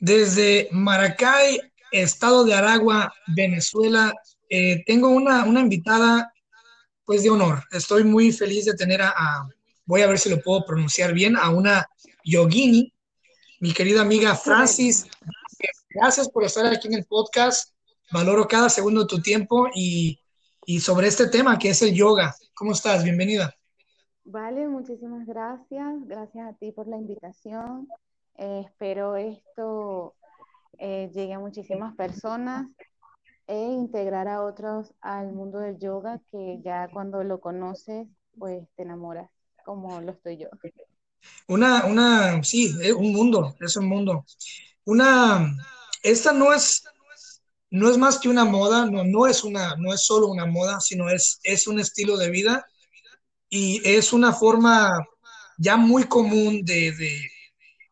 Desde 0.00 0.68
Maracay, 0.70 1.60
estado 1.90 2.44
de 2.44 2.54
Aragua, 2.54 3.12
Venezuela, 3.34 4.14
eh, 4.48 4.84
tengo 4.86 5.08
una, 5.08 5.44
una, 5.44 5.60
invitada 5.60 6.32
pues 7.04 7.22
de 7.22 7.30
honor. 7.30 7.64
Estoy 7.72 8.04
muy 8.04 8.32
feliz 8.32 8.64
de 8.64 8.74
tener 8.74 9.02
a, 9.02 9.14
voy 9.84 10.02
a 10.02 10.06
ver 10.06 10.18
si 10.18 10.30
lo 10.30 10.40
puedo 10.40 10.64
pronunciar 10.64 11.12
bien, 11.12 11.36
a 11.36 11.50
una 11.50 11.88
yogini, 12.24 12.92
mi 13.60 13.72
querida 13.72 14.02
amiga 14.02 14.36
Francis. 14.36 15.06
Gracias 15.90 16.28
por 16.28 16.44
estar 16.44 16.66
aquí 16.66 16.88
en 16.88 16.94
el 16.94 17.04
podcast. 17.04 17.72
Valoro 18.12 18.46
cada 18.46 18.68
segundo 18.68 19.02
de 19.02 19.06
tu 19.06 19.20
tiempo 19.20 19.68
y, 19.74 20.18
y 20.64 20.80
sobre 20.80 21.08
este 21.08 21.26
tema 21.26 21.58
que 21.58 21.70
es 21.70 21.82
el 21.82 21.94
yoga. 21.94 22.34
¿Cómo 22.54 22.72
estás? 22.72 23.04
Bienvenida. 23.04 23.54
Vale, 24.24 24.68
muchísimas 24.68 25.26
gracias. 25.26 26.06
Gracias 26.06 26.46
a 26.46 26.52
ti 26.58 26.70
por 26.72 26.86
la 26.86 26.98
invitación. 26.98 27.88
Eh, 28.38 28.62
espero 28.64 29.16
esto 29.16 30.14
eh, 30.78 31.10
llegue 31.12 31.34
a 31.34 31.40
muchísimas 31.40 31.94
personas 31.96 32.68
e 33.48 33.56
integrar 33.56 34.28
a 34.28 34.44
otros 34.44 34.94
al 35.00 35.32
mundo 35.32 35.58
del 35.58 35.76
yoga 35.78 36.20
que 36.30 36.60
ya 36.64 36.88
cuando 36.92 37.24
lo 37.24 37.40
conoces, 37.40 38.06
pues 38.38 38.64
te 38.76 38.84
enamoras, 38.84 39.28
como 39.64 40.00
lo 40.00 40.12
estoy 40.12 40.38
yo. 40.38 40.48
Una, 41.48 41.84
una, 41.86 42.40
sí, 42.44 42.72
un 42.96 43.12
mundo, 43.12 43.56
es 43.60 43.76
un 43.76 43.88
mundo. 43.88 44.24
Una, 44.84 45.56
esta 46.04 46.32
no 46.32 46.52
es, 46.52 46.84
no 47.70 47.90
es 47.90 47.98
más 47.98 48.20
que 48.20 48.28
una 48.28 48.44
moda, 48.44 48.86
no, 48.86 49.02
no 49.02 49.26
es 49.26 49.42
una, 49.42 49.74
no 49.76 49.92
es 49.92 50.06
solo 50.06 50.28
una 50.28 50.46
moda, 50.46 50.78
sino 50.78 51.08
es, 51.10 51.40
es 51.42 51.66
un 51.66 51.80
estilo 51.80 52.16
de 52.16 52.30
vida 52.30 52.64
y 53.50 53.80
es 53.84 54.12
una 54.12 54.32
forma 54.32 55.04
ya 55.58 55.76
muy 55.76 56.04
común 56.04 56.64
de, 56.64 56.92
de 56.92 57.30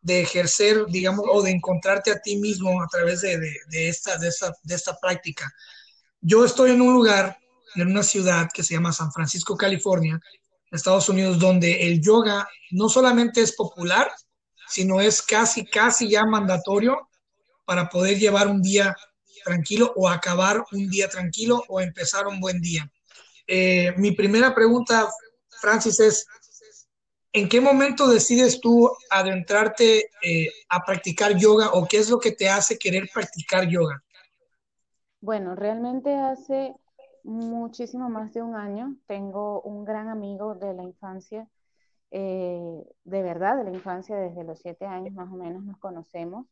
de 0.06 0.20
ejercer, 0.20 0.86
digamos, 0.86 1.26
o 1.28 1.42
de 1.42 1.50
encontrarte 1.50 2.12
a 2.12 2.20
ti 2.20 2.36
mismo 2.36 2.80
a 2.80 2.86
través 2.86 3.22
de, 3.22 3.38
de, 3.38 3.88
esta, 3.88 4.16
de, 4.18 4.28
esta, 4.28 4.54
de 4.62 4.74
esta 4.76 4.96
práctica. 5.00 5.52
Yo 6.20 6.44
estoy 6.44 6.70
en 6.70 6.80
un 6.80 6.94
lugar, 6.94 7.36
en 7.74 7.88
una 7.88 8.04
ciudad 8.04 8.48
que 8.54 8.62
se 8.62 8.74
llama 8.74 8.92
San 8.92 9.10
Francisco, 9.10 9.56
California, 9.56 10.20
Estados 10.70 11.08
Unidos, 11.08 11.40
donde 11.40 11.88
el 11.88 12.00
yoga 12.00 12.48
no 12.70 12.88
solamente 12.88 13.40
es 13.40 13.56
popular, 13.56 14.08
sino 14.68 15.00
es 15.00 15.20
casi, 15.22 15.66
casi 15.66 16.08
ya 16.08 16.24
mandatorio 16.24 17.08
para 17.64 17.88
poder 17.88 18.16
llevar 18.16 18.46
un 18.46 18.62
día 18.62 18.94
tranquilo 19.44 19.92
o 19.96 20.08
acabar 20.08 20.64
un 20.70 20.88
día 20.88 21.08
tranquilo 21.08 21.64
o 21.66 21.80
empezar 21.80 22.28
un 22.28 22.38
buen 22.38 22.60
día. 22.60 22.88
Eh, 23.44 23.92
mi 23.96 24.12
primera 24.12 24.54
pregunta, 24.54 25.08
Francis, 25.60 25.98
es, 25.98 26.26
¿En 27.36 27.50
qué 27.50 27.60
momento 27.60 28.08
decides 28.08 28.62
tú 28.62 28.90
adentrarte 29.10 30.08
eh, 30.22 30.48
a 30.70 30.82
practicar 30.82 31.36
yoga 31.36 31.68
o 31.74 31.86
qué 31.86 31.98
es 31.98 32.08
lo 32.08 32.18
que 32.18 32.32
te 32.32 32.48
hace 32.48 32.78
querer 32.78 33.10
practicar 33.12 33.68
yoga? 33.68 34.02
Bueno, 35.20 35.54
realmente 35.54 36.14
hace 36.14 36.74
muchísimo 37.24 38.08
más 38.08 38.32
de 38.32 38.40
un 38.40 38.56
año 38.56 38.96
tengo 39.06 39.60
un 39.60 39.84
gran 39.84 40.08
amigo 40.08 40.54
de 40.54 40.72
la 40.72 40.82
infancia, 40.82 41.46
eh, 42.10 42.82
de 43.04 43.22
verdad, 43.22 43.58
de 43.58 43.64
la 43.64 43.76
infancia, 43.76 44.16
desde 44.16 44.42
los 44.42 44.58
siete 44.60 44.86
años 44.86 45.12
más 45.12 45.30
o 45.30 45.36
menos 45.36 45.62
nos 45.62 45.76
conocemos 45.76 46.46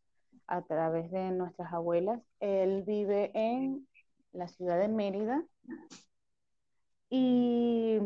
a 0.46 0.60
través 0.66 1.10
de 1.10 1.30
nuestras 1.30 1.72
abuelas. 1.72 2.20
Él 2.40 2.82
vive 2.86 3.30
en 3.32 3.88
la 4.32 4.48
ciudad 4.48 4.78
de 4.78 4.88
Mérida 4.88 5.42
y 7.08 8.00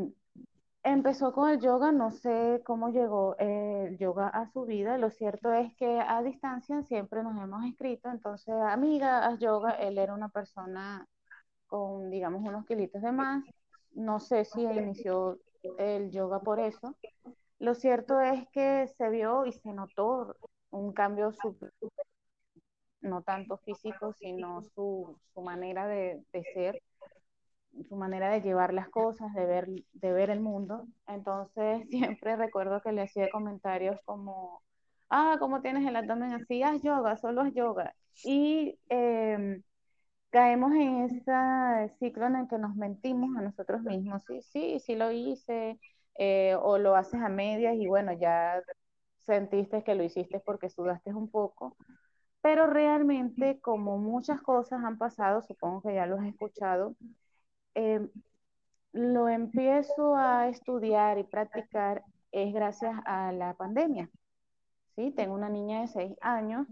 empezó 0.83 1.33
con 1.33 1.51
el 1.51 1.61
yoga, 1.61 1.93
no 1.93 2.11
sé 2.11 2.63
cómo 2.65 2.91
llegó 2.91 3.37
el 3.39 3.99
yoga 3.99 4.29
a 4.29 4.51
su 4.53 4.65
vida. 4.65 4.99
Lo 4.99 5.11
cierto 5.11 5.53
es 5.53 5.75
que 5.77 6.01
a 6.01 6.23
distancia 6.23 6.83
siempre 6.83 7.23
nos 7.23 7.41
hemos 7.43 7.65
escrito, 7.65 8.11
entonces, 8.11 8.55
amiga, 8.55 9.27
haz 9.27 9.39
yoga. 9.39 9.73
Él 9.73 9.99
era 9.99 10.15
una 10.15 10.29
persona 10.29 11.07
con, 11.67 12.11
digamos, 12.11 12.43
unos 12.43 12.67
kilitos 12.67 13.03
de 13.03 13.13
más. 13.13 13.45
No 13.93 14.21
sé 14.21 14.45
si 14.45 14.63
inició 14.63 15.39
el 15.79 16.11
yoga 16.11 16.41
por 16.41 16.61
eso. 16.61 16.97
Lo 17.59 17.75
cierto 17.75 18.21
es 18.21 18.49
que 18.51 18.87
se 18.97 19.11
vio 19.11 19.45
y 19.47 19.53
se 19.53 19.73
notó 19.73 20.37
un 20.71 20.93
cambio 20.93 21.33
no 23.01 23.23
tanto 23.23 23.59
físico, 23.59 24.13
sino 24.13 24.63
su, 24.63 25.17
su 25.35 25.41
manera 25.41 25.87
de, 25.87 26.23
de 26.33 26.43
ser 26.55 26.83
su 27.85 27.97
manera 27.97 28.31
de 28.31 28.41
llevar 28.43 28.73
las 28.75 28.89
cosas, 28.89 29.33
de 29.35 29.47
ver, 29.47 29.69
de 29.93 30.13
ver 30.13 30.31
el 30.31 30.41
mundo. 30.41 30.87
Entonces 31.07 31.87
siempre 31.91 32.37
recuerdo 32.37 32.81
que 32.83 32.93
le 32.93 33.03
hacía 33.03 33.31
comentarios 33.31 33.99
como, 34.05 34.63
ah, 35.11 35.37
¿cómo 35.39 35.61
tienes 35.63 35.87
el 35.87 35.97
abdomen 35.97 36.33
así? 36.35 36.63
Haz 36.63 36.83
yoga, 36.83 37.17
solo 37.17 37.43
haz 37.43 37.55
yoga. 37.55 37.95
Y 38.25 38.79
em, 38.89 39.63
caemos 40.31 40.73
en 40.73 41.05
ese 41.05 41.95
ciclo 41.99 42.27
en 42.27 42.37
el 42.37 42.49
que 42.49 42.59
nos 42.59 42.77
mentimos 42.77 43.37
a 43.37 43.43
nosotros 43.43 43.83
mismos. 43.83 44.23
Sí, 44.27 44.43
sí, 44.43 44.81
sí 44.81 44.95
lo 44.97 45.11
hice, 45.13 45.79
eh, 46.19 46.57
o 46.61 46.79
lo 46.79 46.97
haces 46.97 47.21
a 47.23 47.29
medias 47.29 47.75
y 47.77 47.87
bueno, 47.87 48.13
ya 48.13 48.63
sentiste 49.21 49.83
que 49.85 49.95
lo 49.95 50.03
hiciste 50.05 50.41
porque 50.41 50.71
sudaste 50.71 51.15
un 51.15 51.31
poco. 51.31 51.77
Pero 52.43 52.67
realmente, 52.67 53.61
como 53.61 53.99
muchas 53.99 54.41
cosas 54.43 54.83
han 54.85 54.99
pasado, 54.99 55.43
supongo 55.43 55.83
que 55.83 55.95
ya 55.95 56.07
lo 56.07 56.17
has 56.19 56.27
escuchado, 56.27 56.95
Em, 57.75 58.09
lo 58.93 59.29
empiezo 59.29 60.17
a 60.17 60.49
estudiar 60.49 61.19
y 61.19 61.25
practicar 61.25 62.03
es 62.33 62.53
gracias 62.53 62.95
a 63.07 63.33
la 63.33 63.55
pandemia. 63.55 64.11
¿sí? 64.97 65.13
Tengo 65.13 65.35
una 65.35 65.49
niña 65.49 65.83
de 65.83 65.89
seis 65.89 66.17
años, 66.21 66.67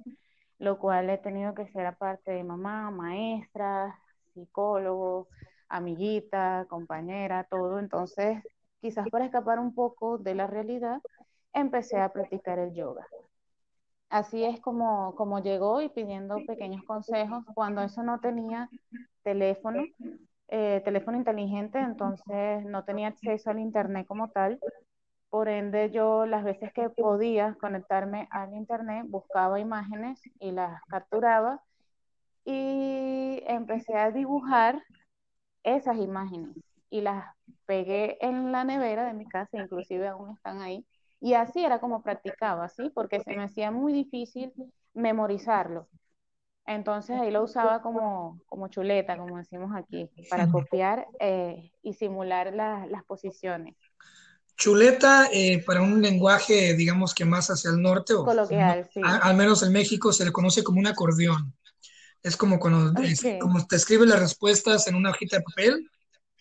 lo 0.58 0.78
cual 0.78 1.10
he 1.10 1.18
tenido 1.18 1.54
que 1.54 1.68
ser 1.68 1.86
aparte 1.86 2.32
de 2.32 2.44
mamá, 2.44 2.90
maestra, 2.90 3.98
psicólogo, 4.34 5.28
amiguita, 5.68 6.66
compañera, 6.68 7.44
todo. 7.44 7.78
Entonces, 7.78 8.42
quizás 8.80 9.08
para 9.10 9.26
escapar 9.26 9.58
un 9.58 9.74
poco 9.74 10.18
de 10.18 10.34
la 10.34 10.46
realidad, 10.46 11.00
empecé 11.52 11.98
a 11.98 12.12
practicar 12.12 12.58
el 12.58 12.74
yoga. 12.74 13.06
Así 14.08 14.44
es 14.44 14.60
como, 14.60 15.14
como 15.16 15.40
llegó 15.40 15.80
y 15.82 15.88
pidiendo 15.88 16.36
pequeños 16.46 16.84
consejos. 16.84 17.44
Cuando 17.54 17.82
eso 17.82 18.02
no 18.02 18.20
tenía 18.20 18.70
teléfono, 19.22 19.82
eh, 20.48 20.82
teléfono 20.84 21.16
inteligente, 21.16 21.78
entonces 21.78 22.64
no 22.64 22.84
tenía 22.84 23.08
acceso 23.08 23.50
al 23.50 23.58
internet 23.58 24.06
como 24.06 24.30
tal. 24.30 24.58
Por 25.30 25.48
ende, 25.48 25.90
yo 25.90 26.26
las 26.26 26.44
veces 26.44 26.72
que 26.72 26.88
podía 26.90 27.56
conectarme 27.60 28.28
al 28.30 28.54
internet, 28.54 29.06
buscaba 29.08 29.60
imágenes 29.60 30.20
y 30.40 30.52
las 30.52 30.82
capturaba 30.84 31.62
y 32.44 33.42
empecé 33.46 33.94
a 33.96 34.10
dibujar 34.12 34.82
esas 35.64 35.98
imágenes 35.98 36.56
y 36.90 37.00
las 37.00 37.24
pegué 37.66 38.18
en 38.20 38.52
la 38.52 38.64
nevera 38.64 39.04
de 39.06 39.14
mi 39.14 39.26
casa, 39.26 39.58
inclusive 39.58 40.08
aún 40.08 40.32
están 40.32 40.62
ahí. 40.62 40.87
Y 41.20 41.34
así 41.34 41.64
era 41.64 41.81
como 41.81 42.02
practicaba, 42.02 42.69
¿sí? 42.69 42.90
Porque 42.94 43.20
se 43.20 43.34
me 43.34 43.42
hacía 43.44 43.70
muy 43.70 43.92
difícil 43.92 44.52
memorizarlo. 44.94 45.88
Entonces 46.66 47.16
ahí 47.20 47.30
lo 47.30 47.44
usaba 47.44 47.80
como, 47.80 48.40
como 48.46 48.68
chuleta, 48.68 49.16
como 49.16 49.38
decimos 49.38 49.70
aquí, 49.74 50.10
para 50.30 50.48
copiar 50.48 51.06
eh, 51.20 51.70
y 51.82 51.94
simular 51.94 52.52
las 52.52 53.04
posiciones. 53.04 53.76
Chuleta 54.56 55.28
eh, 55.32 55.62
para 55.64 55.82
un 55.82 56.00
lenguaje, 56.00 56.74
digamos 56.74 57.14
que 57.14 57.24
más 57.24 57.50
hacia 57.50 57.70
el 57.70 57.80
norte, 57.80 58.14
o 58.14 58.24
coloquial, 58.24 58.88
sí. 58.92 59.00
al 59.04 59.36
menos 59.36 59.62
en 59.62 59.72
México 59.72 60.12
se 60.12 60.24
le 60.24 60.32
conoce 60.32 60.64
como 60.64 60.80
un 60.80 60.86
acordeón. 60.86 61.54
Es 62.22 62.36
como 62.36 62.58
cuando 62.58 62.92
como 63.38 63.66
te 63.66 63.76
escribes 63.76 64.08
las 64.08 64.18
respuestas 64.18 64.88
en 64.88 64.96
una 64.96 65.10
hojita 65.10 65.36
de 65.36 65.44
papel 65.44 65.90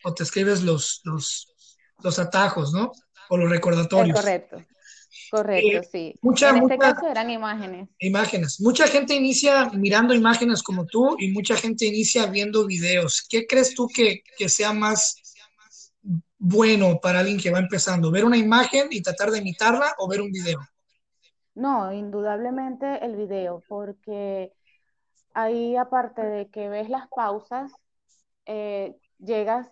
o 0.04 0.14
te 0.14 0.24
escribes 0.24 0.64
los, 0.64 1.02
los, 1.04 1.54
los 2.02 2.18
atajos, 2.18 2.74
¿no? 2.74 2.92
O 3.30 3.38
los 3.38 3.50
recordatorios. 3.50 4.18
Es 4.18 4.24
correcto. 4.24 4.58
Correcto, 5.32 5.78
eh, 5.78 5.84
sí. 5.92 6.20
en 6.22 6.58
este 6.58 6.78
caso 6.78 7.08
eran 7.08 7.30
imágenes. 7.30 7.90
Imágenes. 8.00 8.62
Mucha 8.62 8.88
gente 8.88 9.16
inicia 9.16 9.70
mirando 9.70 10.14
imágenes 10.14 10.62
como 10.62 10.86
tú 10.86 11.16
y 11.20 11.32
mucha 11.32 11.56
gente 11.56 11.86
inicia 11.86 12.26
viendo 12.28 12.66
videos. 12.66 13.26
¿Qué 13.30 13.46
crees 13.48 13.74
tú 13.74 13.88
que, 13.88 14.24
que 14.38 14.50
sea 14.50 14.74
más 14.74 15.16
bueno 16.38 17.00
para 17.02 17.20
alguien 17.20 17.40
que 17.40 17.52
va 17.52 17.60
empezando? 17.60 18.12
¿Ver 18.12 18.26
una 18.26 18.38
imagen 18.38 18.88
y 18.92 19.02
tratar 19.02 19.32
de 19.32 19.40
imitarla 19.40 19.96
o 19.98 20.08
ver 20.08 20.22
un 20.22 20.32
video? 20.32 20.60
No, 21.56 21.92
indudablemente 21.94 23.04
el 23.06 23.16
video, 23.16 23.64
porque 23.68 24.52
ahí 25.34 25.76
aparte 25.78 26.22
de 26.22 26.50
que 26.50 26.68
ves 26.68 26.90
las 26.90 27.08
pausas, 27.08 27.72
eh, 28.46 28.96
llegas 29.20 29.72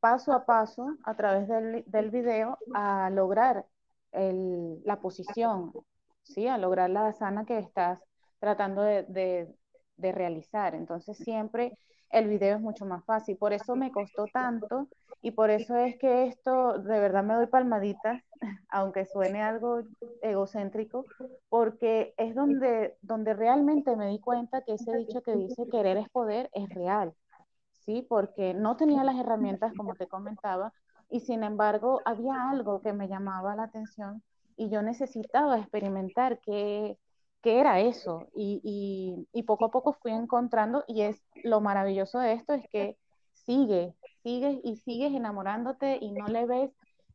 paso 0.00 0.32
a 0.32 0.44
paso 0.44 0.96
a 1.04 1.14
través 1.14 1.48
del, 1.48 1.84
del 1.86 2.10
video 2.10 2.58
a 2.74 3.10
lograr 3.10 3.64
el, 4.12 4.80
la 4.84 5.00
posición, 5.00 5.72
¿sí? 6.22 6.46
a 6.46 6.58
lograr 6.58 6.90
la 6.90 7.12
sana 7.12 7.44
que 7.44 7.58
estás 7.58 8.00
tratando 8.38 8.82
de, 8.82 9.04
de, 9.04 9.54
de 9.96 10.12
realizar. 10.12 10.74
Entonces 10.74 11.18
siempre 11.18 11.78
el 12.10 12.28
video 12.28 12.56
es 12.56 12.62
mucho 12.62 12.86
más 12.86 13.04
fácil. 13.04 13.36
Por 13.36 13.52
eso 13.52 13.76
me 13.76 13.90
costó 13.92 14.26
tanto 14.26 14.88
y 15.20 15.32
por 15.32 15.50
eso 15.50 15.76
es 15.76 15.98
que 15.98 16.26
esto 16.26 16.78
de 16.78 17.00
verdad 17.00 17.24
me 17.24 17.34
doy 17.34 17.46
palmaditas, 17.46 18.22
aunque 18.70 19.04
suene 19.06 19.42
algo 19.42 19.82
egocéntrico, 20.22 21.04
porque 21.48 22.14
es 22.16 22.34
donde, 22.34 22.96
donde 23.02 23.34
realmente 23.34 23.96
me 23.96 24.08
di 24.08 24.20
cuenta 24.20 24.62
que 24.62 24.74
ese 24.74 24.96
dicho 24.96 25.22
que 25.22 25.36
dice 25.36 25.68
querer 25.70 25.96
es 25.96 26.08
poder 26.10 26.50
es 26.52 26.68
real. 26.70 27.14
¿Sí? 27.72 28.06
Porque 28.08 28.52
no 28.54 28.76
tenía 28.76 29.02
las 29.02 29.16
herramientas, 29.18 29.72
como 29.74 29.94
te 29.94 30.08
comentaba, 30.08 30.72
y 31.10 31.20
sin 31.20 31.42
embargo 31.42 32.00
había 32.04 32.50
algo 32.50 32.80
que 32.80 32.92
me 32.92 33.08
llamaba 33.08 33.56
la 33.56 33.64
atención 33.64 34.22
y 34.56 34.68
yo 34.70 34.82
necesitaba 34.82 35.58
experimentar 35.58 36.40
qué, 36.40 36.98
qué 37.42 37.60
era 37.60 37.80
eso. 37.80 38.28
Y, 38.34 39.26
y, 39.32 39.42
poco 39.44 39.66
a 39.66 39.70
poco 39.70 39.94
fui 39.94 40.12
encontrando, 40.12 40.84
y 40.86 41.02
es 41.02 41.22
lo 41.44 41.60
maravilloso 41.60 42.18
de 42.18 42.32
esto, 42.32 42.52
es 42.52 42.68
que 42.70 42.98
sigue, 43.32 43.94
sigues 44.22 44.58
y 44.64 44.76
sigues 44.76 45.14
enamorándote 45.14 45.98
y 46.00 46.12
no 46.12 46.26
le 46.26 46.44
ves 46.44 46.70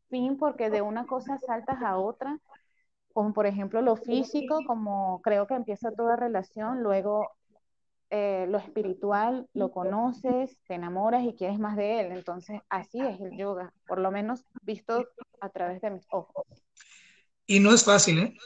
fin 0.10 0.38
porque 0.38 0.70
de 0.70 0.82
una 0.82 1.06
cosa 1.06 1.38
saltas 1.38 1.82
a 1.84 1.98
otra, 1.98 2.40
como 3.14 3.34
por 3.34 3.46
ejemplo 3.46 3.82
lo 3.82 3.98
físico, 3.98 4.60
como 4.66 5.22
creo 5.22 5.46
que 5.46 5.54
empieza 5.54 5.92
toda 5.92 6.16
relación, 6.16 6.82
luego 6.82 7.30
eh, 8.16 8.46
lo 8.48 8.60
espiritual, 8.60 9.48
lo 9.56 9.72
conoces, 9.72 10.56
te 10.68 10.76
enamoras 10.76 11.24
y 11.24 11.34
quieres 11.34 11.58
más 11.58 11.76
de 11.76 12.00
él. 12.00 12.12
Entonces, 12.12 12.62
así 12.70 13.00
es 13.00 13.20
el 13.20 13.36
yoga, 13.36 13.74
por 13.88 13.98
lo 13.98 14.12
menos 14.12 14.42
visto 14.62 15.08
a 15.42 15.50
través 15.50 15.82
de 15.82 15.90
mis 15.90 16.06
ojos. 16.12 16.46
Y 17.48 17.60
no 17.60 17.74
es 17.74 17.84
fácil, 17.84 18.20
¿eh? 18.20 18.38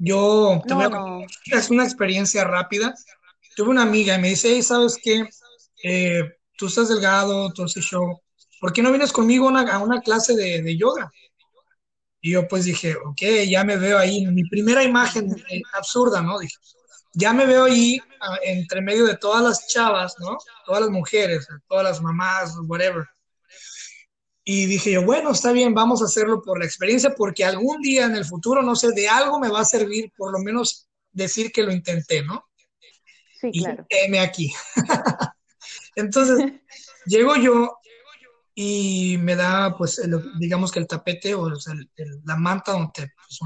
Yo 0.00 0.60
no, 0.66 0.88
no. 0.88 1.20
es 1.46 1.70
una 1.70 1.84
experiencia 1.84 2.42
rápida. 2.42 2.92
Tuve 3.54 3.68
una 3.68 3.82
amiga 3.82 4.16
y 4.16 4.20
me 4.20 4.30
dice, 4.30 4.48
hey, 4.52 4.64
¿sabes 4.64 4.98
qué? 5.00 5.24
Eh, 5.84 6.24
tú 6.56 6.66
estás 6.66 6.88
delgado, 6.88 7.52
ese 7.64 7.80
show. 7.82 8.20
¿Por 8.60 8.72
qué 8.72 8.82
no 8.82 8.90
vienes 8.90 9.12
conmigo 9.12 9.46
a 9.46 9.50
una, 9.52 9.72
a 9.74 9.78
una 9.78 10.00
clase 10.00 10.34
de, 10.34 10.60
de, 10.60 10.76
yoga? 10.76 11.12
Y 12.20 12.32
yo 12.32 12.48
pues 12.48 12.64
dije, 12.64 12.96
ok, 12.96 13.22
ya 13.48 13.62
me 13.62 13.76
veo 13.76 13.96
ahí. 13.96 14.26
Mi 14.26 14.42
primera 14.48 14.82
imagen 14.82 15.30
eh, 15.50 15.62
absurda, 15.72 16.20
¿no? 16.20 16.40
Dije, 16.40 16.56
ya 17.14 17.32
me 17.32 17.46
veo 17.46 17.64
ahí 17.64 18.00
entre 18.42 18.80
medio 18.80 19.06
de 19.06 19.16
todas 19.16 19.42
las 19.42 19.66
chavas, 19.68 20.16
¿no? 20.18 20.36
Todas 20.66 20.82
las 20.82 20.90
mujeres, 20.90 21.46
todas 21.68 21.84
las 21.84 22.02
mamás, 22.02 22.54
whatever. 22.66 23.06
Y 24.44 24.66
dije 24.66 24.92
yo, 24.92 25.04
bueno, 25.04 25.30
está 25.30 25.52
bien, 25.52 25.72
vamos 25.72 26.02
a 26.02 26.04
hacerlo 26.04 26.42
por 26.42 26.58
la 26.58 26.66
experiencia, 26.66 27.14
porque 27.14 27.44
algún 27.44 27.80
día 27.80 28.04
en 28.04 28.14
el 28.14 28.26
futuro, 28.26 28.62
no 28.62 28.76
sé, 28.76 28.92
de 28.92 29.08
algo 29.08 29.38
me 29.40 29.48
va 29.48 29.60
a 29.60 29.64
servir, 29.64 30.12
por 30.16 30.32
lo 30.32 30.38
menos 30.38 30.86
decir 31.12 31.50
que 31.50 31.62
lo 31.62 31.72
intenté, 31.72 32.22
¿no? 32.22 32.44
Sí, 33.40 33.52
claro. 33.52 33.86
Y 33.88 34.10
me 34.10 34.20
aquí. 34.20 34.52
Entonces, 35.96 36.52
llego 37.06 37.36
yo 37.36 37.78
y 38.54 39.16
me 39.20 39.34
da, 39.34 39.76
pues, 39.76 39.98
el, 39.98 40.20
digamos 40.38 40.70
que 40.70 40.78
el 40.78 40.86
tapete 40.86 41.34
o 41.34 41.48
el, 41.48 41.90
el, 41.96 42.20
la 42.24 42.36
manta 42.36 42.72
donde 42.72 42.92
pues. 42.92 43.40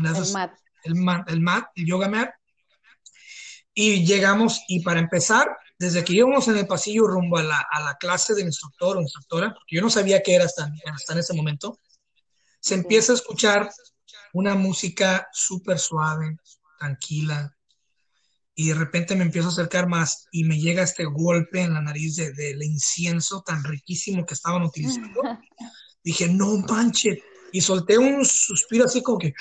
El, 0.85 0.94
mat, 0.97 1.29
el 1.29 1.41
mat, 1.41 1.67
el 1.76 1.87
yoga 1.87 2.09
mat. 2.09 2.31
Y 3.81 4.05
llegamos, 4.05 4.63
y 4.67 4.81
para 4.81 4.99
empezar, 4.99 5.57
desde 5.79 6.03
que 6.03 6.13
íbamos 6.13 6.49
en 6.49 6.59
el 6.59 6.67
pasillo 6.67 7.07
rumbo 7.07 7.39
a 7.39 7.45
la, 7.45 7.65
a 7.71 7.81
la 7.81 7.95
clase 7.95 8.35
del 8.35 8.47
instructor 8.47 8.97
o 8.97 9.01
instructora, 9.01 9.55
porque 9.55 9.77
yo 9.77 9.83
no 9.83 9.89
sabía 9.89 10.21
qué 10.21 10.35
era 10.35 10.47
hasta, 10.47 10.69
hasta 10.93 11.13
en 11.13 11.21
ese 11.21 11.33
momento, 11.33 11.79
se 12.59 12.75
empieza 12.75 13.13
a 13.13 13.15
escuchar 13.15 13.71
una 14.33 14.57
música 14.57 15.29
súper 15.33 15.79
suave, 15.79 16.39
tranquila, 16.77 17.57
y 18.57 18.67
de 18.67 18.75
repente 18.75 19.15
me 19.15 19.23
empiezo 19.23 19.47
a 19.47 19.53
acercar 19.53 19.87
más 19.87 20.27
y 20.33 20.43
me 20.43 20.59
llega 20.59 20.83
este 20.83 21.05
golpe 21.05 21.61
en 21.61 21.75
la 21.75 21.81
nariz 21.81 22.17
del 22.17 22.35
de, 22.35 22.57
de 22.57 22.67
incienso 22.67 23.45
tan 23.47 23.63
riquísimo 23.63 24.27
que 24.27 24.35
estaban 24.35 24.65
utilizando. 24.65 25.23
Dije, 26.03 26.27
no 26.27 26.57
manche, 26.69 27.23
y 27.53 27.61
solté 27.61 27.97
un 27.97 28.25
suspiro 28.25 28.87
así 28.87 29.05
como 29.05 29.19
que... 29.19 29.35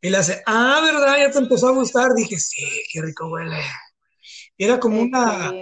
Y 0.00 0.10
le 0.10 0.18
hace, 0.18 0.42
ah, 0.46 0.80
¿verdad? 0.82 1.18
Ya 1.18 1.30
te 1.30 1.38
empezó 1.38 1.68
a 1.68 1.72
gustar. 1.72 2.14
Dije, 2.14 2.38
sí, 2.38 2.64
qué 2.92 3.02
rico 3.02 3.28
huele. 3.28 3.56
Era 4.56 4.78
como 4.78 5.00
una, 5.00 5.52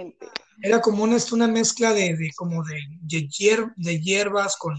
era 0.61 0.81
como 0.81 1.03
una, 1.03 1.17
una 1.31 1.47
mezcla 1.47 1.93
de, 1.93 2.15
de 2.15 2.31
como 2.35 2.63
de, 2.63 2.79
de, 3.01 3.27
hier, 3.27 3.71
de, 3.75 3.99
hierbas 3.99 4.57
con, 4.57 4.77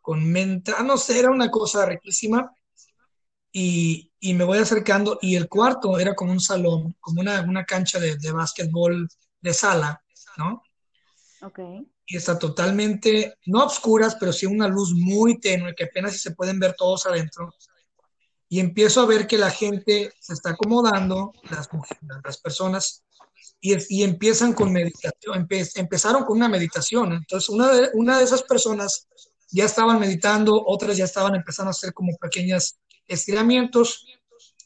con 0.00 0.24
menta, 0.24 0.76
ah, 0.78 0.82
no 0.82 0.96
sé, 0.96 1.18
era 1.18 1.30
una 1.30 1.50
cosa 1.50 1.86
riquísima. 1.86 2.52
Y, 3.54 4.10
y, 4.18 4.32
me 4.34 4.44
voy 4.44 4.58
acercando 4.58 5.18
y 5.20 5.36
el 5.36 5.46
cuarto 5.46 5.98
era 5.98 6.14
como 6.14 6.32
un 6.32 6.40
salón, 6.40 6.96
como 7.00 7.20
una, 7.20 7.42
una 7.42 7.64
cancha 7.64 8.00
de, 8.00 8.16
de 8.16 8.32
básquetbol 8.32 9.06
de 9.42 9.52
sala, 9.52 10.02
¿no? 10.38 10.62
Ok. 11.42 11.58
Y 12.06 12.16
está 12.16 12.38
totalmente, 12.38 13.34
no 13.46 13.66
oscuras, 13.66 14.16
pero 14.18 14.32
sí 14.32 14.46
una 14.46 14.68
luz 14.68 14.94
muy 14.94 15.38
tenue 15.38 15.74
que 15.74 15.84
apenas 15.84 16.18
se 16.18 16.30
pueden 16.30 16.58
ver 16.58 16.74
todos 16.78 17.04
adentro 17.04 17.52
y 18.52 18.60
empiezo 18.60 19.00
a 19.00 19.06
ver 19.06 19.26
que 19.26 19.38
la 19.38 19.50
gente 19.50 20.12
se 20.20 20.34
está 20.34 20.50
acomodando, 20.50 21.32
las, 21.48 21.70
las 22.22 22.36
personas, 22.36 23.02
y, 23.62 23.74
y, 23.88 24.02
empiezan 24.02 24.52
con 24.52 24.70
meditación, 24.70 25.36
empe, 25.36 25.66
empezaron 25.76 26.26
con 26.26 26.36
una 26.36 26.50
meditación. 26.50 27.14
Entonces, 27.14 27.48
una 27.48 27.72
de, 27.72 27.88
una 27.94 28.18
de 28.18 28.24
esas 28.24 28.42
personas 28.42 29.08
ya 29.50 29.64
estaban 29.64 29.98
meditando, 29.98 30.62
otras 30.66 30.98
ya 30.98 31.06
estaban 31.06 31.34
empezando 31.34 31.68
a 31.68 31.70
hacer 31.70 31.94
como 31.94 32.14
pequeños 32.18 32.76
estiramientos, 33.06 34.04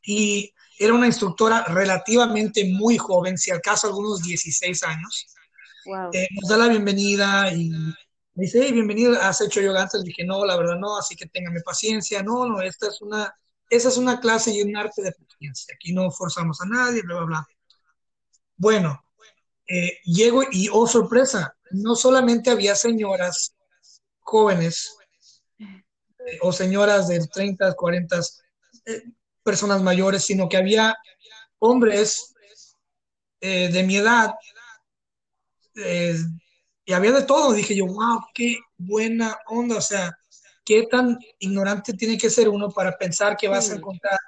y 0.05 0.53
era 0.81 0.93
una 0.93 1.07
instructora 1.07 1.63
relativamente 1.67 2.65
muy 2.65 2.99
joven, 2.99 3.39
si 3.39 3.53
al 3.53 3.61
caso 3.61 3.87
algunos 3.87 4.21
16 4.21 4.83
años. 4.83 5.29
Wow. 5.85 6.11
Eh, 6.13 6.27
nos 6.33 6.51
da 6.51 6.57
la 6.57 6.67
bienvenida 6.67 7.53
y 7.53 7.69
me 7.69 7.95
dice, 8.35 8.63
hey, 8.65 8.73
bienvenido, 8.73 9.17
¿has 9.23 9.41
hecho 9.43 9.61
yoga 9.61 9.83
antes? 9.83 10.01
Le 10.01 10.09
dije, 10.09 10.25
no, 10.25 10.45
la 10.45 10.57
verdad 10.57 10.75
no, 10.77 10.99
así 10.99 11.15
que 11.15 11.27
téngame 11.27 11.61
paciencia. 11.61 12.25
No, 12.25 12.49
no, 12.49 12.61
esta 12.61 12.89
es 12.89 13.01
una 13.01 13.33
esa 13.71 13.89
es 13.89 13.97
una 13.97 14.21
clase 14.21 14.53
y 14.53 14.63
un 14.63 14.77
arte 14.77 15.03
de 15.03 15.13
paciencia. 15.13 15.75
Aquí 15.75 15.93
no 15.93 16.11
forzamos 16.11 16.61
a 16.61 16.67
nadie, 16.67 17.03
bla, 17.03 17.17
bla, 17.17 17.27
bla. 17.27 17.49
Bueno, 18.57 19.05
eh, 19.69 19.99
llego 20.05 20.43
y, 20.51 20.69
oh 20.73 20.87
sorpresa, 20.87 21.57
no 21.71 21.95
solamente 21.95 22.51
había 22.51 22.75
señoras 22.75 23.55
jóvenes 24.21 24.97
eh, 25.59 26.39
o 26.43 26.53
señoras 26.53 27.09
de 27.09 27.27
30, 27.27 27.75
40, 27.75 28.21
eh, 28.87 29.03
personas 29.43 29.83
mayores, 29.83 30.25
sino 30.25 30.49
que 30.49 30.57
había 30.57 30.97
hombres 31.59 32.35
eh, 33.41 33.69
de 33.73 33.83
mi 33.83 33.97
edad 33.97 34.35
y 36.85 36.93
había 36.93 37.13
de 37.13 37.23
todo. 37.23 37.53
Dije 37.53 37.77
yo, 37.77 37.87
wow, 37.87 38.21
qué 38.35 38.59
buena 38.77 39.39
onda, 39.47 39.77
o 39.77 39.81
sea, 39.81 40.17
qué 40.67 40.83
tan 40.91 41.19
ignorante 41.39 41.95
tiene 41.95 42.19
que 42.19 42.29
ser 42.29 42.49
uno 42.49 42.71
para 42.71 42.99
pensar 42.99 43.37
que 43.37 43.49
vas 43.49 43.71
a 43.71 43.77
encontrar 43.77 44.19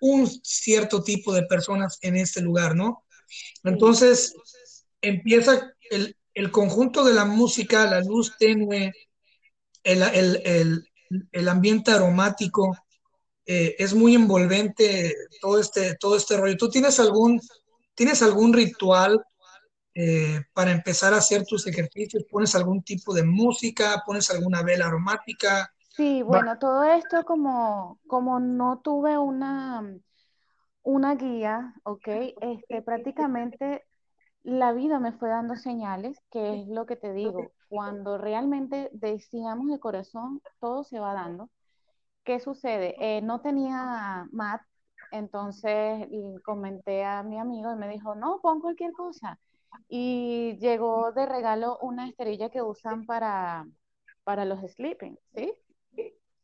un 0.00 0.28
cierto 0.44 1.02
tipo 1.02 1.32
de 1.32 1.44
personas 1.44 1.98
en 2.02 2.16
este 2.16 2.42
lugar, 2.42 2.76
¿no? 2.76 3.04
Entonces 3.64 4.34
empieza 5.00 5.72
el, 5.90 6.16
el 6.34 6.50
conjunto 6.50 7.02
de 7.02 7.14
la 7.14 7.24
música, 7.24 7.90
la 7.90 8.00
luz 8.00 8.36
tenue, 8.38 8.92
el, 9.82 10.02
el, 10.02 10.42
el, 10.44 10.88
el 11.32 11.48
ambiente 11.48 11.90
aromático, 11.92 12.76
eh, 13.46 13.74
es 13.78 13.94
muy 13.94 14.14
envolvente 14.14 15.14
todo 15.40 15.58
este, 15.58 15.96
todo 15.96 16.16
este 16.16 16.36
rollo. 16.36 16.56
¿Tú 16.58 16.68
tienes 16.68 17.00
algún, 17.00 17.40
tienes 17.94 18.20
algún 18.22 18.52
ritual 18.52 19.24
eh, 19.94 20.42
para 20.52 20.72
empezar 20.72 21.14
a 21.14 21.18
hacer 21.18 21.44
tus 21.46 21.66
ejercicios? 21.66 22.24
¿Pones 22.30 22.54
algún 22.54 22.82
tipo 22.82 23.14
de 23.14 23.22
música? 23.22 24.02
¿Pones 24.04 24.30
alguna 24.30 24.62
vela 24.62 24.86
aromática? 24.88 25.72
Sí, 25.96 26.22
bueno, 26.22 26.58
todo 26.58 26.84
esto 26.84 27.24
como, 27.24 27.98
como 28.06 28.38
no 28.38 28.80
tuve 28.80 29.16
una, 29.16 29.82
una 30.82 31.14
guía, 31.14 31.74
¿ok? 31.84 32.08
Este, 32.40 32.82
prácticamente 32.82 33.82
la 34.42 34.72
vida 34.72 35.00
me 35.00 35.12
fue 35.12 35.30
dando 35.30 35.56
señales, 35.56 36.18
que 36.30 36.62
es 36.62 36.68
lo 36.68 36.86
que 36.86 36.96
te 36.96 37.12
digo, 37.14 37.52
cuando 37.68 38.18
realmente 38.18 38.90
decíamos 38.92 39.68
de 39.68 39.80
corazón, 39.80 40.42
todo 40.60 40.84
se 40.84 41.00
va 41.00 41.14
dando. 41.14 41.48
¿Qué 42.24 42.40
sucede? 42.40 42.94
Eh, 43.00 43.22
no 43.22 43.40
tenía 43.40 44.26
mat, 44.32 44.62
entonces 45.12 46.08
comenté 46.44 47.04
a 47.04 47.22
mi 47.22 47.38
amigo 47.38 47.72
y 47.72 47.76
me 47.76 47.88
dijo, 47.88 48.14
no, 48.14 48.40
pon 48.42 48.60
cualquier 48.60 48.92
cosa. 48.92 49.38
Y 49.88 50.58
llegó 50.60 51.12
de 51.12 51.26
regalo 51.26 51.78
una 51.80 52.08
esterilla 52.08 52.50
que 52.50 52.62
usan 52.62 53.06
para, 53.06 53.66
para 54.24 54.44
los 54.44 54.60
sleeping, 54.72 55.18
¿sí? 55.34 55.52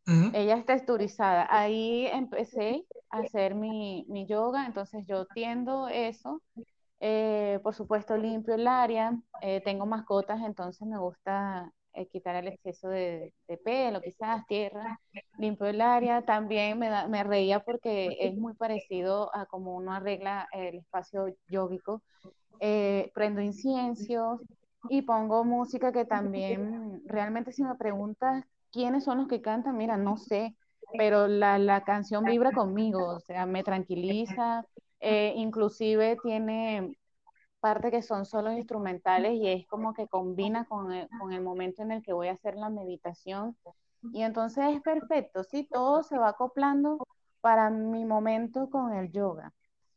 Ella 0.06 0.56
es 0.56 0.66
texturizada. 0.66 1.46
Ahí 1.50 2.06
empecé 2.06 2.84
hacer 3.10 3.54
mi, 3.54 4.04
mi 4.08 4.26
yoga, 4.26 4.66
entonces 4.66 5.04
yo 5.06 5.26
tiendo 5.26 5.88
eso. 5.88 6.42
Eh, 7.00 7.58
por 7.62 7.74
supuesto, 7.74 8.16
limpio 8.16 8.54
el 8.54 8.66
área, 8.66 9.18
eh, 9.40 9.60
tengo 9.64 9.86
mascotas, 9.86 10.40
entonces 10.42 10.86
me 10.86 10.98
gusta 10.98 11.72
eh, 11.94 12.06
quitar 12.06 12.36
el 12.36 12.48
exceso 12.48 12.88
de, 12.88 13.32
pelo, 13.64 14.00
quizás 14.00 14.46
tierra, 14.46 14.98
limpio 15.38 15.66
el 15.66 15.80
área. 15.80 16.22
También 16.22 16.78
me, 16.78 16.90
me 17.08 17.24
reía 17.24 17.60
porque 17.60 18.16
es 18.20 18.34
muy 18.34 18.54
parecido 18.54 19.34
a 19.34 19.46
como 19.46 19.76
uno 19.76 19.92
arregla 19.92 20.48
el 20.52 20.76
espacio 20.76 21.26
yógico. 21.48 22.02
prendo 23.14 23.40
inciensos 23.40 24.40
y 24.88 25.02
pongo 25.02 25.44
música 25.44 25.92
que 25.92 26.04
también, 26.04 27.02
realmente 27.06 27.52
si 27.52 27.62
me 27.64 27.74
preguntas 27.74 28.44
quiénes 28.72 29.04
son 29.04 29.18
los 29.18 29.28
que 29.28 29.42
cantan, 29.42 29.76
mira, 29.76 29.96
no 29.96 30.16
sé, 30.16 30.56
pero 30.96 31.26
la, 31.28 31.58
la 31.58 31.84
canción 31.84 32.26
vibra 32.26 32.52
conmigo, 32.52 33.06
o 33.16 33.20
sea, 33.20 33.46
me 33.46 33.64
tranquiliza, 33.64 34.66
eh, 35.00 35.34
inclusive 35.36 36.16
tiene 36.16 36.96
partes 37.60 37.90
que 37.92 38.02
son 38.02 38.26
solo 38.26 38.52
instrumentales 38.52 39.34
y 39.34 39.48
es 39.48 39.66
como 39.66 39.94
que 39.94 40.08
combina 40.08 40.66
con 40.66 40.92
el, 40.92 41.10
con 41.12 41.32
el 41.32 41.42
momento 41.42 41.82
en 41.82 41.92
el 41.92 42.02
que 42.02 42.12
voy 42.12 42.28
a 42.28 42.32
hacer 42.32 42.56
la 42.56 42.70
meditación. 42.70 43.56
Y 44.12 44.22
entonces 44.22 44.64
es 44.76 44.82
perfecto, 44.82 45.44
sí, 45.44 45.68
todo 45.72 46.02
se 46.02 46.18
va 46.18 46.30
acoplando 46.30 46.98
para 47.40 47.70
mi 47.70 48.04
momento 48.04 48.68
con 48.70 48.92
el 48.94 49.10
yoga. 49.12 49.52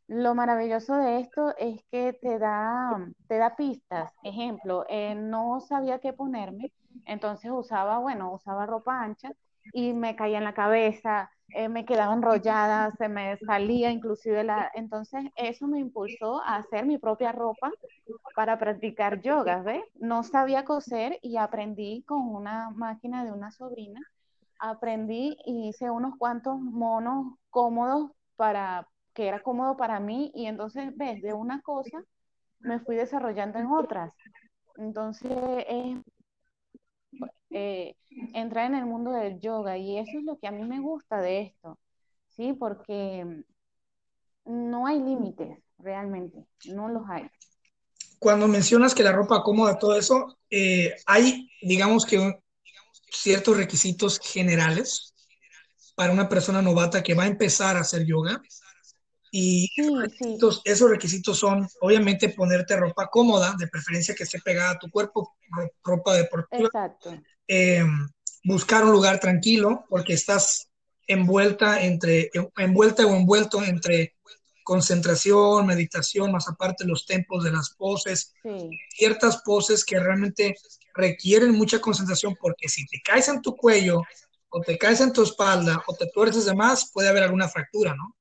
Lo 0.07 0.35
maravilloso 0.35 0.95
de 0.97 1.19
esto 1.19 1.55
es 1.57 1.83
que 1.91 2.13
te 2.13 2.39
da, 2.39 2.99
te 3.27 3.37
da 3.37 3.55
pistas. 3.55 4.11
Ejemplo, 4.23 4.85
eh, 4.89 5.15
no 5.15 5.59
sabía 5.61 5.99
qué 5.99 6.13
ponerme, 6.13 6.71
entonces 7.05 7.51
usaba, 7.51 7.99
bueno, 7.99 8.33
usaba 8.33 8.65
ropa 8.65 9.01
ancha 9.01 9.31
y 9.73 9.93
me 9.93 10.15
caía 10.15 10.37
en 10.37 10.43
la 10.43 10.53
cabeza, 10.53 11.29
eh, 11.49 11.69
me 11.69 11.85
quedaba 11.85 12.13
enrollada, 12.13 12.91
se 12.97 13.07
me 13.09 13.37
salía 13.37 13.91
inclusive 13.91 14.43
la... 14.43 14.71
Entonces 14.73 15.25
eso 15.35 15.67
me 15.67 15.79
impulsó 15.79 16.41
a 16.41 16.57
hacer 16.57 16.85
mi 16.85 16.97
propia 16.97 17.31
ropa 17.31 17.71
para 18.35 18.57
practicar 18.57 19.21
yoga, 19.21 19.61
¿ves? 19.61 19.83
No 19.95 20.23
sabía 20.23 20.65
coser 20.65 21.19
y 21.21 21.37
aprendí 21.37 22.03
con 22.03 22.21
una 22.35 22.71
máquina 22.71 23.23
de 23.23 23.31
una 23.31 23.51
sobrina, 23.51 24.01
aprendí 24.59 25.37
y 25.45 25.69
hice 25.69 25.89
unos 25.89 26.15
cuantos 26.17 26.59
monos 26.59 27.37
cómodos 27.49 28.11
para 28.35 28.87
que 29.13 29.27
era 29.27 29.41
cómodo 29.41 29.77
para 29.77 29.99
mí 29.99 30.31
y 30.35 30.45
entonces, 30.47 30.95
ves, 30.97 31.21
de 31.21 31.33
una 31.33 31.61
cosa 31.61 32.03
me 32.59 32.79
fui 32.79 32.95
desarrollando 32.95 33.59
en 33.59 33.67
otras. 33.67 34.11
Entonces, 34.77 35.31
es 35.67 35.97
eh, 37.57 37.95
entrar 38.33 38.65
en 38.65 38.75
el 38.75 38.85
mundo 38.85 39.11
del 39.11 39.39
yoga 39.39 39.77
y 39.77 39.97
eso 39.97 40.17
es 40.17 40.25
lo 40.25 40.37
que 40.37 40.47
a 40.47 40.51
mí 40.51 40.63
me 40.63 40.81
gusta 40.81 41.21
de 41.21 41.41
esto, 41.43 41.79
¿sí? 42.35 42.51
Porque 42.51 43.45
no 44.43 44.85
hay 44.85 44.99
límites, 44.99 45.57
realmente, 45.77 46.45
no 46.65 46.89
los 46.89 47.03
hay. 47.09 47.29
Cuando 48.19 48.49
mencionas 48.49 48.93
que 48.93 49.03
la 49.03 49.13
ropa 49.13 49.41
cómoda, 49.41 49.79
todo 49.79 49.95
eso, 49.95 50.37
eh, 50.49 50.95
hay, 51.05 51.49
digamos 51.61 52.05
que, 52.05 52.41
ciertos 53.09 53.55
requisitos 53.55 54.19
generales 54.19 55.13
para 55.95 56.11
una 56.11 56.27
persona 56.27 56.61
novata 56.61 57.01
que 57.01 57.13
va 57.13 57.23
a 57.23 57.27
empezar 57.27 57.77
a 57.77 57.81
hacer 57.81 58.05
yoga. 58.05 58.41
Y 59.31 59.69
sí, 59.73 59.81
esos, 59.81 60.01
requisitos, 60.01 60.55
sí. 60.55 60.61
esos, 60.65 60.89
requisitos, 60.89 61.39
son, 61.39 61.69
obviamente, 61.79 62.27
ponerte 62.29 62.75
ropa 62.75 63.07
cómoda, 63.07 63.55
de 63.57 63.67
preferencia 63.67 64.13
que 64.13 64.23
esté 64.23 64.39
pegada 64.41 64.71
a 64.71 64.79
tu 64.79 64.89
cuerpo, 64.89 65.37
ropa 65.83 66.15
deportiva. 66.15 66.65
Exacto 66.65 67.17
eh, 67.47 67.85
buscar 68.43 68.83
un 68.83 68.91
lugar 68.91 69.19
tranquilo 69.19 69.85
porque 69.89 70.13
estás 70.13 70.69
envuelta 71.07 71.81
entre 71.81 72.31
envuelta 72.57 73.05
o 73.05 73.15
envuelto 73.15 73.63
entre 73.63 74.15
concentración, 74.63 75.67
meditación, 75.67 76.31
más 76.31 76.47
aparte 76.49 76.85
los 76.85 77.05
tempos 77.05 77.43
de 77.43 77.51
las 77.51 77.69
poses, 77.75 78.33
sí. 78.41 78.69
ciertas 78.89 79.41
poses 79.43 79.85
que 79.85 79.99
realmente 79.99 80.55
requieren 80.95 81.51
mucha 81.51 81.79
concentración 81.79 82.35
porque 82.41 82.67
si 82.67 82.85
te 82.87 82.99
caes 83.03 83.27
en 83.27 83.41
tu 83.43 83.55
cuello 83.55 84.01
o 84.49 84.61
te 84.61 84.77
caes 84.77 85.01
en 85.01 85.13
tu 85.13 85.21
espalda 85.21 85.83
o 85.85 85.93
te 85.93 86.07
tuerces 86.07 86.45
de 86.45 86.55
más, 86.55 86.89
puede 86.91 87.09
haber 87.09 87.23
alguna 87.23 87.47
fractura, 87.47 87.93
¿no? 87.93 88.15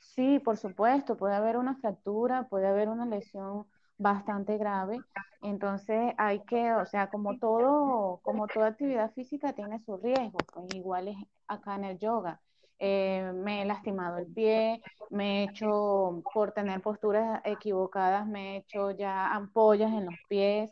Sí, 0.00 0.40
por 0.40 0.56
supuesto, 0.56 1.16
puede 1.16 1.34
haber 1.34 1.56
una 1.56 1.76
fractura, 1.76 2.48
puede 2.48 2.66
haber 2.66 2.88
una 2.88 3.04
lesión 3.04 3.66
bastante 3.98 4.58
grave. 4.58 4.98
Entonces 5.42 6.14
hay 6.18 6.40
que, 6.44 6.72
o 6.72 6.86
sea, 6.86 7.08
como 7.10 7.38
todo, 7.38 8.20
como 8.22 8.46
toda 8.46 8.68
actividad 8.68 9.12
física 9.12 9.52
tiene 9.52 9.80
sus 9.80 10.00
riesgos, 10.02 10.42
pues 10.52 10.74
igual 10.74 11.08
es 11.08 11.16
acá 11.46 11.76
en 11.76 11.84
el 11.84 11.98
yoga. 11.98 12.40
Eh, 12.78 13.30
me 13.34 13.62
he 13.62 13.64
lastimado 13.64 14.18
el 14.18 14.26
pie, 14.26 14.80
me 15.10 15.40
he 15.40 15.44
hecho, 15.44 16.22
por 16.32 16.52
tener 16.52 16.80
posturas 16.82 17.40
equivocadas, 17.44 18.26
me 18.26 18.54
he 18.54 18.58
hecho 18.58 18.90
ya 18.90 19.32
ampollas 19.34 19.92
en 19.92 20.06
los 20.06 20.14
pies, 20.28 20.70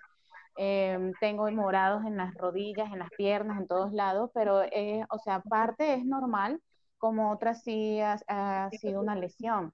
eh, 0.58 1.12
tengo 1.20 1.50
morados 1.52 2.04
en 2.04 2.16
las 2.16 2.34
rodillas, 2.34 2.92
en 2.92 2.98
las 2.98 3.10
piernas, 3.16 3.60
en 3.60 3.66
todos 3.68 3.92
lados, 3.92 4.30
pero, 4.34 4.62
eh, 4.64 5.04
o 5.10 5.18
sea, 5.18 5.40
parte 5.40 5.94
es 5.94 6.04
normal, 6.04 6.60
como 6.98 7.30
otras 7.32 7.62
sí 7.62 8.00
ha 8.00 8.68
sido 8.72 9.00
una 9.00 9.14
lesión. 9.14 9.72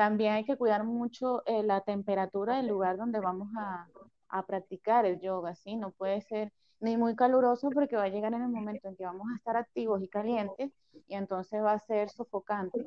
También 0.00 0.32
hay 0.32 0.44
que 0.46 0.56
cuidar 0.56 0.82
mucho 0.84 1.42
eh, 1.44 1.62
la 1.62 1.82
temperatura 1.82 2.56
del 2.56 2.68
lugar 2.68 2.96
donde 2.96 3.20
vamos 3.20 3.50
a, 3.54 3.86
a, 4.30 4.46
practicar 4.46 5.04
el 5.04 5.20
yoga, 5.20 5.54
¿sí? 5.54 5.76
No 5.76 5.90
puede 5.90 6.22
ser 6.22 6.54
ni 6.80 6.96
muy 6.96 7.14
caluroso 7.14 7.68
porque 7.68 7.96
va 7.96 8.04
a 8.04 8.08
llegar 8.08 8.32
en 8.32 8.40
el 8.40 8.48
momento 8.48 8.88
en 8.88 8.96
que 8.96 9.04
vamos 9.04 9.26
a 9.30 9.36
estar 9.36 9.58
activos 9.58 10.02
y 10.02 10.08
calientes 10.08 10.72
y 11.06 11.14
entonces 11.14 11.62
va 11.62 11.72
a 11.72 11.78
ser 11.80 12.08
sofocante. 12.08 12.86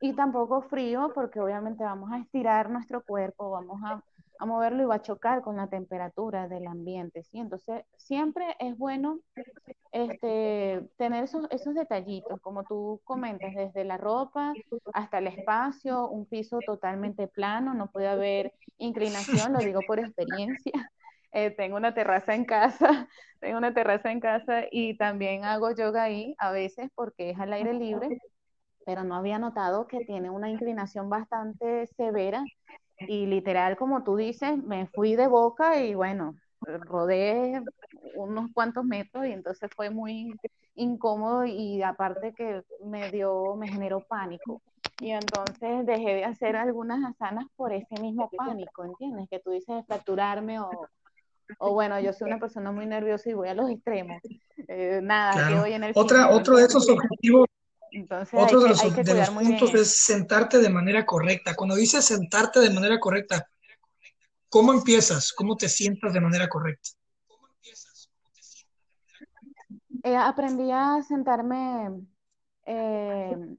Y 0.00 0.12
tampoco 0.12 0.62
frío 0.62 1.10
porque 1.12 1.40
obviamente 1.40 1.82
vamos 1.82 2.12
a 2.12 2.18
estirar 2.18 2.70
nuestro 2.70 3.02
cuerpo, 3.02 3.50
vamos 3.50 3.80
a, 3.84 4.00
a 4.42 4.46
moverlo 4.46 4.82
y 4.82 4.86
va 4.86 4.96
a 4.96 5.02
chocar 5.02 5.40
con 5.42 5.56
la 5.56 5.68
temperatura 5.68 6.48
del 6.48 6.66
ambiente, 6.66 7.22
¿sí? 7.22 7.38
Entonces 7.38 7.84
siempre 7.96 8.44
es 8.58 8.76
bueno 8.76 9.20
este, 9.92 10.82
tener 10.96 11.22
esos, 11.24 11.46
esos 11.50 11.74
detallitos, 11.74 12.40
como 12.40 12.64
tú 12.64 13.00
comentas, 13.04 13.54
desde 13.54 13.84
la 13.84 13.98
ropa 13.98 14.52
hasta 14.94 15.18
el 15.18 15.28
espacio, 15.28 16.08
un 16.08 16.26
piso 16.26 16.58
totalmente 16.66 17.28
plano, 17.28 17.72
no 17.74 17.90
puede 17.92 18.08
haber 18.08 18.52
inclinación, 18.78 19.52
lo 19.52 19.60
digo 19.60 19.80
por 19.86 19.98
experiencia. 20.00 20.72
Eh, 21.34 21.50
tengo 21.50 21.78
una 21.78 21.94
terraza 21.94 22.34
en 22.34 22.44
casa, 22.44 23.08
tengo 23.40 23.56
una 23.56 23.72
terraza 23.72 24.12
en 24.12 24.20
casa 24.20 24.64
y 24.70 24.98
también 24.98 25.46
hago 25.46 25.74
yoga 25.74 26.02
ahí 26.02 26.34
a 26.36 26.52
veces 26.52 26.90
porque 26.94 27.30
es 27.30 27.40
al 27.40 27.54
aire 27.54 27.72
libre, 27.72 28.18
pero 28.84 29.02
no 29.02 29.14
había 29.14 29.38
notado 29.38 29.86
que 29.86 30.04
tiene 30.04 30.28
una 30.28 30.50
inclinación 30.50 31.08
bastante 31.08 31.86
severa 31.86 32.44
y 33.08 33.26
literal, 33.26 33.76
como 33.76 34.02
tú 34.04 34.16
dices, 34.16 34.62
me 34.62 34.86
fui 34.86 35.16
de 35.16 35.26
boca 35.26 35.80
y 35.80 35.94
bueno, 35.94 36.36
rodé 36.60 37.62
unos 38.14 38.50
cuantos 38.52 38.84
metros 38.84 39.26
y 39.26 39.32
entonces 39.32 39.70
fue 39.74 39.90
muy 39.90 40.34
incómodo 40.74 41.44
y 41.44 41.82
aparte 41.82 42.32
que 42.34 42.62
me 42.84 43.10
dio, 43.10 43.56
me 43.56 43.68
generó 43.68 44.00
pánico. 44.00 44.62
Y 44.98 45.10
entonces 45.10 45.84
dejé 45.84 46.14
de 46.14 46.24
hacer 46.24 46.54
algunas 46.54 47.04
asanas 47.04 47.46
por 47.56 47.72
ese 47.72 48.00
mismo 48.00 48.30
pánico, 48.36 48.84
¿entiendes? 48.84 49.28
Que 49.28 49.40
tú 49.40 49.50
dices 49.50 49.84
fracturarme 49.86 50.60
o, 50.60 50.70
o 51.58 51.72
bueno, 51.72 51.98
yo 51.98 52.12
soy 52.12 52.28
una 52.28 52.38
persona 52.38 52.70
muy 52.70 52.86
nerviosa 52.86 53.28
y 53.28 53.34
voy 53.34 53.48
a 53.48 53.54
los 53.54 53.68
extremos. 53.68 54.20
Eh, 54.68 55.00
nada, 55.02 55.32
claro. 55.32 55.48
que 55.48 55.60
voy 55.60 55.72
en 55.72 55.84
el 55.84 55.92
Otra, 55.94 56.30
otro 56.30 56.56
de 56.56 56.64
esos 56.64 56.88
objetivos 56.88 57.46
entonces 57.92 58.40
Otro 58.40 58.58
hay 58.58 58.62
de 58.62 58.62
que, 58.62 58.68
los, 58.70 58.82
hay 58.82 58.90
que 58.92 59.02
de 59.04 59.14
los 59.14 59.28
cuidar 59.28 59.32
muy 59.32 59.44
puntos 59.44 59.72
bien. 59.72 59.82
es 59.82 59.96
sentarte 60.04 60.58
de 60.58 60.70
manera 60.70 61.04
correcta. 61.06 61.54
Cuando 61.54 61.74
dices 61.76 62.04
sentarte 62.04 62.60
de 62.60 62.70
manera 62.70 62.98
correcta, 62.98 63.48
¿cómo 64.48 64.72
empiezas? 64.72 65.32
¿Cómo 65.32 65.56
te 65.56 65.68
sientas 65.68 66.12
de 66.12 66.20
manera 66.20 66.48
correcta? 66.48 66.90
Eh, 70.04 70.16
aprendí 70.16 70.70
a 70.72 71.00
sentarme 71.02 71.90
eh, 72.66 73.56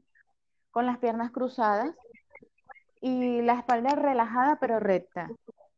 con 0.71 0.85
las 0.85 0.97
piernas 0.97 1.31
cruzadas 1.31 1.95
y 2.99 3.41
la 3.41 3.59
espalda 3.59 3.91
relajada 3.95 4.57
pero 4.59 4.79
recta. 4.79 5.29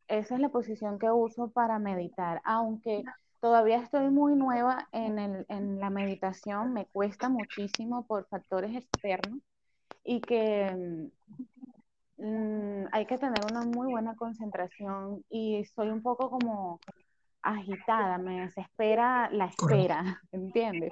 Esa 0.07 0.35
es 0.35 0.41
la 0.41 0.50
posición 0.50 1.00
que 1.00 1.09
uso 1.12 1.50
para 1.50 1.79
meditar, 1.79 2.41
aunque 2.45 3.03
todavía 3.46 3.78
estoy 3.78 4.10
muy 4.10 4.34
nueva 4.34 4.90
en, 4.92 5.20
el, 5.20 5.46
en 5.50 5.80
la 5.80 5.92
meditación, 5.92 6.74
me 6.74 6.88
cuesta 6.88 7.30
muchísimo 7.30 8.04
por 8.08 8.28
factores 8.28 8.75
externos 8.75 9.40
y 10.04 10.20
que 10.20 11.12
mm, 12.18 12.86
hay 12.92 13.06
que 13.06 13.20
tener 13.20 13.46
una 13.52 13.62
muy 13.62 13.92
buena 13.92 14.16
concentración 14.16 15.24
y 15.30 15.64
soy 15.75 15.90
un 15.90 16.02
poco 16.02 16.32
como 16.32 16.80
agitada, 17.44 18.18
me 18.18 18.42
desespera 18.42 19.30
la 19.30 19.46
espera, 19.46 20.20
¿entiendes? 20.32 20.92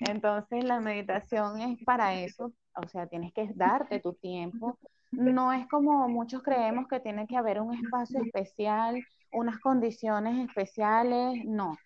Entonces 0.00 0.64
la 0.64 0.80
meditación 0.80 1.60
es 1.60 1.84
para 1.84 2.14
eso, 2.14 2.50
o 2.76 2.88
sea, 2.88 3.08
tienes 3.08 3.34
que 3.34 3.46
darte 3.54 4.00
tu 4.00 4.14
tiempo. 4.14 4.78
No 5.10 5.52
es 5.52 5.68
como 5.68 6.08
muchos 6.08 6.42
creemos 6.42 6.88
que 6.88 7.00
tiene 7.00 7.26
que 7.26 7.36
haber 7.36 7.60
un 7.60 7.74
espacio 7.74 8.22
especial, 8.22 9.04
unas 9.32 9.58
condiciones 9.58 10.48
especiales, 10.48 11.44
no. 11.44 11.76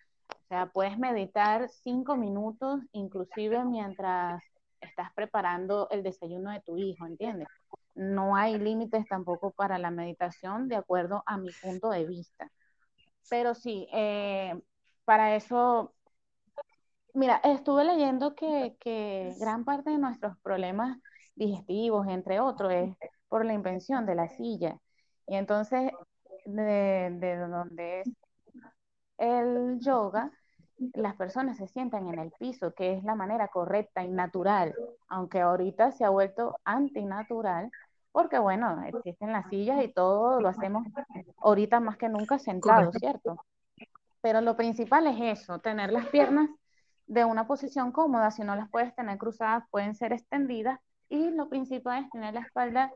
O 0.45 0.47
sea, 0.47 0.67
puedes 0.67 0.99
meditar 0.99 1.69
cinco 1.69 2.15
minutos, 2.17 2.79
inclusive 2.91 3.65
mientras 3.65 4.43
estás 4.79 5.11
preparando 5.15 5.87
el 5.89 6.03
desayuno 6.03 6.51
de 6.51 6.61
tu 6.61 6.77
hijo, 6.77 7.07
¿entiendes? 7.07 7.47
No 7.95 8.35
hay 8.35 8.59
límites 8.59 9.07
tampoco 9.07 9.49
para 9.51 9.79
la 9.79 9.89
meditación 9.89 10.67
de 10.67 10.75
acuerdo 10.75 11.23
a 11.25 11.37
mi 11.37 11.49
punto 11.63 11.89
de 11.89 12.05
vista. 12.05 12.51
Pero 13.27 13.55
sí, 13.55 13.87
eh, 13.91 14.53
para 15.03 15.35
eso, 15.35 15.95
mira, 17.15 17.37
estuve 17.43 17.83
leyendo 17.83 18.35
que, 18.35 18.75
gran 19.39 19.65
parte 19.65 19.89
de 19.89 19.97
nuestros 19.97 20.37
problemas 20.43 20.99
digestivos, 21.33 22.07
entre 22.07 22.39
otros, 22.39 22.71
es 22.71 22.95
por 23.29 23.45
la 23.45 23.53
invención 23.53 24.05
de 24.05 24.13
la 24.13 24.27
silla. 24.29 24.79
Y 25.25 25.35
entonces, 25.37 25.91
de, 26.45 27.09
de 27.19 27.37
donde 27.37 28.01
es 28.01 28.07
el 29.17 29.79
yoga, 29.79 30.31
las 30.93 31.15
personas 31.15 31.57
se 31.57 31.67
sientan 31.67 32.07
en 32.07 32.19
el 32.19 32.31
piso, 32.31 32.73
que 32.73 32.93
es 32.93 33.03
la 33.03 33.15
manera 33.15 33.47
correcta 33.47 34.03
y 34.03 34.09
natural, 34.09 34.75
aunque 35.07 35.41
ahorita 35.41 35.91
se 35.91 36.03
ha 36.03 36.09
vuelto 36.09 36.57
antinatural, 36.65 37.71
porque 38.11 38.39
bueno, 38.39 38.81
existen 38.83 39.31
las 39.31 39.47
sillas 39.49 39.83
y 39.83 39.89
todo 39.89 40.39
lo 40.39 40.49
hacemos 40.49 40.85
ahorita 41.37 41.79
más 41.79 41.97
que 41.97 42.09
nunca 42.09 42.39
sentado, 42.39 42.91
¿cierto? 42.93 43.37
Pero 44.21 44.41
lo 44.41 44.55
principal 44.55 45.07
es 45.07 45.39
eso, 45.39 45.59
tener 45.59 45.91
las 45.91 46.07
piernas 46.07 46.49
de 47.07 47.23
una 47.23 47.45
posición 47.45 47.91
cómoda, 47.91 48.31
si 48.31 48.43
no 48.43 48.55
las 48.55 48.69
puedes 48.69 48.93
tener 48.95 49.17
cruzadas, 49.17 49.63
pueden 49.69 49.95
ser 49.95 50.11
extendidas, 50.13 50.79
y 51.07 51.29
lo 51.29 51.49
principal 51.49 52.03
es 52.03 52.09
tener 52.09 52.33
la 52.33 52.41
espalda 52.41 52.91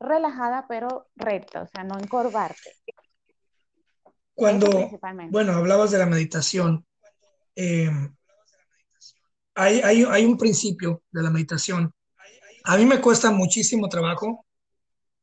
relajada 0.00 0.66
pero 0.68 1.06
recta, 1.16 1.62
o 1.62 1.66
sea, 1.66 1.84
no 1.84 1.98
encorvarte. 1.98 2.70
Cuando, 4.38 4.88
bueno, 5.30 5.52
hablabas 5.54 5.90
de 5.90 5.98
la 5.98 6.06
meditación, 6.06 6.86
eh, 7.56 7.90
hay, 9.56 9.80
hay, 9.80 10.04
hay, 10.04 10.24
un 10.24 10.38
principio 10.38 11.02
de 11.10 11.22
la 11.24 11.30
meditación. 11.30 11.92
A 12.62 12.76
mí 12.76 12.86
me 12.86 13.00
cuesta 13.00 13.32
muchísimo 13.32 13.88
trabajo. 13.88 14.46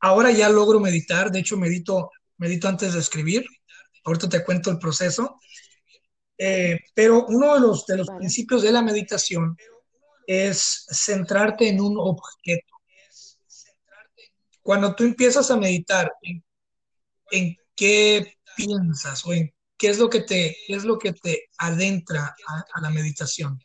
Ahora 0.01 0.31
ya 0.31 0.49
logro 0.49 0.81
meditar, 0.81 1.31
de 1.31 1.39
hecho 1.39 1.55
medito, 1.55 2.11
medito 2.35 2.67
antes 2.67 2.91
de 2.91 2.99
escribir. 2.99 3.45
Ahorita 4.03 4.27
te 4.27 4.43
cuento 4.43 4.69
el 4.69 4.79
proceso. 4.79 5.39
Eh, 6.37 6.77
pero 6.93 7.25
uno 7.27 7.53
de 7.53 7.61
los, 7.61 7.85
de 7.85 7.95
los 7.95 8.09
principios 8.09 8.63
de 8.63 8.73
la 8.73 8.81
meditación 8.81 9.55
es 10.27 10.87
centrarte 10.91 11.69
en 11.69 11.79
un 11.79 11.95
objeto. 11.97 12.75
Cuando 14.61 14.93
tú 14.93 15.05
empiezas 15.05 15.49
a 15.51 15.55
meditar, 15.55 16.11
¿en, 16.21 16.43
en 17.31 17.55
qué 17.77 18.34
piensas 18.55 19.25
o 19.25 19.29
qué 19.77 19.89
es 19.89 19.99
lo 19.99 20.09
que 20.09 20.21
te, 20.21 20.55
es 20.67 20.83
lo 20.83 20.97
que 20.97 21.13
te 21.13 21.49
adentra 21.57 22.35
a, 22.47 22.81
la 22.81 22.89
meditación? 22.89 23.59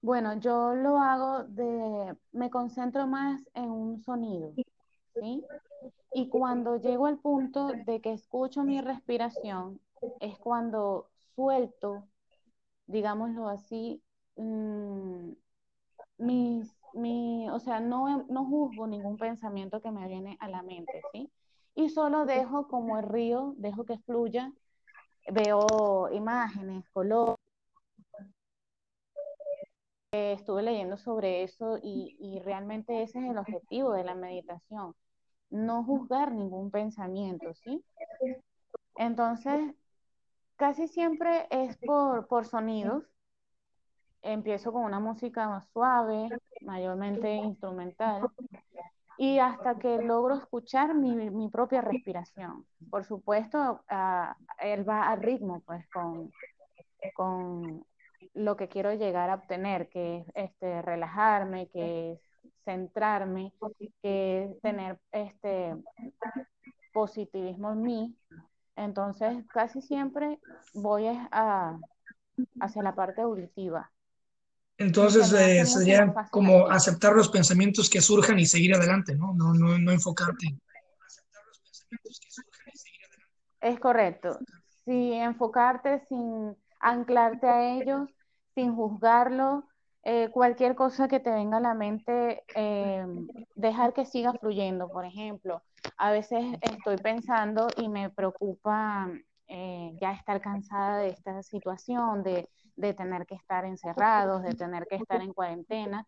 Bueno, 0.00 0.38
yo 0.38 0.74
lo 0.74 0.98
hago 0.98 1.44
de, 1.44 2.16
me 2.32 2.50
concentro 2.50 3.06
más 3.06 3.42
en 3.54 3.70
un 3.70 4.02
sonido, 4.02 4.52
¿sí? 5.14 5.44
Y 6.12 6.28
cuando 6.28 6.76
llego 6.76 7.06
al 7.06 7.18
punto 7.18 7.72
de 7.86 8.00
que 8.00 8.12
escucho 8.12 8.62
mi 8.62 8.80
respiración, 8.80 9.80
es 10.20 10.38
cuando 10.38 11.10
suelto, 11.34 12.06
digámoslo 12.86 13.48
así, 13.48 14.00
mmm, 14.36 15.32
mis, 16.18 16.72
mi, 16.94 17.48
o 17.50 17.58
sea, 17.58 17.80
no, 17.80 18.24
no 18.28 18.44
juzgo 18.44 18.86
ningún 18.86 19.16
pensamiento 19.16 19.82
que 19.82 19.90
me 19.90 20.06
viene 20.08 20.36
a 20.40 20.48
la 20.48 20.62
mente, 20.62 21.02
¿sí? 21.12 21.30
Y 21.76 21.90
solo 21.90 22.24
dejo 22.24 22.66
como 22.66 22.98
el 22.98 23.04
río, 23.04 23.54
dejo 23.58 23.84
que 23.84 23.98
fluya, 23.98 24.50
veo 25.30 26.08
imágenes, 26.10 26.88
colores. 26.90 27.36
Estuve 30.10 30.62
leyendo 30.62 30.96
sobre 30.96 31.42
eso 31.42 31.78
y, 31.82 32.16
y 32.18 32.40
realmente 32.40 33.02
ese 33.02 33.18
es 33.18 33.30
el 33.30 33.36
objetivo 33.36 33.92
de 33.92 34.04
la 34.04 34.14
meditación, 34.14 34.94
no 35.50 35.84
juzgar 35.84 36.32
ningún 36.32 36.70
pensamiento, 36.70 37.52
¿sí? 37.54 37.84
Entonces, 38.96 39.74
casi 40.56 40.88
siempre 40.88 41.46
es 41.50 41.76
por, 41.76 42.26
por 42.26 42.46
sonidos. 42.46 43.04
Empiezo 44.22 44.72
con 44.72 44.84
una 44.84 44.98
música 44.98 45.46
más 45.48 45.68
suave, 45.68 46.28
mayormente 46.62 47.34
instrumental, 47.34 48.22
y 49.18 49.38
hasta 49.38 49.78
que 49.78 50.02
logro 50.02 50.36
escuchar 50.36 50.94
mi, 50.94 51.30
mi 51.30 51.48
propia 51.48 51.80
respiración. 51.80 52.66
Por 52.90 53.04
supuesto, 53.04 53.84
uh, 53.90 54.32
él 54.60 54.88
va 54.88 55.08
al 55.08 55.22
ritmo, 55.22 55.62
pues, 55.66 55.88
con, 55.90 56.30
con 57.14 57.84
lo 58.34 58.56
que 58.56 58.68
quiero 58.68 58.92
llegar 58.94 59.30
a 59.30 59.34
obtener, 59.36 59.88
que 59.88 60.18
es 60.18 60.26
este, 60.34 60.82
relajarme, 60.82 61.68
que 61.68 62.12
es 62.12 62.20
centrarme, 62.64 63.52
que 64.02 64.44
es 64.44 64.60
tener 64.60 64.98
este 65.12 65.74
positivismo 66.92 67.72
en 67.72 67.82
mí. 67.82 68.18
Entonces, 68.74 69.44
casi 69.48 69.80
siempre 69.80 70.38
voy 70.74 71.06
a, 71.06 71.78
hacia 72.60 72.82
la 72.82 72.94
parte 72.94 73.22
auditiva. 73.22 73.90
Entonces 74.78 75.32
eh, 75.32 75.64
sería 75.64 76.12
como 76.30 76.66
aceptar 76.68 77.14
los 77.14 77.30
pensamientos 77.30 77.88
que 77.88 78.02
surjan 78.02 78.38
y 78.38 78.46
seguir 78.46 78.74
adelante, 78.74 79.14
¿no? 79.14 79.32
No, 79.34 79.54
no, 79.54 79.78
no 79.78 79.90
enfocarte. 79.90 80.54
Es 83.60 83.80
correcto. 83.80 84.38
Sí, 84.84 85.12
enfocarte 85.14 86.04
sin 86.08 86.54
anclarte 86.78 87.48
a 87.48 87.74
ellos, 87.74 88.10
sin 88.54 88.74
juzgarlos, 88.74 89.64
eh, 90.04 90.28
cualquier 90.30 90.74
cosa 90.76 91.08
que 91.08 91.20
te 91.20 91.30
venga 91.30 91.56
a 91.56 91.60
la 91.60 91.74
mente, 91.74 92.44
eh, 92.54 93.04
dejar 93.54 93.94
que 93.94 94.04
siga 94.04 94.34
fluyendo. 94.34 94.88
Por 94.90 95.06
ejemplo, 95.06 95.62
a 95.96 96.10
veces 96.10 96.44
estoy 96.60 96.96
pensando 96.98 97.66
y 97.78 97.88
me 97.88 98.10
preocupa 98.10 99.10
ya 99.48 100.12
estar 100.12 100.40
cansada 100.40 100.98
de 100.98 101.10
esta 101.10 101.42
situación, 101.42 102.22
de 102.24 102.48
de 102.76 102.94
tener 102.94 103.26
que 103.26 103.34
estar 103.34 103.64
encerrados, 103.64 104.42
de 104.42 104.54
tener 104.54 104.86
que 104.86 104.96
estar 104.96 105.20
en 105.22 105.32
cuarentena, 105.32 106.06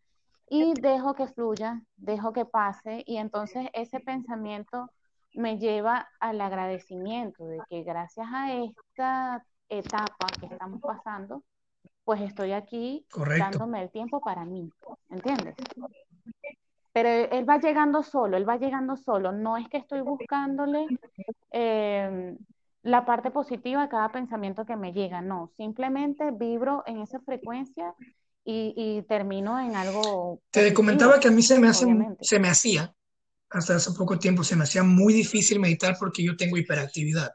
y 0.48 0.74
dejo 0.80 1.14
que 1.14 1.26
fluya, 1.26 1.82
dejo 1.96 2.32
que 2.32 2.44
pase, 2.44 3.02
y 3.06 3.16
entonces 3.16 3.68
ese 3.72 4.00
pensamiento 4.00 4.90
me 5.34 5.58
lleva 5.58 6.08
al 6.20 6.40
agradecimiento 6.40 7.46
de 7.46 7.60
que 7.68 7.82
gracias 7.82 8.26
a 8.32 8.54
esta 8.54 9.44
etapa 9.68 10.26
que 10.40 10.46
estamos 10.46 10.80
pasando, 10.80 11.42
pues 12.04 12.22
estoy 12.22 12.52
aquí 12.52 13.06
dándome 13.38 13.82
el 13.82 13.90
tiempo 13.90 14.20
para 14.20 14.44
mí, 14.44 14.70
¿entiendes? 15.10 15.54
Pero 16.92 17.08
él 17.08 17.48
va 17.48 17.58
llegando 17.58 18.02
solo, 18.02 18.36
él 18.36 18.48
va 18.48 18.56
llegando 18.56 18.96
solo, 18.96 19.32
no 19.32 19.56
es 19.56 19.68
que 19.68 19.76
estoy 19.76 20.00
buscándole 20.00 20.86
eh, 21.50 22.36
la 22.88 23.04
parte 23.04 23.30
positiva 23.30 23.82
de 23.82 23.88
cada 23.88 24.10
pensamiento 24.10 24.64
que 24.64 24.76
me 24.76 24.92
llega, 24.92 25.20
no, 25.20 25.52
simplemente 25.56 26.30
vibro 26.32 26.82
en 26.86 27.02
esa 27.02 27.20
frecuencia 27.20 27.94
y, 28.44 29.02
termino 29.02 29.60
en 29.60 29.76
algo. 29.76 30.40
Te 30.50 30.72
comentaba 30.72 31.20
que 31.20 31.28
a 31.28 31.30
mí 31.30 31.42
se 31.42 31.58
me, 31.58 31.68
hace, 31.68 31.86
se 32.22 32.38
me 32.38 32.48
hacía, 32.48 32.94
hasta 33.50 33.76
hace 33.76 33.92
poco 33.92 34.18
tiempo, 34.18 34.42
se 34.42 34.56
me 34.56 34.64
hacía 34.64 34.82
muy 34.82 35.12
difícil 35.12 35.60
meditar 35.60 35.96
porque 35.98 36.24
yo 36.24 36.34
tengo 36.34 36.56
hiperactividad. 36.56 37.30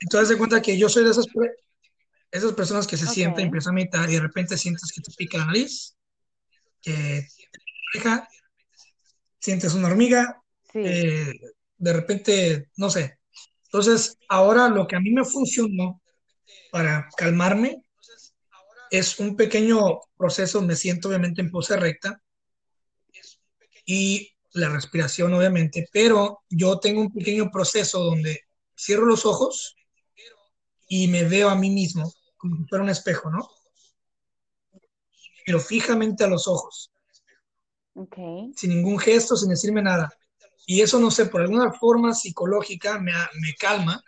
Entonces, 0.00 0.30
de 0.30 0.38
cuenta 0.38 0.60
que 0.60 0.76
yo 0.76 0.88
soy 0.88 1.04
de 1.04 1.12
esas, 1.12 1.26
esas 2.32 2.52
personas 2.54 2.88
que 2.88 2.96
se 2.96 3.06
sienten, 3.06 3.46
empiezan 3.46 3.74
a 3.74 3.76
meditar 3.76 4.10
y 4.10 4.14
de 4.14 4.20
repente 4.20 4.58
sientes 4.58 4.90
que 4.92 5.02
te 5.02 5.12
pica 5.16 5.38
la 5.38 5.46
nariz, 5.46 5.96
que 6.82 7.28
te 7.52 7.98
deja, 7.98 8.28
sientes 9.38 9.72
una 9.74 9.86
hormiga, 9.86 10.42
eh, 10.74 11.32
de 11.78 11.92
repente, 11.92 12.70
no 12.76 12.90
sé, 12.90 13.19
entonces, 13.72 14.18
ahora 14.28 14.68
lo 14.68 14.88
que 14.88 14.96
a 14.96 15.00
mí 15.00 15.12
me 15.12 15.24
funcionó 15.24 16.02
para 16.72 17.08
calmarme 17.16 17.84
es 18.90 19.20
un 19.20 19.36
pequeño 19.36 20.00
proceso, 20.16 20.60
me 20.60 20.74
siento 20.74 21.06
obviamente 21.06 21.40
en 21.40 21.52
pose 21.52 21.76
recta 21.76 22.20
y 23.86 24.28
la 24.54 24.70
respiración 24.70 25.32
obviamente, 25.34 25.88
pero 25.92 26.40
yo 26.48 26.80
tengo 26.80 27.00
un 27.00 27.12
pequeño 27.12 27.52
proceso 27.52 28.02
donde 28.02 28.40
cierro 28.76 29.06
los 29.06 29.24
ojos 29.24 29.76
y 30.88 31.06
me 31.06 31.22
veo 31.22 31.48
a 31.48 31.54
mí 31.54 31.70
mismo 31.70 32.12
como 32.36 32.56
si 32.56 32.64
fuera 32.64 32.82
un 32.82 32.90
espejo, 32.90 33.30
¿no? 33.30 33.48
Pero 35.46 35.60
fijamente 35.60 36.24
a 36.24 36.26
los 36.26 36.48
ojos. 36.48 36.90
Sin 38.56 38.70
ningún 38.70 38.98
gesto, 38.98 39.36
sin 39.36 39.50
decirme 39.50 39.80
nada. 39.80 40.12
Y 40.70 40.82
eso, 40.82 41.00
no 41.00 41.10
sé, 41.10 41.26
por 41.26 41.40
alguna 41.40 41.72
forma 41.72 42.14
psicológica 42.14 43.00
me, 43.00 43.12
calma 43.58 44.04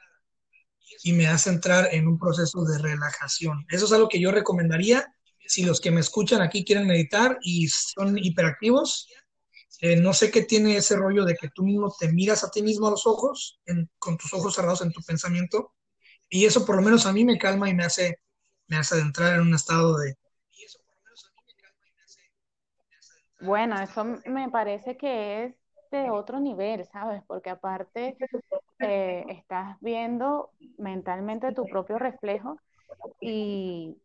y 1.02 1.12
me 1.12 1.26
hace 1.26 1.50
entrar 1.50 1.88
en 1.90 2.06
un 2.06 2.20
proceso 2.20 2.62
de 2.62 2.78
relajación. 2.78 3.66
Eso 3.68 3.86
es 3.86 3.92
algo 3.92 4.08
que 4.08 4.20
yo 4.20 4.30
recomendaría 4.30 5.12
si 5.44 5.64
los 5.64 5.80
que 5.80 5.90
me 5.90 5.98
escuchan 5.98 6.40
aquí 6.40 6.64
quieren 6.64 6.86
meditar 6.86 7.36
y 7.42 7.66
son 7.66 8.16
hiperactivos. 8.16 9.08
Eh, 9.80 9.96
no 9.96 10.12
sé 10.12 10.30
qué 10.30 10.42
tiene 10.42 10.76
ese 10.76 10.94
rollo 10.94 11.24
de 11.24 11.34
que 11.34 11.48
tú 11.52 11.64
mismo 11.64 11.92
te 11.98 12.12
miras 12.12 12.44
a 12.44 12.50
ti 12.52 12.62
mismo 12.62 12.86
a 12.86 12.92
los 12.92 13.08
ojos, 13.08 13.58
con 13.98 14.16
tus 14.16 14.32
ojos 14.32 14.54
cerrados 14.54 14.82
en 14.82 14.92
tu 14.92 15.02
pensamiento. 15.02 15.74
Y 16.30 16.44
eso 16.44 16.64
por 16.64 16.76
lo 16.76 16.82
menos 16.82 17.06
a 17.06 17.12
mí 17.12 17.24
me 17.24 17.38
calma 17.38 17.70
y 17.70 17.74
me 17.74 17.82
hace, 17.82 18.20
me 18.68 18.76
hace 18.76 19.00
entrar 19.00 19.34
en 19.34 19.40
un 19.40 19.54
estado 19.56 19.98
de, 19.98 20.14
Bueno, 23.40 23.82
eso 23.82 24.04
me 24.04 24.48
parece 24.48 24.96
que 24.96 25.46
es 25.46 25.61
de 25.96 26.10
otro 26.10 26.40
nivel, 26.40 26.84
¿sabes? 26.86 27.22
Porque 27.26 27.50
aparte 27.50 28.16
eh, 28.78 29.24
estás 29.28 29.76
viendo 29.80 30.50
mentalmente 30.78 31.52
tu 31.52 31.64
propio 31.66 31.98
reflejo 31.98 32.58
y, 33.20 33.96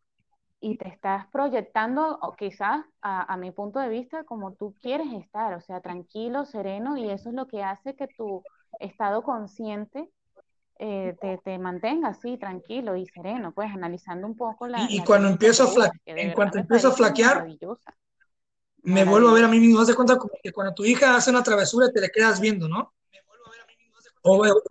y 0.60 0.78
te 0.78 0.90
estás 0.90 1.28
proyectando, 1.28 2.20
o 2.22 2.34
quizás 2.36 2.86
a, 3.02 3.34
a, 3.34 3.38
mi 3.38 3.52
punto 3.52 3.80
de 3.80 3.90
vista, 3.90 4.24
como 4.24 4.54
tú 4.54 4.74
quieres 4.82 5.12
estar, 5.14 5.54
o 5.54 5.62
sea, 5.62 5.82
tranquilo, 5.82 6.46
sereno, 6.46 6.98
y 6.98 7.10
eso 7.10 7.30
es 7.30 7.36
lo 7.36 7.48
que 7.48 7.64
hace 7.64 7.96
que 7.96 8.08
tu 8.08 8.44
estado 8.80 9.24
consciente 9.24 10.10
eh, 10.80 11.16
te, 11.20 11.40
te, 11.40 11.58
mantenga 11.58 12.10
así, 12.10 12.38
tranquilo 12.38 12.96
y 12.96 13.08
sereno, 13.08 13.52
pues 13.52 13.72
analizando 13.72 14.28
un 14.28 14.36
poco 14.36 14.68
la... 14.68 14.82
Y, 14.82 14.98
y 14.98 15.04
cuando 15.04 15.28
empiezo 15.28 15.64
a, 15.64 15.68
fla 15.68 15.92
en 16.06 16.34
cuanto 16.34 16.60
empiezo 16.60 16.90
a 16.90 16.92
flaquear, 16.92 17.48
me 18.88 19.04
vuelvo 19.04 19.30
a 19.30 19.34
ver 19.34 19.44
a 19.44 19.48
mí 19.50 19.60
mismo. 19.60 19.82
Haz 19.82 19.88
de 19.88 19.96
cuenta 19.96 20.18
que 20.42 20.52
cuando 20.54 20.74
tu 20.74 20.86
hija 20.86 21.16
hace 21.16 21.30
una 21.30 21.44
travesura 21.44 21.92
te 21.92 22.00
le 22.00 22.10
quedas 22.10 22.40
viendo, 22.40 22.70
¿no? 22.70 22.94
Me 23.12 23.20
vuelvo 23.28 23.48
a 23.48 23.52
ver 23.52 23.62
a 23.62 23.66
mí 23.66 23.74
mismo. 23.76 23.98
O, 24.24 24.38
o, 24.38 24.62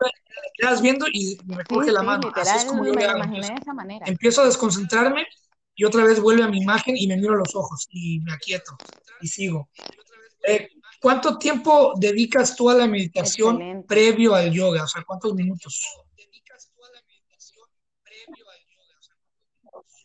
te 0.00 0.50
quedas 0.54 0.82
viendo 0.82 1.06
y 1.12 1.38
me 1.44 1.58
recoge 1.58 1.86
sí, 1.86 1.92
la 1.92 2.02
mano. 2.02 2.28
Literal, 2.28 2.48
Así 2.48 2.58
es 2.58 2.64
como 2.64 2.84
yo 2.84 2.92
me 2.92 3.04
hago. 3.04 3.22
Empiezo, 3.22 3.52
de 3.52 3.60
esa 3.60 3.72
manera. 3.72 4.06
empiezo 4.06 4.42
a 4.42 4.46
desconcentrarme 4.46 5.26
y 5.76 5.84
otra 5.84 6.04
vez 6.04 6.20
vuelve 6.20 6.42
a 6.42 6.48
mi 6.48 6.58
imagen 6.58 6.96
y 6.96 7.06
me 7.06 7.16
miro 7.16 7.34
a 7.34 7.36
los 7.36 7.54
ojos 7.54 7.86
y 7.90 8.18
me 8.20 8.32
aquieto 8.32 8.76
y 9.20 9.28
sigo. 9.28 9.68
Eh, 10.42 10.68
¿Cuánto 11.00 11.38
tiempo 11.38 11.92
dedicas 11.96 12.56
tú 12.56 12.68
a 12.68 12.74
la 12.74 12.88
meditación 12.88 13.56
Excelente. 13.56 13.86
previo 13.86 14.34
al 14.34 14.52
yoga? 14.52 14.84
O 14.84 14.88
sea, 14.88 15.04
¿cuántos 15.04 15.34
minutos? 15.34 15.84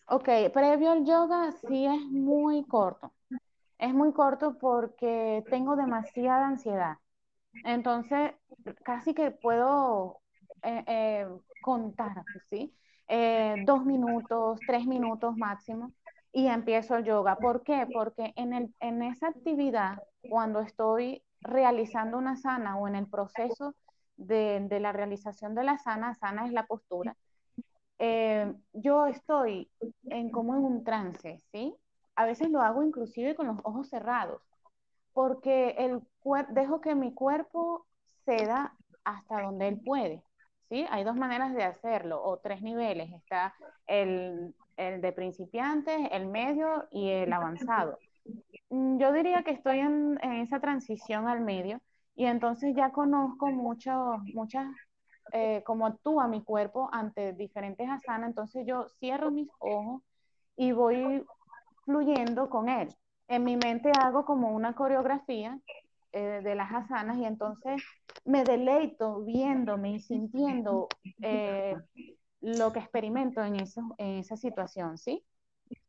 Ok, 0.10 0.30
previo 0.54 0.92
al 0.92 1.06
yoga 1.06 1.52
sí 1.68 1.86
es 1.86 2.02
muy 2.02 2.66
corto. 2.66 3.14
Es 3.78 3.94
muy 3.94 4.14
corto 4.14 4.58
porque 4.60 5.44
tengo 5.50 5.76
demasiada 5.76 6.48
ansiedad. 6.48 6.98
Entonces, 7.66 8.34
casi 8.84 9.14
que 9.14 9.32
puedo 9.32 10.22
eh, 10.64 10.84
eh, 10.88 11.28
contar, 11.62 12.24
¿sí? 12.50 12.74
Eh, 13.10 13.58
dos 13.66 13.86
minutos, 13.86 14.60
tres 14.68 14.86
minutos 14.86 15.36
máximo, 15.38 15.94
y 16.32 16.48
empiezo 16.48 16.98
el 16.98 17.06
yoga. 17.06 17.38
¿Por 17.38 17.64
qué? 17.64 17.88
Porque 17.94 18.34
en, 18.36 18.54
el, 18.54 18.76
en 18.80 19.04
esa 19.04 19.28
actividad, 19.30 20.00
cuando 20.30 20.62
estoy 20.62 21.24
realizando 21.42 22.18
una 22.18 22.36
sana 22.38 22.78
o 22.78 22.88
en 22.88 22.96
el 22.96 23.08
proceso 23.08 23.76
de, 24.18 24.60
de 24.70 24.80
la 24.80 24.92
realización 24.94 25.56
de 25.56 25.64
la 25.64 25.78
sana, 25.78 26.16
sana 26.16 26.46
es 26.48 26.54
la 26.54 26.66
postura, 26.66 27.16
eh, 28.00 28.54
yo 28.74 29.08
estoy 29.08 29.70
en 30.10 30.30
como 30.32 30.56
en 30.56 30.64
un 30.64 30.84
trance, 30.84 31.40
¿sí? 31.52 31.76
A 32.16 32.26
veces 32.26 32.50
lo 32.50 32.62
hago 32.62 32.84
inclusive 32.84 33.36
con 33.36 33.48
los 33.48 33.60
ojos 33.64 33.90
cerrados, 33.90 34.42
porque 35.14 35.76
el 35.78 36.02
dejo 36.50 36.82
que 36.82 36.96
mi 36.96 37.14
cuerpo 37.14 37.86
ceda 38.26 38.76
hasta 39.04 39.42
donde 39.42 39.68
él 39.70 39.80
puede, 39.84 40.24
¿sí? 40.70 40.86
Hay 40.90 41.04
dos 41.04 41.16
maneras 41.16 41.54
de 41.54 41.64
hacerlo, 41.64 42.22
o 42.24 42.38
tres 42.40 42.62
niveles. 42.62 43.12
Está 43.14 43.54
el, 43.88 44.54
el 44.78 45.02
de 45.02 45.12
principiantes, 45.14 46.10
el 46.12 46.28
medio 46.28 46.88
y 46.92 47.10
el 47.10 47.34
avanzado. 47.34 47.98
Mm, 48.70 49.00
Yo 49.00 49.12
diría 49.14 49.44
que 49.44 49.52
estoy 49.52 49.80
en, 49.80 50.20
en 50.22 50.34
esa 50.34 50.60
transición 50.60 51.28
al 51.28 51.42
medio 51.42 51.80
y 52.16 52.26
entonces 52.26 52.76
ya 52.76 52.92
conozco 52.92 53.48
mucho, 53.48 53.92
muchas 54.34 54.68
eh, 55.34 55.64
cómo 55.66 55.86
actúa 55.86 56.28
mi 56.28 56.44
cuerpo 56.44 56.90
ante 56.92 57.34
diferentes 57.34 57.90
asanas, 57.90 58.30
entonces 58.30 58.66
yo 58.66 58.88
cierro 59.00 59.32
mis 59.32 59.50
ojos 59.60 60.02
y 60.56 60.72
voy 60.72 61.24
fluyendo 61.86 62.50
con 62.50 62.70
él. 62.70 62.94
En 63.28 63.44
mi 63.44 63.58
mente 63.58 63.92
hago 64.00 64.26
como 64.26 64.52
una 64.52 64.74
coreografía 64.74 65.60
eh, 66.14 66.42
de 66.44 66.56
las 66.56 66.72
asanas 66.72 67.18
y 67.18 67.26
entonces 67.26 67.82
me 68.26 68.44
deleito 68.44 69.22
viéndome 69.24 69.92
y 69.92 70.00
sintiendo 70.00 70.88
eh, 71.22 71.76
lo 72.42 72.72
que 72.72 72.80
experimento 72.80 73.44
en, 73.44 73.58
eso, 73.58 73.82
en 73.98 74.20
esa 74.20 74.38
situación, 74.38 74.98
¿sí? 74.98 75.24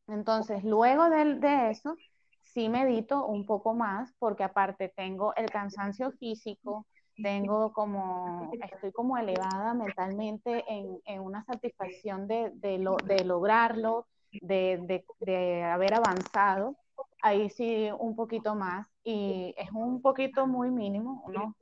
Entonces, 0.09 0.65
luego 0.65 1.09
de, 1.11 1.37
de 1.37 1.71
eso, 1.71 1.97
sí 2.41 2.69
medito 2.69 3.27
un 3.27 3.47
poco 3.47 3.75
más 3.75 4.13
porque 4.19 4.45
aparte 4.45 4.93
tengo 4.97 5.35
el 5.37 5.51
cansancio 5.51 6.11
físico, 6.13 6.87
tengo 7.23 7.73
como, 7.73 8.51
estoy 8.73 8.93
como 8.93 9.17
elevada 9.17 9.75
mentalmente 9.75 10.65
en, 10.69 11.01
en 11.05 11.21
una 11.21 11.45
satisfacción 11.45 12.27
de, 12.27 12.51
de, 12.55 12.79
lo, 12.79 12.97
de 13.05 13.25
lograrlo, 13.25 14.07
de, 14.33 14.79
de, 14.83 15.05
de, 15.21 15.63
haber 15.65 15.95
avanzado. 15.95 16.77
Ahí 17.23 17.51
sí 17.51 17.89
un 17.99 18.15
poquito 18.15 18.55
más 18.55 18.87
y 19.03 19.55
es 19.57 19.71
un 19.73 20.01
poquito 20.03 20.47
muy 20.47 20.71
mínimo, 20.71 21.23
unos 21.27 21.55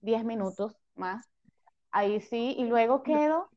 10 0.00 0.24
minutos 0.24 0.74
más. 0.94 1.26
Ahí 1.90 2.20
sí, 2.20 2.54
y 2.58 2.64
luego 2.64 3.02
quedo 3.02 3.50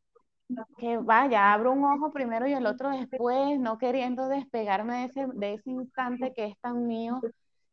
que 0.78 0.98
vaya, 0.98 1.54
abro 1.54 1.72
un 1.72 1.86
ojo 1.86 2.12
primero 2.12 2.48
y 2.48 2.54
el 2.54 2.66
otro 2.66 2.90
después, 2.90 3.60
no 3.60 3.78
queriendo 3.78 4.28
despegarme 4.28 4.96
de 4.96 5.06
ese, 5.06 5.28
de 5.34 5.54
ese 5.54 5.70
instante 5.70 6.34
que 6.34 6.46
es 6.46 6.60
tan 6.60 6.88
mío, 6.88 7.22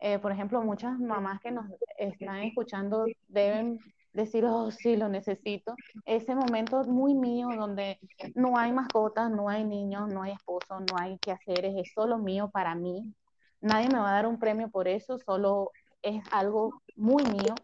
eh, 0.01 0.19
por 0.19 0.33
ejemplo, 0.33 0.63
muchas 0.63 0.99
mamás 0.99 1.41
que 1.41 1.51
nos 1.51 1.67
están 1.99 2.39
escuchando 2.39 3.07
deben 3.27 3.79
decir, 4.13 4.45
oh, 4.45 4.71
sí, 4.71 4.97
lo 4.97 5.09
necesito. 5.09 5.75
Ese 6.05 6.35
momento 6.35 6.85
muy 6.85 7.15
mío 7.15 7.49
donde 7.57 7.99
no 8.35 8.57
hay 8.57 8.73
mascotas, 8.73 9.31
no 9.31 9.49
hay 9.49 9.65
niños, 9.65 10.13
no 10.13 10.23
hay 10.23 10.33
esposo, 10.33 10.81
no 10.81 10.97
hay 10.99 11.19
quehaceres, 11.19 11.75
es 11.77 11.93
solo 11.95 12.19
mío 12.19 12.51
para 12.51 12.75
mí. 12.75 13.15
Nadie 13.61 13.89
me 13.89 13.99
va 13.99 14.11
a 14.11 14.13
dar 14.13 14.27
un 14.27 14.39
premio 14.39 14.69
por 14.71 14.89
eso, 14.89 15.19
solo 15.19 15.73
es 16.03 16.23
algo 16.33 16.83
muy 16.97 17.25
mío. 17.25 17.55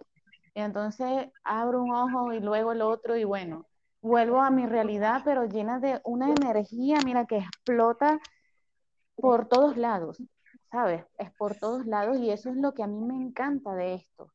Y 0.54 0.60
entonces 0.60 1.28
abro 1.44 1.82
un 1.82 1.92
ojo 1.92 2.32
y 2.32 2.40
luego 2.40 2.72
el 2.72 2.82
otro 2.82 3.16
y 3.16 3.24
bueno, 3.24 3.66
vuelvo 4.00 4.40
a 4.40 4.50
mi 4.50 4.66
realidad, 4.66 5.22
pero 5.24 5.46
llena 5.46 5.80
de 5.80 6.00
una 6.04 6.28
energía, 6.30 6.98
mira, 7.04 7.26
que 7.26 7.38
explota 7.38 8.18
por 9.16 9.48
todos 9.48 9.76
lados. 9.76 10.22
¿Sabes? 10.74 11.04
Es 11.18 11.30
por 11.38 11.54
todos 11.54 11.86
lados 11.86 12.18
y 12.18 12.30
eso 12.30 12.50
es 12.50 12.56
lo 12.56 12.74
que 12.74 12.82
a 12.82 12.88
mí 12.88 13.00
me 13.00 13.14
encanta 13.14 13.74
de 13.76 13.94
esto. 13.94 14.28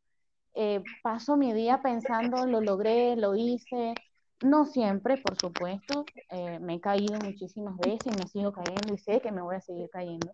Eh, 0.54 0.82
paso 1.04 1.36
mi 1.36 1.52
día 1.52 1.82
pensando, 1.82 2.46
lo 2.46 2.62
logré, 2.62 3.18
lo 3.18 3.36
hice, 3.36 3.94
no 4.42 4.66
siempre, 4.66 5.18
por 5.18 5.38
supuesto, 5.38 6.06
eh, 6.30 6.60
me 6.60 6.76
he 6.76 6.80
caído 6.80 7.20
muchísimas 7.20 7.76
veces 7.78 8.14
y 8.14 8.18
me 8.18 8.26
sigo 8.30 8.54
cayendo 8.54 8.94
y 8.94 8.98
sé 8.98 9.20
que 9.20 9.34
me 9.34 9.42
voy 9.42 9.58
a 9.58 9.62
seguir 9.62 9.90
cayendo. 9.90 10.32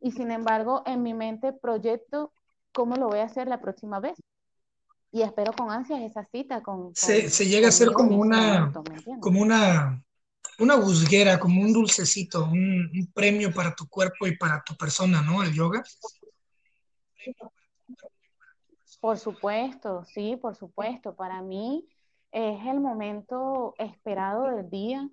Y 0.00 0.12
sin 0.12 0.30
embargo, 0.30 0.82
en 0.86 1.02
mi 1.02 1.12
mente 1.12 1.52
proyecto 1.52 2.32
cómo 2.72 2.96
lo 2.96 3.08
voy 3.08 3.18
a 3.18 3.24
hacer 3.24 3.46
la 3.46 3.60
próxima 3.60 4.00
vez. 4.00 4.18
Y 5.12 5.20
espero 5.20 5.52
con 5.52 5.70
ansias 5.70 6.00
esa 6.00 6.24
cita 6.24 6.62
con... 6.62 6.84
con 6.84 6.94
se, 6.94 7.28
se, 7.28 7.46
llega 7.46 7.68
a 7.68 7.72
ser 7.72 7.92
como 7.92 8.16
una, 8.16 8.72
momento, 8.72 9.20
como 9.20 9.42
una 9.42 10.02
una 10.62 10.76
busguera, 10.76 11.40
como 11.40 11.60
un 11.60 11.72
dulcecito, 11.72 12.44
un, 12.44 13.10
premio 13.12 13.52
para 13.52 13.74
tu 13.74 13.88
cuerpo 13.88 14.26
y 14.26 14.36
para 14.36 14.62
tu 14.62 14.76
persona, 14.76 15.20
¿no? 15.20 15.42
El 15.42 15.52
yoga. 15.52 15.82
Por 19.00 19.18
supuesto, 19.18 20.04
sí, 20.04 20.36
por 20.36 20.54
supuesto. 20.54 21.16
Para 21.16 21.42
mí 21.42 21.84
es 22.30 22.64
el 22.66 22.78
momento 22.78 23.74
esperado 23.78 24.44
del 24.44 24.70
día. 24.70 25.08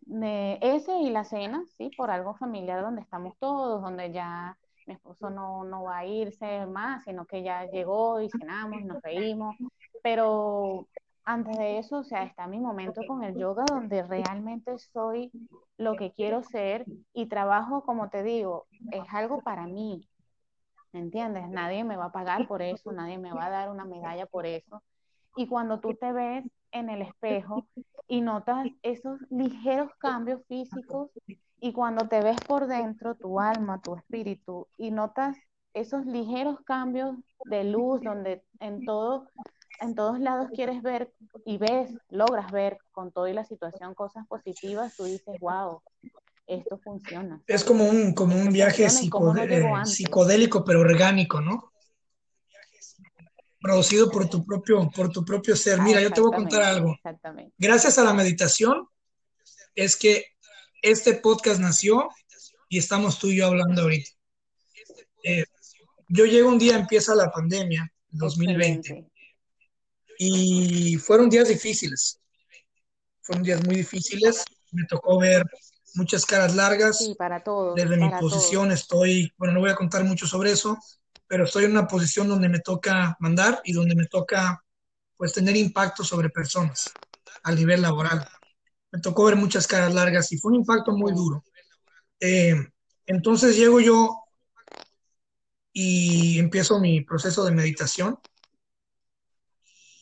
De 0.00 0.58
ese 0.62 0.96
y 0.98 1.10
la 1.10 1.24
cena, 1.24 1.64
sí, 1.76 1.90
por 1.96 2.10
algo 2.10 2.34
familiar 2.34 2.82
donde 2.82 3.02
estamos 3.02 3.36
todos, 3.38 3.82
donde 3.82 4.10
ya 4.10 4.56
mi 4.86 4.94
esposo 4.94 5.28
no, 5.28 5.64
no 5.64 5.82
va 5.84 5.98
a 5.98 6.06
irse 6.06 6.66
más, 6.66 7.04
sino 7.04 7.26
que 7.26 7.42
ya 7.42 7.66
llegó 7.66 8.20
y 8.20 8.30
cenamos, 8.30 8.82
nos 8.84 9.02
reímos, 9.02 9.54
pero 10.02 10.88
antes 11.28 11.58
de 11.58 11.76
eso, 11.76 11.98
o 11.98 12.04
sea, 12.04 12.22
está 12.22 12.46
mi 12.46 12.58
momento 12.58 13.02
con 13.06 13.22
el 13.22 13.36
yoga 13.36 13.66
donde 13.66 14.02
realmente 14.02 14.78
soy 14.78 15.30
lo 15.76 15.94
que 15.94 16.10
quiero 16.10 16.42
ser 16.42 16.86
y 17.12 17.26
trabajo, 17.26 17.82
como 17.82 18.08
te 18.08 18.22
digo, 18.22 18.66
es 18.92 19.04
algo 19.12 19.42
para 19.42 19.66
mí, 19.66 20.08
¿me 20.90 21.00
entiendes? 21.00 21.46
Nadie 21.50 21.84
me 21.84 21.98
va 21.98 22.06
a 22.06 22.12
pagar 22.12 22.48
por 22.48 22.62
eso, 22.62 22.92
nadie 22.92 23.18
me 23.18 23.30
va 23.30 23.44
a 23.44 23.50
dar 23.50 23.70
una 23.70 23.84
medalla 23.84 24.24
por 24.24 24.46
eso. 24.46 24.82
Y 25.36 25.46
cuando 25.48 25.80
tú 25.80 25.94
te 25.94 26.12
ves 26.12 26.46
en 26.72 26.88
el 26.88 27.02
espejo 27.02 27.68
y 28.08 28.22
notas 28.22 28.66
esos 28.80 29.20
ligeros 29.28 29.90
cambios 29.98 30.40
físicos 30.48 31.10
y 31.60 31.74
cuando 31.74 32.08
te 32.08 32.22
ves 32.22 32.40
por 32.46 32.68
dentro, 32.68 33.16
tu 33.16 33.38
alma, 33.38 33.82
tu 33.82 33.96
espíritu, 33.96 34.66
y 34.78 34.92
notas 34.92 35.36
esos 35.74 36.06
ligeros 36.06 36.58
cambios 36.64 37.16
de 37.44 37.64
luz 37.64 38.00
donde 38.00 38.42
en 38.60 38.86
todo 38.86 39.26
en 39.80 39.94
todos 39.94 40.18
lados 40.20 40.48
quieres 40.54 40.82
ver 40.82 41.12
y 41.44 41.58
ves, 41.58 41.90
logras 42.10 42.50
ver 42.50 42.78
con 42.92 43.12
todo 43.12 43.28
y 43.28 43.32
la 43.32 43.44
situación 43.44 43.94
cosas 43.94 44.26
positivas, 44.26 44.96
tú 44.96 45.04
dices, 45.04 45.38
wow, 45.40 45.80
esto 46.46 46.78
funciona. 46.78 47.42
Es 47.46 47.62
como 47.64 47.84
un, 47.84 48.14
como 48.14 48.36
un 48.36 48.52
viaje 48.52 48.88
psicodé 48.90 49.60
no 49.60 49.86
psicodélico, 49.86 50.64
pero 50.64 50.80
orgánico, 50.80 51.40
¿no? 51.40 51.72
Producido 53.60 54.10
por 54.10 54.28
tu 54.28 54.44
propio, 54.44 54.90
por 54.94 55.10
tu 55.10 55.24
propio 55.24 55.56
ser. 55.56 55.80
Mira, 55.82 56.00
yo 56.00 56.10
te 56.10 56.20
voy 56.20 56.32
a 56.32 56.36
contar 56.36 56.62
algo. 56.62 56.96
Gracias 57.58 57.98
a 57.98 58.04
la 58.04 58.14
meditación 58.14 58.88
es 59.74 59.96
que 59.96 60.24
este 60.82 61.14
podcast 61.14 61.60
nació 61.60 62.08
y 62.68 62.78
estamos 62.78 63.18
tú 63.18 63.28
y 63.28 63.36
yo 63.36 63.46
hablando 63.46 63.82
ahorita. 63.82 64.10
Eh, 65.24 65.44
yo 66.08 66.24
llego 66.24 66.48
un 66.48 66.58
día, 66.58 66.76
empieza 66.76 67.14
la 67.14 67.30
pandemia, 67.30 67.92
2020, 68.10 68.78
Excelente. 68.78 69.17
Y 70.18 70.96
fueron 70.98 71.30
días 71.30 71.48
difíciles, 71.48 72.20
fueron 73.22 73.42
días 73.44 73.62
muy 73.64 73.76
difíciles, 73.76 74.44
me 74.72 74.84
tocó 74.86 75.18
ver 75.18 75.44
muchas 75.94 76.24
caras 76.26 76.54
Sí, 76.90 77.14
largas, 77.14 77.14
para 77.14 77.42
todos, 77.42 77.86
desde 77.86 77.96
mi 77.96 78.10
para 78.10 78.26
todos. 78.26 78.60
posición 78.60 78.72
estoy, 78.72 79.32
bueno, 79.38 79.54
no 79.54 79.60
voy 79.60 79.70
a 79.70 79.76
contar 79.76 80.04
mucho 80.04 80.26
sobre 80.26 80.52
eso, 80.52 80.78
pero 81.26 81.44
estoy 81.44 81.64
en 81.66 81.72
una 81.72 81.86
posición 81.88 82.28
donde 82.28 82.48
me 82.48 82.60
toca 82.60 83.16
mandar 83.20 83.60
y 83.64 83.72
donde 83.72 83.94
me 83.94 84.06
toca, 84.06 84.64
pues, 85.16 85.32
tener 85.34 85.56
impacto 85.56 86.04
sobre 86.04 86.30
personas 86.30 86.98
a 87.42 87.52
nivel 87.54 87.82
laboral. 87.82 88.26
Me 88.92 89.00
tocó 89.00 89.26
ver 89.26 89.36
muchas 89.36 89.66
caras 89.66 89.94
largas 89.94 90.32
y 90.32 90.38
fue 90.38 90.52
un 90.52 90.56
impacto 90.58 90.92
muy 90.92 91.12
duro. 91.14 91.44
Eh, 92.20 92.54
entonces 93.06 93.56
llego 93.56 93.80
yo 93.80 94.16
y 95.72 96.38
empiezo 96.38 96.80
mi 96.80 97.02
proceso 97.02 97.44
de 97.44 97.52
meditación, 97.52 98.18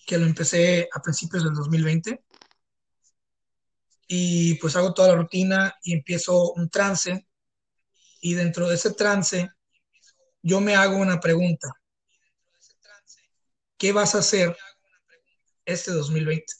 que 0.07 0.19
lo 0.19 0.25
empecé 0.27 0.89
a 0.93 1.03
principios 1.03 1.45
del 1.45 1.55
2020, 1.55 2.25
y 4.09 4.55
pues 4.55 4.77
hago 4.77 4.95
toda 4.95 5.09
la 5.09 5.17
rutina 5.17 5.75
y 5.83 5.93
empiezo 5.93 6.53
un 6.53 6.71
trance, 6.71 7.27
y 8.21 8.35
dentro 8.35 8.69
de 8.69 8.77
ese 8.77 8.93
trance 8.93 9.51
yo 10.43 10.61
me 10.61 10.77
hago 10.77 10.97
una 10.97 11.19
pregunta, 11.21 11.69
¿qué 13.79 13.93
vas 13.93 14.15
a 14.15 14.19
hacer 14.19 14.57
este 15.65 15.91
2020? 15.93 16.53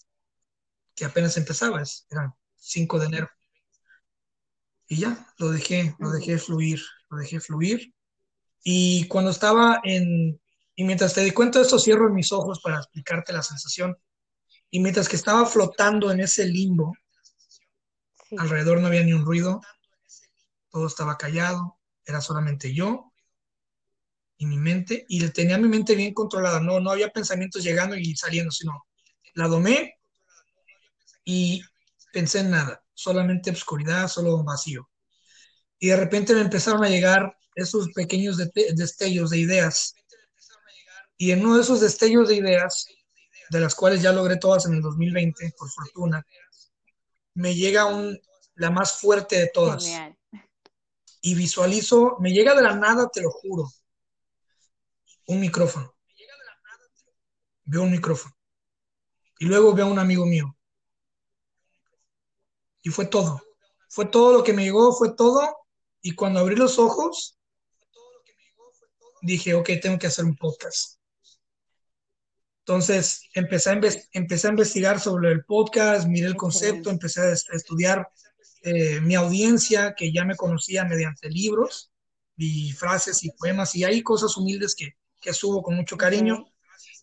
Que 0.95 1.05
apenas 1.05 1.37
empezaba, 1.37 1.83
es- 1.83 2.07
era 2.11 2.35
5 2.57 2.99
de 2.99 3.07
enero. 3.07 3.29
Y 4.89 4.99
ya, 4.99 5.27
lo 5.39 5.51
dejé, 5.51 5.95
lo 5.99 6.11
dejé 6.11 6.39
fluir, 6.39 6.81
lo 7.11 7.19
dejé 7.19 7.41
fluir. 7.41 7.93
Y 8.65 9.07
cuando 9.09 9.31
estaba 9.31 9.81
en, 9.85 10.41
y 10.77 10.85
mientras 10.85 11.15
te 11.15 11.23
di 11.23 11.31
cuenta 11.33 11.59
de 11.59 11.65
esto, 11.65 11.79
cierro 11.79 12.13
mis 12.13 12.31
ojos 12.33 12.61
para 12.61 12.77
explicarte 12.77 13.33
la 13.33 13.43
sensación. 13.43 13.97
Y 14.71 14.81
mientras 14.81 15.09
que 15.09 15.17
estaba 15.17 15.47
flotando 15.47 16.11
en 16.11 16.21
ese 16.21 16.47
limbo, 16.47 16.93
Sí, 18.29 18.37
alrededor 18.39 18.81
no 18.81 18.89
había 18.89 19.05
ni 19.05 19.13
un 19.13 19.25
ruido, 19.25 19.61
todo 20.71 20.87
estaba 20.89 21.17
callado, 21.17 21.79
era 22.05 22.21
solamente 22.21 22.75
yo 22.75 23.13
y 24.37 24.47
mi 24.47 24.59
mente, 24.59 25.07
y 25.09 25.27
tenía 25.31 25.59
mi 25.59 25.69
mente 25.69 25.95
bien 25.95 26.13
controlada, 26.13 26.61
no, 26.61 26.81
no 26.81 26.91
había 26.91 27.11
pensamientos 27.11 27.63
llegando 27.63 27.97
y 27.97 28.17
saliendo, 28.17 28.51
sino 28.51 28.87
la 29.35 29.49
domé 29.49 29.95
y 31.25 31.63
pensé 32.13 32.41
en 32.41 32.51
nada, 32.51 32.85
solamente 32.93 33.51
obscuridad, 33.51 34.09
solo 34.09 34.43
vacío. 34.43 34.91
Y 35.79 35.89
de 35.89 35.97
repente 35.97 36.35
me 36.35 36.41
empezaron 36.41 36.85
a 36.85 36.89
llegar 36.89 37.37
esos 37.55 37.91
pequeños 37.93 38.37
destellos 38.37 39.31
de 39.31 39.39
ideas, 39.39 39.95
y 41.17 41.31
en 41.31 41.45
uno 41.45 41.57
de 41.57 41.63
esos 41.63 41.81
destellos 41.81 42.29
de 42.29 42.37
ideas, 42.37 42.87
de 43.51 43.61
las 43.61 43.75
cuales 43.75 44.03
ya 44.03 44.13
logré 44.13 44.37
todas 44.37 44.67
en 44.67 44.75
el 44.75 44.83
2020, 44.83 45.55
por 45.57 45.71
fortuna, 45.71 46.27
me 47.35 47.55
llega 47.55 47.87
un, 47.87 48.19
la 48.55 48.71
más 48.71 48.99
fuerte 49.01 49.39
de 49.39 49.51
todas, 49.53 49.85
genial. 49.85 50.19
y 51.23 51.35
visualizo, 51.35 52.17
me 52.21 52.33
llega 52.33 52.55
de 52.55 52.63
la 52.63 52.75
nada, 52.75 53.09
te 53.09 53.23
lo 53.23 53.31
juro, 53.31 53.71
un 55.27 55.41
micrófono, 55.41 55.95
veo 57.65 57.83
un 57.83 57.91
micrófono, 57.91 58.35
y 59.39 59.47
luego 59.47 59.75
veo 59.75 59.87
a 59.87 59.91
un 59.91 59.99
amigo 59.99 60.27
mío, 60.27 60.57
y 62.83 62.91
fue 62.91 63.07
todo, 63.07 63.43
fue 63.89 64.07
todo 64.07 64.33
lo 64.33 64.45
que 64.45 64.53
me 64.53 64.65
llegó, 64.65 64.93
fue 64.93 65.15
todo, 65.15 65.57
y 66.01 66.15
cuando 66.15 66.41
abrí 66.41 66.57
los 66.57 66.79
ojos, 66.79 67.39
dije, 69.23 69.55
ok, 69.55 69.71
tengo 69.83 69.99
que 69.99 70.07
hacer 70.07 70.25
un 70.25 70.37
podcast. 70.37 70.96
Entonces 72.67 73.23
empecé 73.33 73.71
a, 73.71 73.81
empecé 74.13 74.47
a 74.49 74.51
investigar 74.51 74.99
sobre 74.99 75.31
el 75.31 75.45
podcast, 75.45 76.09
miré 76.09 76.27
el 76.27 76.35
concepto, 76.35 76.91
empecé 76.91 77.21
a, 77.21 77.31
est- 77.33 77.49
a 77.53 77.57
estudiar 77.57 78.09
eh, 78.63 79.01
mi 79.01 79.15
audiencia 79.15 79.95
que 79.97 80.13
ya 80.13 80.25
me 80.25 80.35
conocía 80.35 80.85
mediante 80.85 81.31
libros 81.31 81.93
y 82.37 82.73
frases 82.73 83.23
y 83.23 83.31
poemas 83.31 83.77
y 83.77 83.85
hay 83.85 84.03
cosas 84.03 84.37
humildes 84.37 84.75
que, 84.75 84.97
que 85.21 85.33
subo 85.33 85.63
con 85.63 85.77
mucho 85.77 85.97
cariño. 85.97 86.45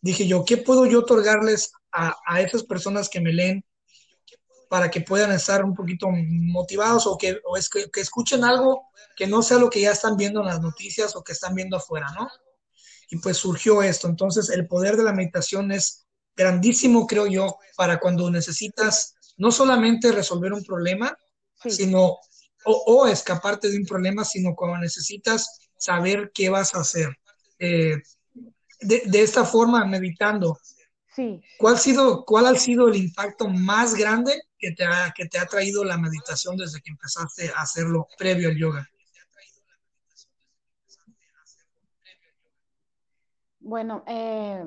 Dije 0.02 0.28
yo, 0.28 0.44
¿qué 0.44 0.58
puedo 0.58 0.86
yo 0.86 1.00
otorgarles 1.00 1.72
a, 1.94 2.14
a 2.28 2.42
esas 2.42 2.64
personas 2.64 3.08
que 3.08 3.22
me 3.22 3.32
leen 3.32 3.64
para 4.70 4.92
que 4.92 5.00
puedan 5.00 5.32
estar 5.32 5.64
un 5.64 5.74
poquito 5.76 6.08
motivados 6.12 7.08
o 7.08 7.18
que, 7.18 7.40
o 7.46 7.56
es 7.56 7.70
que, 7.70 7.90
que 7.90 8.02
escuchen 8.02 8.44
algo 8.44 8.90
que 9.16 9.28
no 9.28 9.42
sea 9.42 9.60
lo 9.60 9.70
que 9.70 9.80
ya 9.80 9.92
están 9.92 10.18
viendo 10.18 10.42
en 10.42 10.48
las 10.48 10.60
noticias 10.60 11.16
o 11.16 11.24
que 11.24 11.32
están 11.32 11.56
viendo 11.56 11.78
afuera, 11.78 12.08
¿no? 12.20 12.28
Y 13.14 13.18
pues 13.20 13.38
surgió 13.38 13.84
esto. 13.84 14.08
Entonces, 14.08 14.50
el 14.50 14.68
poder 14.68 14.98
de 14.98 15.04
la 15.04 15.14
meditación 15.14 15.72
es 15.72 16.08
grandísimo, 16.36 17.06
creo 17.06 17.28
yo, 17.28 17.58
para 17.78 18.00
cuando 18.00 18.30
necesitas 18.32 19.14
no 19.38 19.52
solamente 19.52 20.12
resolver 20.12 20.52
un 20.52 20.64
problema, 20.64 21.16
sí, 21.62 21.70
sino, 21.70 22.18
o, 22.66 22.84
o 22.88 23.06
escaparte 23.06 23.70
de 23.70 23.78
un 23.78 23.86
problema, 23.86 24.26
sino 24.26 24.56
cuando 24.56 24.80
necesitas 24.80 25.60
saber 25.78 26.32
qué 26.34 26.50
vas 26.50 26.74
a 26.74 26.80
hacer. 26.80 27.16
Eh, 27.60 27.98
de, 28.82 29.04
de, 29.06 29.22
esta 29.22 29.46
forma, 29.46 29.86
meditando, 29.86 30.58
sí, 31.16 31.40
¿cuál, 31.60 31.76
ha 31.76 31.78
sido, 31.78 32.26
¿cuál 32.26 32.48
ha 32.48 32.56
sido 32.56 32.88
el 32.88 32.96
impacto 32.96 33.48
más 33.48 33.94
grande 33.94 34.42
que 34.58 34.72
te, 34.72 34.86
ha, 34.86 35.14
que 35.16 35.28
te 35.28 35.38
ha 35.38 35.46
traído 35.46 35.84
la 35.84 36.00
meditación 36.00 36.58
desde 36.58 36.82
que 36.82 36.90
empezaste 36.90 37.50
a 37.56 37.62
hacerlo 37.62 38.08
previo 38.18 38.50
al 38.50 38.58
yoga? 38.58 38.90
Bueno, 43.64 44.04
eh, 44.08 44.62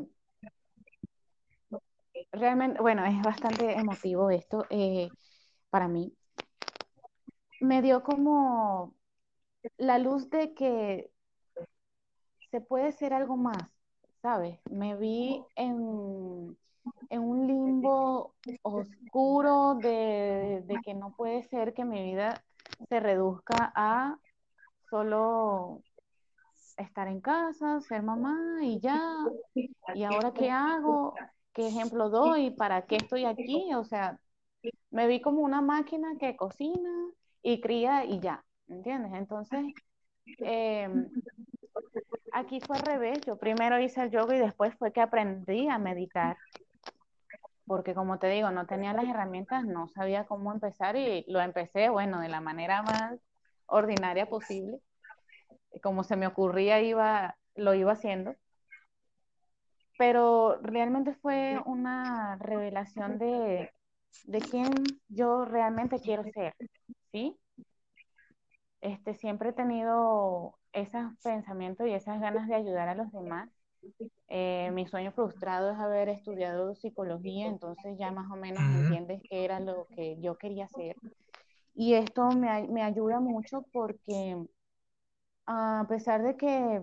realmente, 2.33 2.81
bueno, 2.81 3.05
es 3.05 3.21
bastante 3.23 3.75
emotivo 3.75 4.31
esto 4.31 4.65
eh, 4.71 5.11
para 5.69 5.87
mí. 5.87 6.17
Me 7.61 7.83
dio 7.83 8.03
como 8.03 8.95
la 9.77 9.99
luz 9.99 10.31
de 10.31 10.55
que 10.55 11.11
se 12.51 12.63
puede 12.63 12.93
ser 12.93 13.13
algo 13.13 13.37
más, 13.37 13.69
¿sabes? 14.23 14.59
Me 14.71 14.97
vi 14.97 15.45
en, 15.57 16.57
en 17.11 17.21
un 17.21 17.47
limbo 17.47 18.35
oscuro 18.63 19.75
de, 19.75 20.63
de 20.65 20.81
que 20.83 20.95
no 20.95 21.15
puede 21.15 21.43
ser 21.43 21.75
que 21.75 21.85
mi 21.85 22.03
vida 22.03 22.43
se 22.89 22.99
reduzca 23.01 23.73
a 23.75 24.19
solo 24.89 25.83
estar 26.77 27.09
en 27.09 27.21
casa, 27.21 27.81
ser 27.81 28.03
mamá 28.03 28.59
y 28.63 28.81
ya. 28.81 29.17
¿Y 29.95 30.05
ahora 30.05 30.33
qué 30.33 30.51
hago? 30.51 31.15
¿Qué 31.53 31.69
ejemplo 31.69 32.11
doy? 32.11 32.51
¿Para 32.51 32.87
qué 32.87 32.97
estoy 32.97 33.25
aquí? 33.25 33.73
O 33.75 33.85
sea, 33.85 34.19
me 34.91 35.07
vi 35.07 35.21
como 35.21 35.41
una 35.41 35.61
máquina 35.61 36.17
que 36.19 36.37
cocina 36.37 37.09
y 37.43 37.61
cría 37.61 38.05
y 38.05 38.21
ya, 38.21 38.45
¿entiendes? 38.69 39.13
Entonces, 39.15 39.65
eh, 40.41 40.89
aquí 42.33 42.61
fue 42.61 42.77
al 42.77 42.83
revés. 42.83 43.25
Yo 43.27 43.37
primero 43.37 43.81
hice 43.81 44.03
el 44.03 44.11
yoga 44.11 44.37
y 44.37 44.41
después 44.41 44.75
fue 44.77 44.93
que 44.93 45.01
aprendí 45.01 45.69
a 45.69 45.79
meditar. 45.79 46.37
Porque 47.67 47.95
como 47.95 48.19
te 48.19 48.29
digo, 48.29 48.51
no 48.51 48.67
tenía 48.67 48.93
las 48.93 49.07
herramientas, 49.07 49.65
no 49.65 49.89
sabía 49.89 50.25
cómo 50.25 50.53
empezar 50.53 50.95
y 50.97 51.25
lo 51.27 51.41
empecé, 51.41 51.89
bueno, 51.89 52.21
de 52.21 52.29
la 52.29 52.41
manera 52.41 52.83
más 52.83 53.19
ordinaria 53.67 54.29
posible. 54.29 54.79
Como 55.83 56.05
se 56.05 56.17
me 56.17 56.27
ocurría, 56.27 56.81
iba, 56.83 57.37
lo 57.57 57.75
iba 57.75 57.93
haciendo. 57.93 58.37
Pero 59.99 60.59
realmente 60.63 61.15
fue 61.15 61.59
una 61.65 62.37
revelación 62.39 63.19
de, 63.19 63.71
de 64.25 64.41
quién 64.43 65.01
yo 65.09 65.45
realmente 65.45 66.01
quiero 66.01 66.25
ser, 66.27 66.55
¿sí? 67.13 67.39
Este, 68.81 69.15
siempre 69.15 69.51
he 69.51 69.53
tenido 69.53 70.59
esos 70.73 71.03
pensamientos 71.23 71.87
y 71.89 71.93
esas 71.93 72.21
ganas 72.21 72.49
de 72.49 72.55
ayudar 72.55 72.89
a 72.89 72.95
los 72.95 73.11
demás. 73.13 73.51
Eh, 74.29 74.71
mi 74.73 74.87
sueño 74.87 75.13
frustrado 75.13 75.73
es 75.73 75.79
haber 75.79 76.09
estudiado 76.09 76.75
psicología, 76.77 77.49
entonces 77.49 77.97
ya 77.99 78.13
más 78.13 78.31
o 78.31 78.37
menos 78.37 78.65
Uh 78.65 78.69
-huh. 78.69 78.77
entiendes 78.83 79.23
qué 79.31 79.45
era 79.45 79.61
lo 79.61 79.89
que 79.95 80.21
yo 80.21 80.37
quería 80.39 80.67
hacer. 80.67 80.97
Y 81.75 81.95
esto 81.95 82.33
me, 82.33 82.69
me 82.69 82.83
ayuda 82.83 83.21
mucho 83.21 83.67
porque 83.73 84.37
a 85.47 85.87
pesar 85.89 86.23
de 86.23 86.37
que 86.37 86.83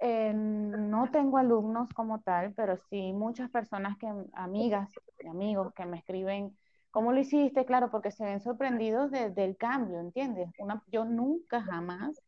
eh, 0.00 0.32
no 0.34 1.10
tengo 1.10 1.38
alumnos 1.38 1.88
como 1.94 2.20
tal, 2.20 2.52
pero 2.54 2.76
sí 2.90 3.12
muchas 3.12 3.50
personas 3.50 3.96
que, 3.98 4.12
amigas 4.34 4.90
y 5.20 5.28
amigos 5.28 5.72
que 5.74 5.86
me 5.86 5.98
escriben, 5.98 6.56
¿cómo 6.90 7.12
lo 7.12 7.20
hiciste? 7.20 7.64
Claro, 7.64 7.90
porque 7.90 8.10
se 8.10 8.24
ven 8.24 8.40
sorprendidos 8.40 9.10
de, 9.10 9.30
del 9.30 9.56
cambio, 9.56 10.00
¿entiendes? 10.00 10.50
Una, 10.58 10.82
yo 10.88 11.04
nunca 11.04 11.62
jamás 11.62 12.20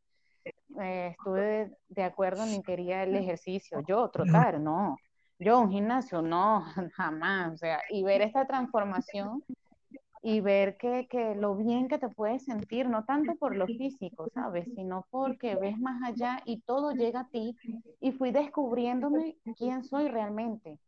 eh, 0.81 1.15
estuve 1.19 1.41
de, 1.41 1.77
de, 1.89 2.03
acuerdo 2.05 2.47
ni 2.47 2.63
quería 2.63 3.03
el 3.03 3.15
ejercicio. 3.17 3.81
Yo 3.87 4.09
trotar, 4.11 4.61
no. 4.61 4.97
Yo 5.39 5.61
un 5.61 5.71
gimnasio, 5.71 6.23
no, 6.23 6.65
jamás. 6.95 7.55
O 7.55 7.57
sea, 7.57 7.81
y 7.91 8.03
ver 8.03 8.23
esta 8.23 8.47
transformación 8.47 9.43
y 10.27 10.41
ver 10.41 10.79
que, 10.79 11.07
que, 11.07 11.35
lo 11.35 11.55
bien 11.55 11.87
que 11.87 11.99
te 11.99 12.09
puedes 12.09 12.47
sentir, 12.47 12.89
no 12.89 13.05
tanto 13.05 13.35
por 13.35 13.55
lo 13.55 13.67
físico, 13.67 14.27
¿sabes? 14.33 14.67
Sino 14.75 15.07
porque 15.11 15.55
ves 15.55 15.79
más 15.79 16.03
allá 16.03 16.41
y 16.47 16.63
todo 16.63 16.93
llega 16.93 17.21
a 17.21 17.29
ti 17.29 17.55
y 18.01 18.11
fui 18.13 18.31
descubriéndome 18.31 19.37
quién 19.59 19.85
soy 19.85 20.09
realmente. 20.09 20.79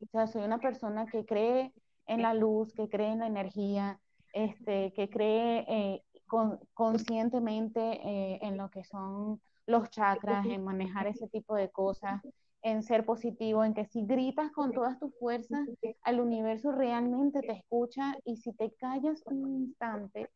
O 0.00 0.06
sea, 0.06 0.26
soy 0.26 0.44
una 0.44 0.58
persona 0.60 1.04
que 1.04 1.26
cree 1.26 1.74
en 2.06 2.22
la 2.22 2.32
luz, 2.32 2.72
que 2.72 2.88
cree 2.88 3.12
en 3.12 3.18
la 3.18 3.26
energía, 3.26 4.00
este, 4.32 4.94
que 4.94 5.10
cree 5.10 5.66
eh, 5.68 6.02
con, 6.26 6.58
conscientemente 6.72 7.80
eh, 7.80 8.38
en 8.40 8.56
lo 8.56 8.70
que 8.70 8.82
son 8.82 9.42
los 9.66 9.90
chakras, 9.90 10.46
en 10.46 10.64
manejar 10.64 11.06
ese 11.06 11.28
tipo 11.28 11.54
de 11.54 11.68
cosas, 11.68 12.22
en 12.66 12.82
ser 12.82 13.06
positivo, 13.06 13.62
en 13.62 13.74
que 13.74 13.84
si 13.84 14.04
gritas 14.04 14.50
con 14.50 14.72
todas 14.72 14.98
tus 14.98 15.16
fuerzas, 15.20 15.68
al 16.02 16.18
universo 16.18 16.72
realmente 16.72 17.40
te 17.40 17.52
escucha 17.52 18.16
y 18.24 18.38
si 18.38 18.52
te 18.54 18.72
callas 18.72 19.22
un 19.26 19.66
instante, 19.66 20.30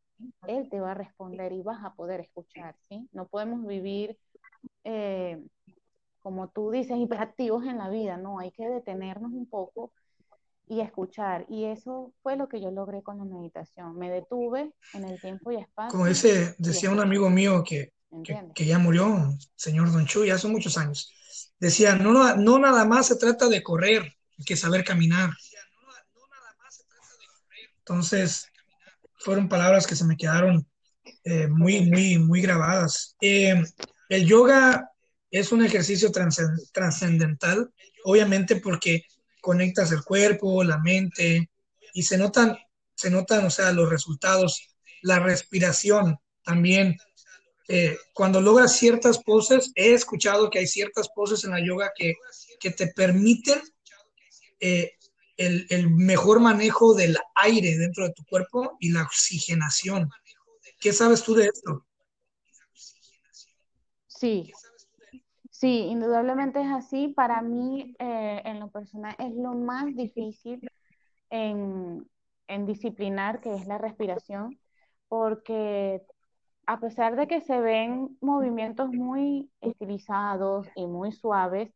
él 0.46 0.68
te 0.70 0.78
va 0.78 0.92
a 0.92 0.94
responder 0.94 1.52
y 1.52 1.62
vas 1.62 1.84
a 1.84 1.92
poder 1.94 2.20
escuchar, 2.20 2.76
¿sí? 2.88 3.08
No 3.10 3.26
podemos 3.26 3.66
vivir, 3.66 4.16
eh, 4.84 5.42
como 6.20 6.48
tú 6.50 6.70
dices, 6.70 6.96
hiperactivos 6.98 7.64
en 7.64 7.78
la 7.78 7.88
vida, 7.88 8.16
no, 8.16 8.38
hay 8.38 8.52
que 8.52 8.68
detenernos 8.68 9.32
un 9.32 9.48
poco 9.48 9.92
y 10.68 10.82
escuchar. 10.82 11.46
Y 11.48 11.64
eso 11.64 12.12
fue 12.22 12.36
lo 12.36 12.48
que 12.48 12.60
yo 12.60 12.70
logré 12.70 13.02
con 13.02 13.18
la 13.18 13.24
meditación. 13.24 13.98
Me 13.98 14.08
detuve 14.08 14.72
en 14.94 15.04
el 15.04 15.20
tiempo 15.20 15.50
y 15.50 15.56
espacio. 15.56 15.90
Como 15.90 16.06
ese, 16.06 16.54
decía 16.58 16.92
un 16.92 17.00
amigo 17.00 17.28
mío 17.28 17.64
que, 17.64 17.92
que, 18.22 18.40
que, 18.54 18.66
ya 18.66 18.78
murió, 18.78 19.32
señor 19.56 19.90
Don 19.90 20.06
Chuy, 20.06 20.30
hace 20.30 20.46
muchos 20.46 20.78
años 20.78 21.12
Decía, 21.60 21.94
no, 21.94 22.36
no, 22.36 22.58
nada 22.58 22.84
más 22.86 23.08
se 23.08 23.16
trata 23.16 23.48
de 23.48 23.62
correr, 23.62 24.16
que 24.46 24.56
saber 24.56 24.82
caminar. 24.82 25.30
Entonces, 27.78 28.48
fueron 29.18 29.48
palabras 29.48 29.86
que 29.86 29.94
se 29.94 30.04
me 30.04 30.16
quedaron 30.16 30.66
eh, 31.24 31.48
muy, 31.48 31.82
muy, 31.82 32.18
muy 32.18 32.40
grabadas. 32.40 33.14
Eh, 33.20 33.62
el 34.08 34.26
yoga 34.26 34.90
es 35.30 35.52
un 35.52 35.64
ejercicio 35.64 36.10
trascendental, 36.72 37.70
obviamente 38.04 38.56
porque 38.56 39.04
conectas 39.40 39.92
el 39.92 40.02
cuerpo, 40.02 40.64
la 40.64 40.78
mente, 40.78 41.50
y 41.92 42.02
se 42.02 42.16
notan, 42.16 42.56
se 42.94 43.10
notan, 43.10 43.44
o 43.44 43.50
sea, 43.50 43.72
los 43.72 43.90
resultados, 43.90 44.74
la 45.02 45.18
respiración 45.18 46.18
también 46.42 46.96
eh, 47.72 47.96
cuando 48.12 48.40
logras 48.40 48.76
ciertas 48.76 49.22
poses, 49.22 49.70
he 49.76 49.92
escuchado 49.92 50.50
que 50.50 50.58
hay 50.58 50.66
ciertas 50.66 51.08
poses 51.14 51.44
en 51.44 51.52
la 51.52 51.64
yoga 51.64 51.92
que, 51.94 52.14
que 52.58 52.72
te 52.72 52.88
permiten 52.88 53.60
eh, 54.58 54.94
el, 55.36 55.68
el, 55.70 55.88
mejor 55.88 56.40
manejo 56.40 56.94
del 56.94 57.16
aire 57.36 57.78
dentro 57.78 58.04
de 58.04 58.12
tu 58.12 58.24
cuerpo 58.24 58.76
y 58.80 58.90
la 58.90 59.02
oxigenación. 59.02 60.10
¿Qué 60.80 60.92
sabes 60.92 61.22
tú 61.22 61.34
de 61.34 61.44
esto? 61.44 61.86
Sí, 64.08 64.50
sí, 65.48 65.86
indudablemente 65.90 66.60
es 66.60 66.72
así. 66.72 67.06
Para 67.06 67.40
mí, 67.40 67.94
eh, 68.00 68.42
en 68.46 68.58
lo 68.58 68.68
personal, 68.72 69.14
es 69.20 69.32
lo 69.36 69.54
más 69.54 69.94
difícil 69.94 70.68
en, 71.30 72.04
en 72.48 72.66
disciplinar, 72.66 73.40
que 73.40 73.54
es 73.54 73.68
la 73.68 73.78
respiración, 73.78 74.58
porque 75.06 76.02
a 76.70 76.78
pesar 76.78 77.16
de 77.16 77.26
que 77.26 77.40
se 77.40 77.60
ven 77.60 78.16
movimientos 78.20 78.90
muy 78.90 79.50
estilizados 79.60 80.68
y 80.76 80.86
muy 80.86 81.10
suaves, 81.10 81.68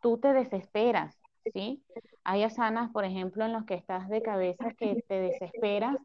tú 0.00 0.18
te 0.18 0.32
desesperas, 0.32 1.18
¿sí? 1.52 1.82
Hay 2.22 2.44
asanas, 2.44 2.92
por 2.92 3.04
ejemplo, 3.04 3.44
en 3.44 3.52
los 3.52 3.64
que 3.64 3.74
estás 3.74 4.08
de 4.08 4.22
cabeza 4.22 4.72
que 4.78 5.02
te 5.08 5.18
desesperas 5.18 5.96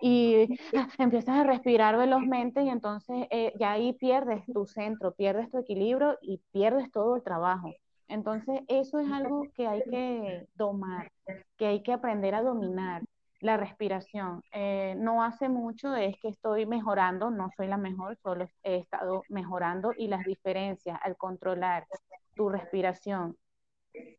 y 0.00 0.46
empiezas 1.00 1.40
a 1.40 1.42
respirar 1.42 1.96
velozmente 1.96 2.62
y 2.62 2.68
entonces 2.68 3.26
eh, 3.30 3.52
ya 3.58 3.72
ahí 3.72 3.94
pierdes 3.94 4.44
tu 4.46 4.64
centro, 4.64 5.14
pierdes 5.14 5.50
tu 5.50 5.58
equilibrio 5.58 6.18
y 6.22 6.40
pierdes 6.52 6.92
todo 6.92 7.16
el 7.16 7.24
trabajo. 7.24 7.72
Entonces, 8.06 8.60
eso 8.68 9.00
es 9.00 9.10
algo 9.10 9.42
que 9.56 9.66
hay 9.66 9.82
que 9.82 10.46
domar, 10.54 11.10
que 11.56 11.66
hay 11.66 11.82
que 11.82 11.92
aprender 11.92 12.36
a 12.36 12.42
dominar 12.42 13.02
la 13.40 13.56
respiración. 13.56 14.42
Eh, 14.52 14.94
no 14.96 15.22
hace 15.22 15.48
mucho 15.48 15.94
es 15.94 16.16
que 16.20 16.28
estoy 16.28 16.66
mejorando, 16.66 17.30
no 17.30 17.50
soy 17.56 17.68
la 17.68 17.76
mejor, 17.76 18.18
solo 18.22 18.48
he 18.62 18.76
estado 18.76 19.22
mejorando 19.28 19.92
y 19.96 20.08
las 20.08 20.24
diferencias 20.24 20.98
al 21.02 21.16
controlar 21.16 21.86
tu 22.34 22.48
respiración 22.48 23.36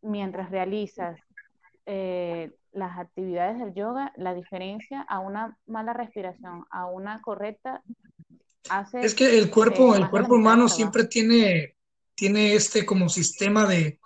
mientras 0.02 0.50
realizas 0.52 1.20
eh, 1.86 2.52
las 2.72 2.98
actividades 2.98 3.60
del 3.60 3.74
yoga, 3.74 4.14
la 4.16 4.34
diferencia 4.34 5.02
a 5.02 5.20
una 5.20 5.58
mala 5.66 5.94
respiración, 5.94 6.66
a 6.70 6.86
una 6.86 7.22
correcta, 7.22 7.82
hace... 8.70 9.02
Es 9.02 9.16
que 9.16 9.38
el 9.38 9.50
cuerpo, 9.50 9.96
el 9.96 10.10
cuerpo 10.10 10.36
humano 10.36 10.70
siempre 10.70 11.06
tiene, 11.06 11.76
tiene 12.16 12.54
este 12.54 12.86
como 12.86 13.10
sistema 13.10 13.66
de... 13.66 14.00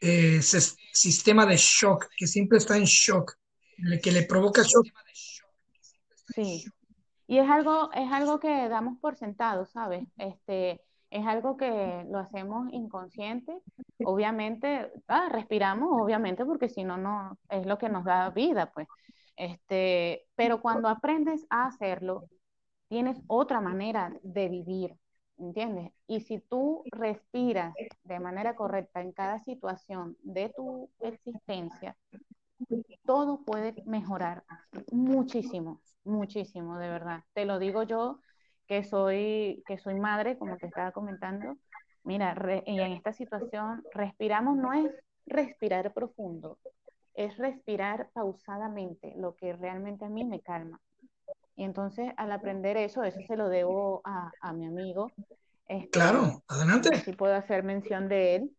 Eh, 0.00 0.42
sistema 0.42 1.46
de 1.46 1.56
shock, 1.56 2.08
que 2.16 2.26
siempre 2.26 2.58
está 2.58 2.76
en 2.76 2.84
shock 2.84 3.36
que 4.02 4.12
le 4.12 4.22
provoca 4.22 4.62
shock. 4.62 4.86
Sí. 6.34 6.64
Y 7.26 7.38
es 7.38 7.48
algo, 7.48 7.90
es 7.92 8.10
algo 8.12 8.38
que 8.38 8.68
damos 8.68 8.98
por 8.98 9.16
sentado, 9.16 9.64
¿sabes? 9.66 10.06
Este, 10.18 10.80
es 11.10 11.26
algo 11.26 11.56
que 11.56 12.04
lo 12.10 12.18
hacemos 12.18 12.72
inconsciente. 12.72 13.58
Obviamente, 14.04 14.90
ah, 15.08 15.28
respiramos, 15.30 15.88
obviamente, 15.92 16.44
porque 16.44 16.68
si 16.68 16.84
no, 16.84 16.96
no 16.96 17.38
es 17.48 17.66
lo 17.66 17.78
que 17.78 17.88
nos 17.88 18.04
da 18.04 18.30
vida, 18.30 18.72
pues. 18.72 18.88
Este, 19.36 20.26
pero 20.34 20.60
cuando 20.60 20.88
aprendes 20.88 21.46
a 21.50 21.66
hacerlo, 21.66 22.28
tienes 22.88 23.18
otra 23.26 23.60
manera 23.60 24.14
de 24.22 24.48
vivir, 24.48 24.94
¿entiendes? 25.38 25.92
Y 26.06 26.20
si 26.20 26.40
tú 26.40 26.82
respiras 26.90 27.74
de 28.04 28.20
manera 28.20 28.54
correcta 28.56 29.00
en 29.00 29.12
cada 29.12 29.38
situación 29.38 30.16
de 30.22 30.50
tu 30.50 30.90
existencia, 31.00 31.96
todo 33.04 33.44
puede 33.44 33.74
mejorar 33.86 34.44
muchísimo, 34.90 35.80
muchísimo, 36.04 36.78
de 36.78 36.88
verdad. 36.88 37.24
Te 37.34 37.44
lo 37.44 37.58
digo 37.58 37.82
yo, 37.82 38.20
que 38.66 38.84
soy, 38.84 39.62
que 39.66 39.78
soy 39.78 39.94
madre, 39.94 40.38
como 40.38 40.56
te 40.56 40.66
estaba 40.66 40.92
comentando. 40.92 41.56
Mira, 42.04 42.34
y 42.66 42.80
en 42.80 42.92
esta 42.92 43.12
situación, 43.12 43.82
respiramos 43.92 44.56
no 44.56 44.72
es 44.72 44.90
respirar 45.26 45.92
profundo, 45.92 46.58
es 47.14 47.36
respirar 47.36 48.10
pausadamente, 48.12 49.14
lo 49.16 49.36
que 49.36 49.52
realmente 49.52 50.04
a 50.04 50.08
mí 50.08 50.24
me 50.24 50.40
calma. 50.40 50.80
Y 51.54 51.64
entonces, 51.64 52.12
al 52.16 52.32
aprender 52.32 52.76
eso, 52.76 53.04
eso 53.04 53.20
se 53.26 53.36
lo 53.36 53.48
debo 53.48 54.00
a, 54.04 54.32
a 54.40 54.52
mi 54.52 54.66
amigo. 54.66 55.12
Este, 55.68 55.90
claro, 55.90 56.42
adelante. 56.48 56.96
Si 57.00 57.12
puedo 57.12 57.34
hacer 57.34 57.62
mención 57.62 58.08
de 58.08 58.36
él. 58.36 58.56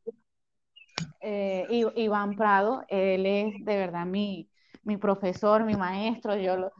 Eh, 1.25 1.65
Iván 1.95 2.36
Prado, 2.36 2.83
él 2.89 3.25
es 3.25 3.53
de 3.63 3.77
verdad 3.77 4.05
mi, 4.05 4.49
mi 4.83 4.97
profesor, 4.97 5.63
mi 5.63 5.73
maestro, 5.75 6.36
yo 6.36 6.57
lo, 6.57 6.71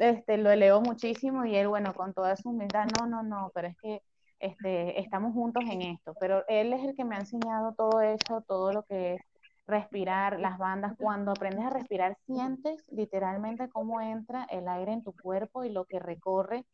este, 0.00 0.36
lo 0.36 0.54
leo 0.56 0.80
muchísimo 0.80 1.44
y 1.44 1.54
él, 1.56 1.68
bueno, 1.68 1.94
con 1.94 2.12
toda 2.12 2.36
su 2.36 2.50
humildad, 2.50 2.86
no, 3.00 3.06
no, 3.06 3.22
no, 3.22 3.52
pero 3.54 3.68
es 3.68 3.76
que 3.80 4.02
este, 4.40 5.00
estamos 5.00 5.32
juntos 5.32 5.62
en 5.70 5.82
esto, 5.82 6.14
pero 6.18 6.44
él 6.48 6.72
es 6.72 6.82
el 6.84 6.96
que 6.96 7.04
me 7.04 7.14
ha 7.16 7.20
enseñado 7.20 7.72
todo 7.74 8.00
eso, 8.00 8.42
todo 8.48 8.72
lo 8.72 8.82
que 8.84 9.14
es 9.14 9.22
respirar, 9.66 10.40
las 10.40 10.58
bandas, 10.58 10.94
cuando 10.98 11.30
aprendes 11.30 11.64
a 11.64 11.70
respirar, 11.70 12.16
sientes 12.26 12.84
literalmente 12.90 13.68
cómo 13.68 14.00
entra 14.00 14.44
el 14.50 14.66
aire 14.68 14.92
en 14.92 15.04
tu 15.04 15.12
cuerpo 15.14 15.64
y 15.64 15.70
lo 15.70 15.84
que 15.84 16.00
recorre 16.00 16.66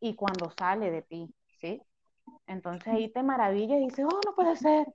y 0.00 0.14
cuando 0.14 0.50
sale 0.58 0.90
de 0.90 1.02
ti, 1.02 1.34
¿sí? 1.60 1.82
Entonces 2.50 2.92
ahí 2.92 3.08
te 3.08 3.22
maravillas 3.22 3.78
y 3.80 3.84
dices, 3.84 4.04
oh, 4.04 4.20
no 4.26 4.34
puede 4.34 4.56
ser. 4.56 4.86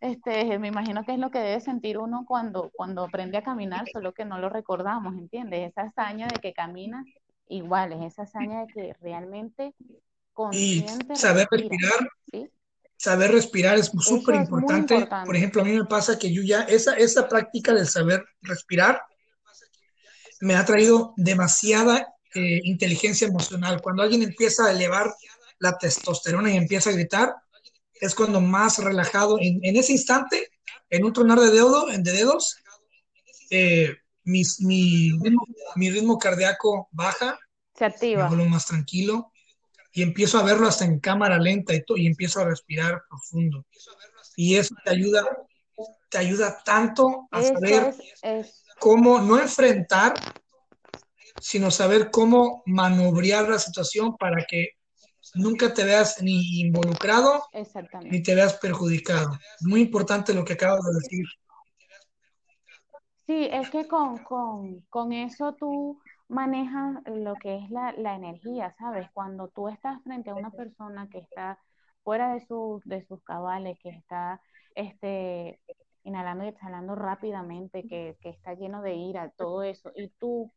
Este, 0.00 0.58
me 0.58 0.68
imagino 0.68 1.04
que 1.04 1.12
es 1.12 1.18
lo 1.18 1.30
que 1.30 1.38
debe 1.38 1.60
sentir 1.60 1.98
uno 1.98 2.24
cuando, 2.26 2.70
cuando 2.74 3.04
aprende 3.04 3.38
a 3.38 3.42
caminar, 3.42 3.86
solo 3.92 4.12
que 4.12 4.24
no 4.24 4.38
lo 4.38 4.48
recordamos, 4.48 5.14
¿entiendes? 5.14 5.70
Esa 5.70 5.82
hazaña 5.82 6.26
de 6.26 6.40
que 6.40 6.52
caminas 6.52 7.06
igual, 7.48 7.92
es 7.92 8.12
esa 8.12 8.22
hazaña 8.22 8.62
de 8.62 8.66
que 8.66 8.96
realmente 9.00 9.72
y 10.52 10.84
saber 11.14 11.46
respirar, 11.50 12.10
saber 12.96 13.30
respirar 13.30 13.78
es 13.78 13.90
súper 14.00 14.34
importante. 14.34 15.08
Por 15.24 15.36
ejemplo, 15.36 15.62
a 15.62 15.64
mí 15.64 15.72
me 15.72 15.84
pasa 15.84 16.18
que 16.18 16.32
yo 16.32 16.42
ya, 16.42 16.62
esa, 16.62 16.94
esa 16.96 17.28
práctica 17.28 17.72
del 17.72 17.86
saber 17.86 18.24
respirar 18.42 19.00
me 20.40 20.56
ha 20.56 20.64
traído 20.64 21.14
demasiada 21.16 22.06
eh, 22.34 22.60
inteligencia 22.64 23.28
emocional. 23.28 23.80
Cuando 23.80 24.02
alguien 24.02 24.22
empieza 24.22 24.66
a 24.66 24.72
elevar 24.72 25.14
la 25.58 25.76
testosterona 25.78 26.52
y 26.52 26.56
empieza 26.56 26.90
a 26.90 26.94
gritar, 26.94 27.34
es 27.94 28.14
cuando 28.14 28.40
más 28.40 28.78
relajado, 28.78 29.38
en, 29.40 29.58
en 29.62 29.76
ese 29.76 29.92
instante, 29.92 30.50
en 30.90 31.04
un 31.04 31.12
tronar 31.12 31.40
de, 31.40 31.50
dedo, 31.50 31.86
de 31.86 32.12
dedos, 32.12 32.56
eh, 33.50 33.96
mi, 34.24 34.42
mi, 34.60 35.12
mi, 35.76 35.90
ritmo 35.90 36.18
cardíaco 36.18 36.88
baja, 36.90 37.38
se 37.74 37.84
activa, 37.84 38.28
me 38.28 38.48
más 38.48 38.66
tranquilo 38.66 39.32
y 39.92 40.02
empiezo 40.02 40.38
a 40.38 40.42
verlo 40.42 40.66
hasta 40.66 40.84
en 40.84 40.98
cámara 40.98 41.38
lenta 41.38 41.74
y, 41.74 41.82
y 41.96 42.06
empiezo 42.06 42.40
a 42.40 42.44
respirar 42.44 43.02
profundo. 43.08 43.64
Y 44.34 44.56
eso 44.56 44.74
te 44.84 44.90
ayuda, 44.90 45.24
te 46.10 46.18
ayuda 46.18 46.62
tanto 46.64 47.28
a 47.30 47.42
saber 47.42 47.94
cómo 48.78 49.20
no 49.20 49.38
enfrentar 49.38 50.14
sino 51.40 51.70
saber 51.70 52.10
cómo 52.10 52.62
manobrear 52.66 53.48
la 53.48 53.58
situación 53.58 54.16
para 54.16 54.44
que 54.44 54.70
nunca 55.36 55.72
te 55.72 55.84
veas 55.84 56.22
ni 56.22 56.60
involucrado 56.60 57.42
ni 58.04 58.22
te 58.22 58.34
veas 58.34 58.54
perjudicado. 58.54 59.30
Muy 59.62 59.82
importante 59.82 60.34
lo 60.34 60.44
que 60.44 60.54
acabas 60.54 60.84
de 60.84 60.94
decir. 60.94 61.26
Sí, 63.26 63.48
es 63.50 63.70
que 63.70 63.88
con, 63.88 64.18
con, 64.18 64.80
con 64.88 65.12
eso 65.12 65.54
tú 65.54 66.00
manejas 66.28 66.98
lo 67.06 67.34
que 67.34 67.56
es 67.56 67.70
la, 67.70 67.92
la 67.92 68.14
energía, 68.14 68.74
¿sabes? 68.78 69.08
Cuando 69.12 69.48
tú 69.48 69.68
estás 69.68 70.02
frente 70.02 70.30
a 70.30 70.34
una 70.34 70.50
persona 70.50 71.08
que 71.08 71.18
está 71.18 71.58
fuera 72.04 72.34
de, 72.34 72.46
sus 72.46 72.84
de 72.84 73.04
sus 73.04 73.22
cabales, 73.24 73.78
que 73.80 73.88
está 73.90 74.40
este, 74.76 75.60
inhalando 76.04 76.44
y 76.44 76.48
exhalando 76.48 76.94
rápidamente, 76.94 77.82
que, 77.88 78.16
que 78.20 78.28
está 78.30 78.54
lleno 78.54 78.80
de 78.80 78.94
ira, 78.94 79.32
todo 79.36 79.64
eso, 79.64 79.90
y 79.96 80.08
tú 80.18 80.52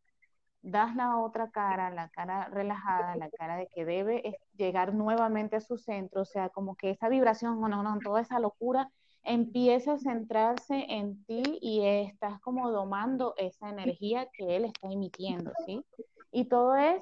das 0.62 0.96
la 0.96 1.18
otra 1.18 1.50
cara, 1.52 1.90
la 1.90 2.10
cara 2.10 2.50
relajada, 2.50 3.16
la 3.16 3.30
cara 3.30 3.56
de 3.56 3.68
que 3.68 3.86
debe 3.86 4.40
llegar 4.56 4.94
nuevamente 4.94 5.56
a 5.56 5.62
su 5.62 5.78
centro, 5.78 6.22
o 6.22 6.26
sea, 6.26 6.50
como 6.50 6.76
que 6.76 6.92
esa 6.92 7.10
vibración, 7.10 7.60
no, 7.62 7.68
no, 7.68 7.84
no, 7.84 8.00
toda 8.00 8.22
esa 8.22 8.40
locura 8.40 8.90
empieza 9.24 9.94
a 9.94 10.00
centrarse 10.00 10.86
en 10.90 11.24
ti 11.26 11.44
y 11.62 11.86
estás 11.86 12.40
como 12.42 12.72
domando 12.72 13.34
esa 13.38 13.70
energía 13.70 14.28
que 14.34 14.56
él 14.56 14.66
está 14.66 14.90
emitiendo, 14.90 15.52
¿sí? 15.66 15.84
Y 16.32 16.46
todo 16.46 16.76
es, 16.76 17.02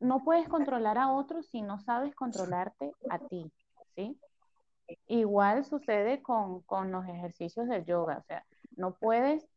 no 0.00 0.24
puedes 0.24 0.48
controlar 0.48 0.98
a 0.98 1.12
otros 1.12 1.46
si 1.48 1.62
no 1.62 1.78
sabes 1.80 2.14
controlarte 2.14 2.92
a 3.10 3.18
ti, 3.18 3.50
¿sí? 3.94 4.18
Igual 5.08 5.64
sucede 5.64 6.22
con, 6.22 6.62
con 6.62 6.92
los 6.92 7.06
ejercicios 7.06 7.68
del 7.68 7.84
yoga, 7.84 8.18
o 8.18 8.22
sea, 8.24 8.44
no 8.76 8.94
puedes 8.94 9.48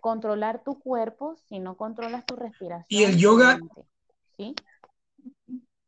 controlar 0.00 0.62
tu 0.64 0.78
cuerpo 0.78 1.36
si 1.48 1.58
no 1.58 1.76
controlas 1.76 2.24
tu 2.26 2.36
respiración 2.36 3.02
el 3.02 3.10
y 3.10 3.14
tu 3.14 3.18
yoga, 3.18 3.58
¿sí? 4.36 4.54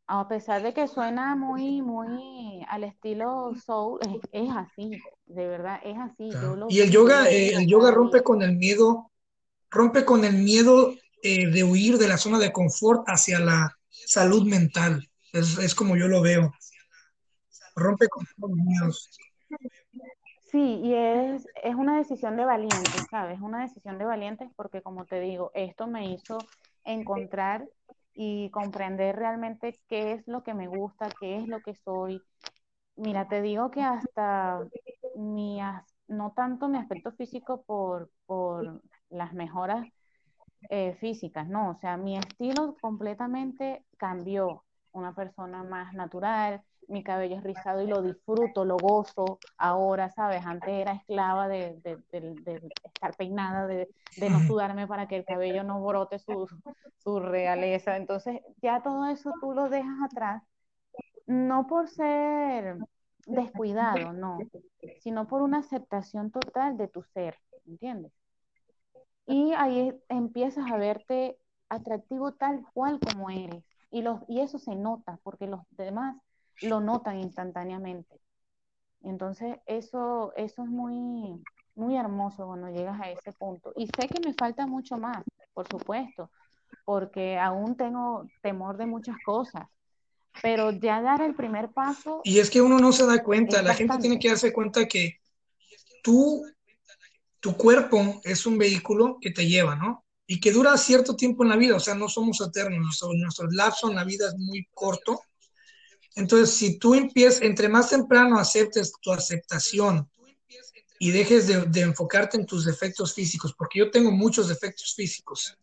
A 0.06 0.26
pesar 0.26 0.62
de 0.62 0.74
que 0.74 0.88
suena 0.88 1.36
muy, 1.36 1.82
muy 1.82 2.64
al 2.68 2.84
estilo 2.84 3.52
soul, 3.64 4.00
es, 4.02 4.20
es 4.32 4.50
así, 4.56 4.90
de 5.26 5.46
verdad, 5.46 5.80
es 5.84 5.96
así, 5.98 6.30
yo 6.30 6.56
lo 6.56 6.66
y 6.68 6.80
el 6.80 6.90
yoga, 6.90 7.30
eh, 7.30 7.54
el 7.54 7.66
yoga 7.66 7.92
rompe 7.92 8.22
con 8.22 8.42
el 8.42 8.56
miedo, 8.56 9.12
rompe 9.70 10.04
con 10.04 10.24
el 10.24 10.34
miedo 10.34 10.94
eh, 11.22 11.48
de 11.48 11.64
huir 11.64 11.98
de 11.98 12.08
la 12.08 12.16
zona 12.16 12.38
de 12.38 12.50
confort 12.50 13.04
hacia 13.06 13.38
la 13.38 13.76
salud 13.88 14.46
mental. 14.46 15.08
Es, 15.32 15.58
es 15.58 15.74
como 15.74 15.96
yo 15.96 16.08
lo 16.08 16.22
veo. 16.22 16.52
Rompe 17.76 18.08
con 18.08 18.26
todos 18.36 18.50
los 18.50 18.66
miedos. 18.66 19.10
Sí, 20.50 20.80
y 20.82 20.94
es, 20.94 21.46
es 21.62 21.74
una 21.76 21.96
decisión 21.98 22.36
de 22.36 22.44
valientes, 22.44 23.08
¿sabes? 23.08 23.40
Una 23.40 23.60
decisión 23.62 23.98
de 23.98 24.04
valientes 24.04 24.50
porque, 24.56 24.82
como 24.82 25.06
te 25.06 25.20
digo, 25.20 25.52
esto 25.54 25.86
me 25.86 26.12
hizo 26.12 26.48
encontrar 26.84 27.68
y 28.12 28.50
comprender 28.50 29.14
realmente 29.16 29.80
qué 29.86 30.12
es 30.12 30.26
lo 30.26 30.42
que 30.42 30.54
me 30.54 30.66
gusta, 30.66 31.14
qué 31.20 31.38
es 31.38 31.46
lo 31.48 31.62
que 31.62 31.74
soy, 31.74 32.24
Mira, 32.96 33.28
te 33.28 33.42
digo 33.42 33.70
que 33.72 33.82
hasta 33.82 34.68
mi, 35.16 35.60
no 36.08 36.32
tanto 36.36 36.68
mi 36.68 36.78
aspecto 36.78 37.12
físico 37.12 37.64
por, 37.64 38.10
por 38.26 38.82
las 39.10 39.34
mejoras 39.34 39.88
eh, 40.68 40.94
físicas, 41.00 41.48
no, 41.48 41.70
o 41.70 41.74
sea, 41.76 41.96
mi 41.96 42.16
estilo 42.18 42.78
completamente 42.80 43.84
cambió. 43.98 44.64
Una 44.92 45.14
persona 45.14 45.62
más 45.62 45.94
natural, 45.94 46.64
mi 46.88 47.02
cabello 47.04 47.36
es 47.36 47.42
rizado 47.44 47.82
y 47.82 47.86
lo 47.86 48.02
disfruto, 48.02 48.64
lo 48.64 48.76
gozo 48.78 49.38
ahora, 49.58 50.10
¿sabes? 50.10 50.42
Antes 50.44 50.74
era 50.74 50.92
esclava 50.92 51.48
de, 51.48 51.76
de- 51.82 52.02
de- 52.12 52.34
de 52.36 52.72
estar 52.84 53.16
peinada, 53.16 53.66
de, 53.66 53.88
no 54.30 54.40
sudarme 54.42 54.86
para 54.86 55.06
que 55.08 55.16
el 55.16 55.24
cabello 55.24 55.64
no 55.64 55.82
brote 55.84 56.18
su, 56.18 56.48
su 56.98 57.20
realeza. 57.20 57.96
Entonces, 57.96 58.40
ya 58.62 58.82
todo 58.82 59.06
eso 59.06 59.34
tú 59.40 59.52
lo 59.52 59.68
dejas 59.68 59.96
atrás 60.04 60.42
no 61.26 61.66
por 61.66 61.88
ser 61.88 62.82
descuidado, 63.26 64.12
no, 64.12 64.48
sino 64.98 65.26
por 65.28 65.42
una 65.42 65.58
aceptación 65.58 66.30
total 66.30 66.76
de 66.76 66.88
tu 66.88 67.02
ser, 67.02 67.36
¿entiendes? 67.66 68.12
Y 69.26 69.52
ahí 69.54 69.92
empiezas 70.08 70.70
a 70.70 70.76
verte 70.76 71.38
atractivo 71.68 72.32
tal 72.32 72.64
cual 72.72 72.98
como 73.00 73.30
eres. 73.30 73.64
Y, 73.90 74.02
los, 74.02 74.20
y 74.28 74.40
eso 74.40 74.58
se 74.58 74.74
nota, 74.76 75.18
porque 75.22 75.46
los 75.46 75.60
demás 75.70 76.16
lo 76.62 76.80
notan 76.80 77.18
instantáneamente. 77.20 78.20
Entonces, 79.02 79.58
eso, 79.66 80.32
eso 80.36 80.62
es 80.62 80.68
muy, 80.68 81.42
muy 81.74 81.96
hermoso 81.96 82.46
cuando 82.46 82.68
llegas 82.68 83.00
a 83.00 83.10
ese 83.10 83.32
punto. 83.32 83.72
Y 83.76 83.86
sé 83.86 84.08
que 84.08 84.20
me 84.20 84.34
falta 84.34 84.66
mucho 84.66 84.98
más, 84.98 85.24
por 85.54 85.66
supuesto, 85.68 86.30
porque 86.84 87.38
aún 87.38 87.76
tengo 87.76 88.26
temor 88.42 88.76
de 88.76 88.86
muchas 88.86 89.16
cosas, 89.24 89.66
pero 90.42 90.70
ya 90.70 91.02
dar 91.02 91.22
el 91.22 91.34
primer 91.34 91.70
paso 91.70 92.20
Y 92.24 92.38
es 92.38 92.50
que 92.50 92.60
uno 92.60 92.78
no 92.78 92.92
se 92.92 93.06
da 93.06 93.22
cuenta, 93.22 93.62
la 93.62 93.74
gente 93.74 93.98
tiene 93.98 94.18
que 94.18 94.28
darse 94.28 94.52
cuenta 94.52 94.86
que 94.86 95.20
tú, 96.02 96.44
tu 97.40 97.56
cuerpo 97.56 98.20
es 98.24 98.46
un 98.46 98.58
vehículo 98.58 99.18
que 99.20 99.30
te 99.30 99.46
lleva, 99.46 99.74
¿no? 99.76 100.04
Y 100.26 100.40
que 100.40 100.52
dura 100.52 100.76
cierto 100.76 101.16
tiempo 101.16 101.42
en 101.42 101.48
la 101.48 101.56
vida, 101.56 101.74
o 101.74 101.80
sea, 101.80 101.94
no 101.94 102.08
somos 102.08 102.40
eternos, 102.40 102.78
nuestro, 102.78 103.08
nuestro 103.14 103.50
lapso 103.50 103.88
en 103.88 103.96
la 103.96 104.04
vida 104.04 104.28
es 104.28 104.36
muy 104.38 104.68
corto. 104.72 105.20
Entonces, 106.16 106.54
si 106.54 106.78
tú 106.78 106.94
empiezas, 106.94 107.42
entre 107.42 107.68
más 107.68 107.90
temprano 107.90 108.38
aceptes 108.38 108.92
tu 109.00 109.12
aceptación 109.12 110.10
y 110.98 111.10
dejes 111.12 111.46
de, 111.46 111.80
enfocarte 111.80 112.36
en 112.36 112.46
tus 112.46 112.64
defectos 112.64 113.14
físicos, 113.14 113.54
porque 113.56 113.78
yo 113.78 113.90
tengo 113.90 114.10
muchos 114.10 114.48
defectos 114.48 114.94
físicos, 114.94 115.56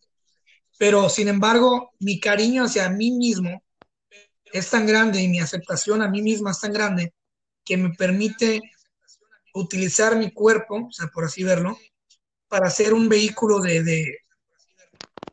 pero 0.78 1.08
sin 1.08 1.28
embargo, 1.28 1.92
mi 2.00 2.18
cariño 2.18 2.64
hacia 2.64 2.88
mí 2.88 3.10
mismo 3.10 3.62
es 4.52 4.70
tan 4.70 4.86
grande 4.86 5.20
y 5.20 5.28
mi 5.28 5.40
aceptación 5.40 6.02
a 6.02 6.08
mí 6.08 6.22
misma 6.22 6.52
es 6.52 6.60
tan 6.60 6.72
grande 6.72 7.12
que 7.64 7.76
me 7.76 7.90
permite 7.90 8.62
utilizar 9.54 10.16
mi 10.16 10.32
cuerpo, 10.32 10.86
o 10.88 10.92
sea, 10.92 11.08
por 11.08 11.24
así 11.24 11.44
verlo, 11.44 11.78
para 12.48 12.70
ser 12.70 12.94
un 12.94 13.08
vehículo 13.08 13.60
de, 13.60 13.82
de 13.82 14.18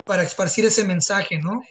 para 0.05 0.23
esparcir 0.23 0.65
ese 0.65 0.83
mensaje, 0.83 1.39
¿no? 1.39 1.61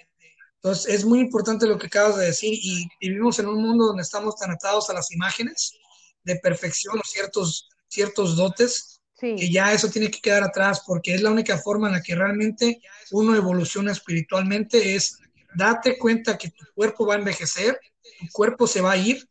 Entonces, 0.64 0.94
es 0.94 1.04
muy 1.04 1.20
importante 1.20 1.66
lo 1.66 1.76
que 1.76 1.88
acabas 1.88 2.16
de 2.16 2.24
decir 2.24 2.54
y, 2.54 2.88
y 2.98 3.08
vivimos 3.10 3.38
en 3.38 3.48
un 3.48 3.60
mundo 3.60 3.84
donde 3.84 4.02
estamos 4.02 4.34
tan 4.36 4.50
atados 4.50 4.88
a 4.88 4.94
las 4.94 5.12
imágenes 5.12 5.74
de 6.22 6.36
perfección 6.36 6.98
o 6.98 7.02
ciertos, 7.04 7.68
ciertos 7.86 8.34
dotes, 8.34 9.02
que 9.20 9.50
ya 9.50 9.74
eso 9.74 9.90
tiene 9.90 10.10
que 10.10 10.20
quedar 10.20 10.42
atrás 10.42 10.82
porque 10.86 11.14
es 11.14 11.20
la 11.20 11.30
única 11.30 11.58
forma 11.58 11.88
en 11.88 11.92
la 11.94 12.02
que 12.02 12.14
realmente 12.14 12.80
uno 13.10 13.36
evoluciona 13.36 13.92
espiritualmente, 13.92 14.94
es 14.94 15.18
date 15.54 15.98
cuenta 15.98 16.38
que 16.38 16.48
tu 16.48 16.64
cuerpo 16.74 17.06
va 17.06 17.14
a 17.14 17.18
envejecer, 17.18 17.78
tu 18.18 18.26
cuerpo 18.32 18.66
se 18.66 18.80
va 18.80 18.92
a 18.92 18.96
ir, 18.96 19.28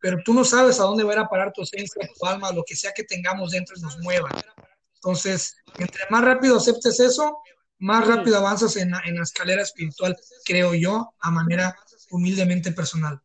pero 0.00 0.18
tú 0.24 0.34
no 0.34 0.44
sabes 0.44 0.80
a 0.80 0.82
dónde 0.82 1.04
va 1.04 1.12
a 1.12 1.14
ir 1.14 1.20
a 1.20 1.28
parar 1.28 1.52
tu 1.52 1.62
esencia, 1.62 2.10
tu 2.18 2.26
alma, 2.26 2.50
lo 2.50 2.64
que 2.64 2.74
sea 2.74 2.90
que 2.92 3.04
tengamos 3.04 3.52
dentro 3.52 3.76
nos 3.80 3.98
mueva. 3.98 4.30
Entonces, 4.96 5.54
entre 5.78 6.02
más 6.10 6.24
rápido 6.24 6.56
aceptes 6.56 6.98
eso, 6.98 7.38
más 7.82 8.06
rápido 8.06 8.36
avanzas 8.36 8.76
en 8.76 8.92
la, 8.92 9.02
en 9.04 9.16
la 9.16 9.22
escalera 9.22 9.62
espiritual, 9.62 10.16
creo 10.44 10.72
yo, 10.72 11.14
a 11.18 11.30
manera 11.32 11.74
humildemente 12.10 12.70
personal. 12.70 13.20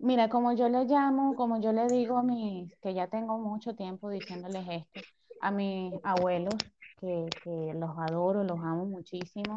Mira, 0.00 0.28
como 0.28 0.52
yo 0.52 0.68
le 0.68 0.84
llamo, 0.84 1.36
como 1.36 1.60
yo 1.60 1.72
le 1.72 1.86
digo 1.86 2.18
a 2.18 2.24
mis, 2.24 2.74
que 2.82 2.92
ya 2.92 3.06
tengo 3.06 3.38
mucho 3.38 3.76
tiempo 3.76 4.10
diciéndoles 4.10 4.66
esto, 4.68 5.00
a 5.40 5.52
mis 5.52 5.94
abuelos, 6.02 6.56
que, 6.98 7.28
que 7.44 7.72
los 7.74 7.90
adoro, 7.98 8.42
los 8.42 8.58
amo 8.58 8.84
muchísimo. 8.86 9.56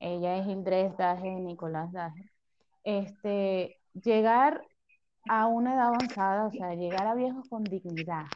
Ella 0.00 0.38
es 0.38 0.48
Hildred 0.48 0.94
Daje 0.98 1.28
y 1.28 1.40
Nicolás 1.40 1.92
Daje. 1.92 2.28
Este, 2.82 3.78
llegar 3.92 4.66
a 5.28 5.46
una 5.46 5.74
edad 5.74 5.88
avanzada, 5.94 6.46
o 6.46 6.50
sea, 6.50 6.74
llegar 6.74 7.06
a 7.06 7.14
viejos 7.14 7.48
con 7.48 7.62
dignidad. 7.62 8.26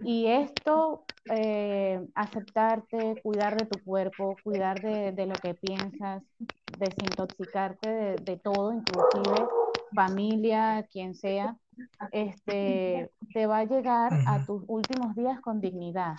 Y 0.00 0.26
esto, 0.26 1.08
eh, 1.30 2.00
aceptarte, 2.14 3.20
cuidar 3.22 3.56
de 3.56 3.66
tu 3.66 3.82
cuerpo, 3.82 4.36
cuidar 4.44 4.80
de, 4.82 5.12
de 5.12 5.26
lo 5.26 5.40
que 5.40 5.54
piensas, 5.54 6.22
desintoxicarte 6.66 7.88
de, 7.88 8.18
de 8.18 8.36
todo, 8.38 8.72
inclusive 8.72 9.50
familia, 9.94 10.86
quien 10.90 11.14
sea, 11.14 11.56
este, 12.12 13.10
te 13.32 13.46
va 13.46 13.58
a 13.58 13.64
llegar 13.64 14.22
a 14.26 14.44
tus 14.44 14.64
últimos 14.68 15.14
días 15.16 15.40
con 15.40 15.60
dignidad. 15.60 16.16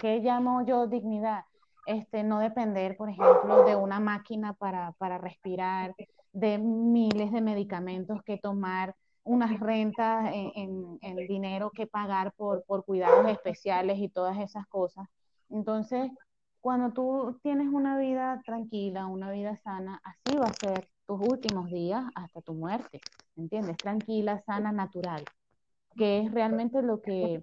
¿Qué 0.00 0.18
llamo 0.20 0.64
yo 0.66 0.86
dignidad? 0.86 1.44
Este, 1.86 2.24
no 2.24 2.40
depender, 2.40 2.96
por 2.96 3.08
ejemplo, 3.10 3.64
de 3.64 3.76
una 3.76 4.00
máquina 4.00 4.54
para, 4.54 4.92
para 4.92 5.18
respirar, 5.18 5.94
de 6.32 6.58
miles 6.58 7.32
de 7.32 7.40
medicamentos 7.40 8.22
que 8.24 8.38
tomar, 8.38 8.96
unas 9.24 9.60
rentas 9.60 10.30
en, 10.32 10.98
en, 11.00 11.16
dinero 11.28 11.70
que 11.70 11.86
pagar 11.86 12.32
por, 12.32 12.64
por 12.64 12.84
cuidados 12.84 13.28
especiales 13.30 13.98
y 13.98 14.08
todas 14.08 14.38
esas 14.38 14.66
cosas. 14.66 15.06
Entonces, 15.48 16.10
cuando 16.60 16.92
tú 16.92 17.38
tienes 17.42 17.68
una 17.68 17.98
vida 17.98 18.40
tranquila, 18.44 19.06
una 19.06 19.30
vida 19.30 19.56
sana, 19.58 20.00
así 20.04 20.36
va 20.36 20.46
a 20.46 20.54
ser 20.54 20.88
tus 21.06 21.20
últimos 21.20 21.70
días 21.70 22.04
hasta 22.14 22.40
tu 22.40 22.54
muerte, 22.54 23.00
¿entiendes? 23.36 23.76
Tranquila, 23.76 24.42
sana, 24.46 24.72
natural, 24.72 25.24
que 25.96 26.20
es 26.20 26.32
realmente 26.32 26.82
lo 26.82 27.00
que 27.02 27.42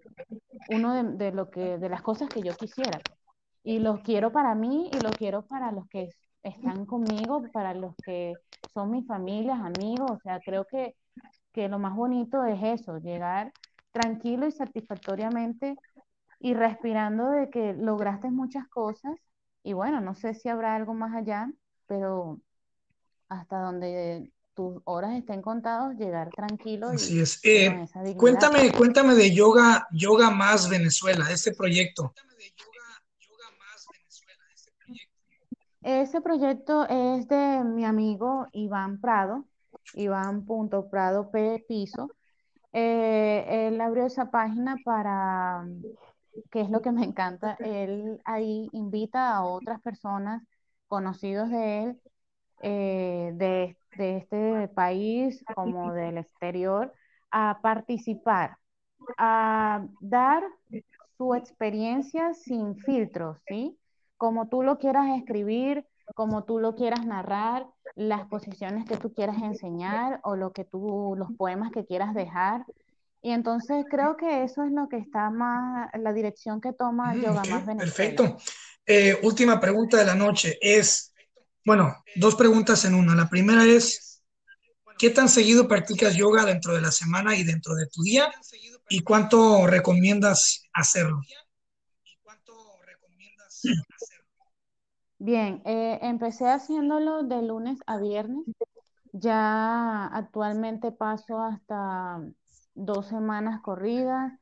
uno 0.70 0.94
de, 0.94 1.04
de 1.18 1.32
lo 1.32 1.50
que 1.50 1.78
de 1.78 1.90
las 1.90 2.02
cosas 2.02 2.30
que 2.30 2.42
yo 2.42 2.56
quisiera. 2.56 3.00
y 3.64 3.80
los 3.80 4.02
quiero 4.02 4.32
para 4.32 4.56
mí 4.56 4.90
y 4.94 5.00
los 5.02 5.12
quiero 5.14 5.46
para 5.46 5.72
los 5.72 5.88
que 5.90 6.10
están 6.44 6.86
conmigo, 6.86 7.44
para 7.52 7.74
los 7.74 7.96
que 7.98 8.34
son 8.74 8.92
mis 8.92 9.06
familias, 9.08 9.60
amigos, 9.60 10.12
o 10.12 10.20
sea, 10.24 10.40
creo 10.40 10.66
que, 10.66 10.96
que 11.60 11.68
lo 11.68 11.78
más 11.78 11.94
bonito 11.94 12.46
es 12.46 12.80
eso, 12.80 13.00
llegar 13.00 13.52
tranquilo 13.92 14.48
y 14.48 14.52
satisfactoriamente 14.54 15.76
y 16.40 16.54
respirando 16.54 17.30
de 17.32 17.50
que 17.50 17.74
lograste 17.74 18.32
muchas 18.32 18.66
cosas 18.70 19.14
y 19.62 19.74
bueno, 19.74 20.00
no 20.00 20.16
sé 20.16 20.34
si 20.34 20.48
habrá 20.48 20.78
algo 20.78 20.94
más 20.94 21.14
allá, 21.14 21.52
pero 21.86 22.40
hasta 23.28 23.60
donde 23.60 24.32
tus 24.54 24.82
horas 24.86 25.16
estén 25.16 25.42
contadas, 25.42 25.98
llegar 25.98 26.30
tranquilo. 26.30 26.92
Así 26.92 27.20
es. 27.20 27.42
Eh, 27.44 27.86
cuéntame, 28.16 28.72
cuéntame 28.72 29.14
de 29.16 29.36
Yoga, 29.36 29.86
Yoga 29.92 30.30
Más 30.30 30.70
Venezuela, 30.70 31.26
este 31.30 31.54
proyecto. 31.54 32.14
Ese 35.82 36.22
proyecto 36.22 36.88
es 36.88 37.28
de 37.28 37.66
mi 37.66 37.84
amigo 37.84 38.48
Iván 38.54 39.02
Prado, 39.02 39.44
Iván.prado 39.96 41.32
piso. 41.68 42.10
Eh, 42.74 43.68
él 43.68 43.82
abrió 43.82 44.06
esa 44.06 44.30
página 44.30 44.78
para, 44.86 45.66
que 46.52 46.62
es 46.62 46.70
lo 46.70 46.82
que 46.82 46.92
me 46.92 47.04
encanta, 47.04 47.56
él 47.60 48.22
ahí 48.26 48.70
invita 48.74 49.36
a 49.36 49.44
otras 49.44 49.82
personas 49.82 50.44
conocidos 50.88 51.50
de 51.50 51.84
él, 51.84 52.02
eh, 52.62 53.32
de, 53.36 53.78
de 53.98 54.18
este 54.18 54.68
país 54.70 55.44
como 55.56 55.94
del 55.94 56.18
exterior, 56.18 56.94
a 57.32 57.60
participar, 57.62 58.58
a 59.18 59.86
dar 60.00 60.44
su 61.18 61.36
experiencia 61.36 62.34
sin 62.34 62.78
filtros, 62.78 63.38
¿sí? 63.48 63.78
Como 64.18 64.50
tú 64.50 64.64
lo 64.64 64.78
quieras 64.78 65.08
escribir, 65.18 65.86
como 66.16 66.44
tú 66.44 66.60
lo 66.60 66.76
quieras 66.76 67.06
narrar, 67.06 67.68
las 67.96 68.28
posiciones 68.28 68.86
que 68.88 68.98
tú 68.98 69.14
quieras 69.14 69.38
enseñar 69.42 70.20
o 70.24 70.36
lo 70.36 70.52
que 70.52 70.66
tú, 70.66 71.16
los 71.18 71.30
poemas 71.38 71.72
que 71.72 71.86
quieras 71.86 72.14
dejar. 72.14 72.66
Y 73.22 73.32
entonces 73.32 73.86
creo 73.90 74.16
que 74.16 74.44
eso 74.44 74.64
es 74.64 74.72
lo 74.72 74.88
que 74.88 74.98
está 74.98 75.30
más, 75.30 75.90
la 76.00 76.14
dirección 76.14 76.62
que 76.62 76.74
toma 76.74 77.14
mm, 77.14 77.22
Yoga 77.22 77.44
Más 77.50 77.66
Venezuela. 77.66 77.78
Perfecto. 77.78 78.38
Eh, 78.86 79.20
última 79.24 79.60
pregunta 79.60 79.98
de 79.98 80.06
la 80.06 80.16
noche 80.16 80.58
es, 80.62 81.14
bueno, 81.66 82.04
dos 82.16 82.36
preguntas 82.36 82.86
en 82.86 82.96
una. 82.96 83.14
La 83.16 83.30
primera 83.30 83.66
es, 83.66 84.24
¿qué 84.98 85.10
tan 85.10 85.30
seguido 85.30 85.68
practicas 85.68 86.16
yoga 86.16 86.46
dentro 86.46 86.74
de 86.74 86.82
la 86.82 86.92
semana 86.92 87.36
y 87.36 87.44
dentro 87.44 87.76
de 87.76 87.88
tu 87.88 88.02
día? 88.04 88.32
¿Y 88.90 89.02
cuánto 89.02 89.68
recomiendas 89.68 90.64
hacerlo? 90.74 91.22
Bien, 95.20 95.62
eh, 95.66 96.00
empecé 96.02 96.48
haciéndolo 96.50 97.24
de 97.24 97.42
lunes 97.42 97.80
a 97.88 97.98
viernes. 97.98 98.46
Ya 99.14 100.08
actualmente 100.08 100.92
paso 100.92 101.42
hasta 101.42 102.22
dos 102.76 103.08
semanas 103.08 103.62
corridas. 103.62 104.34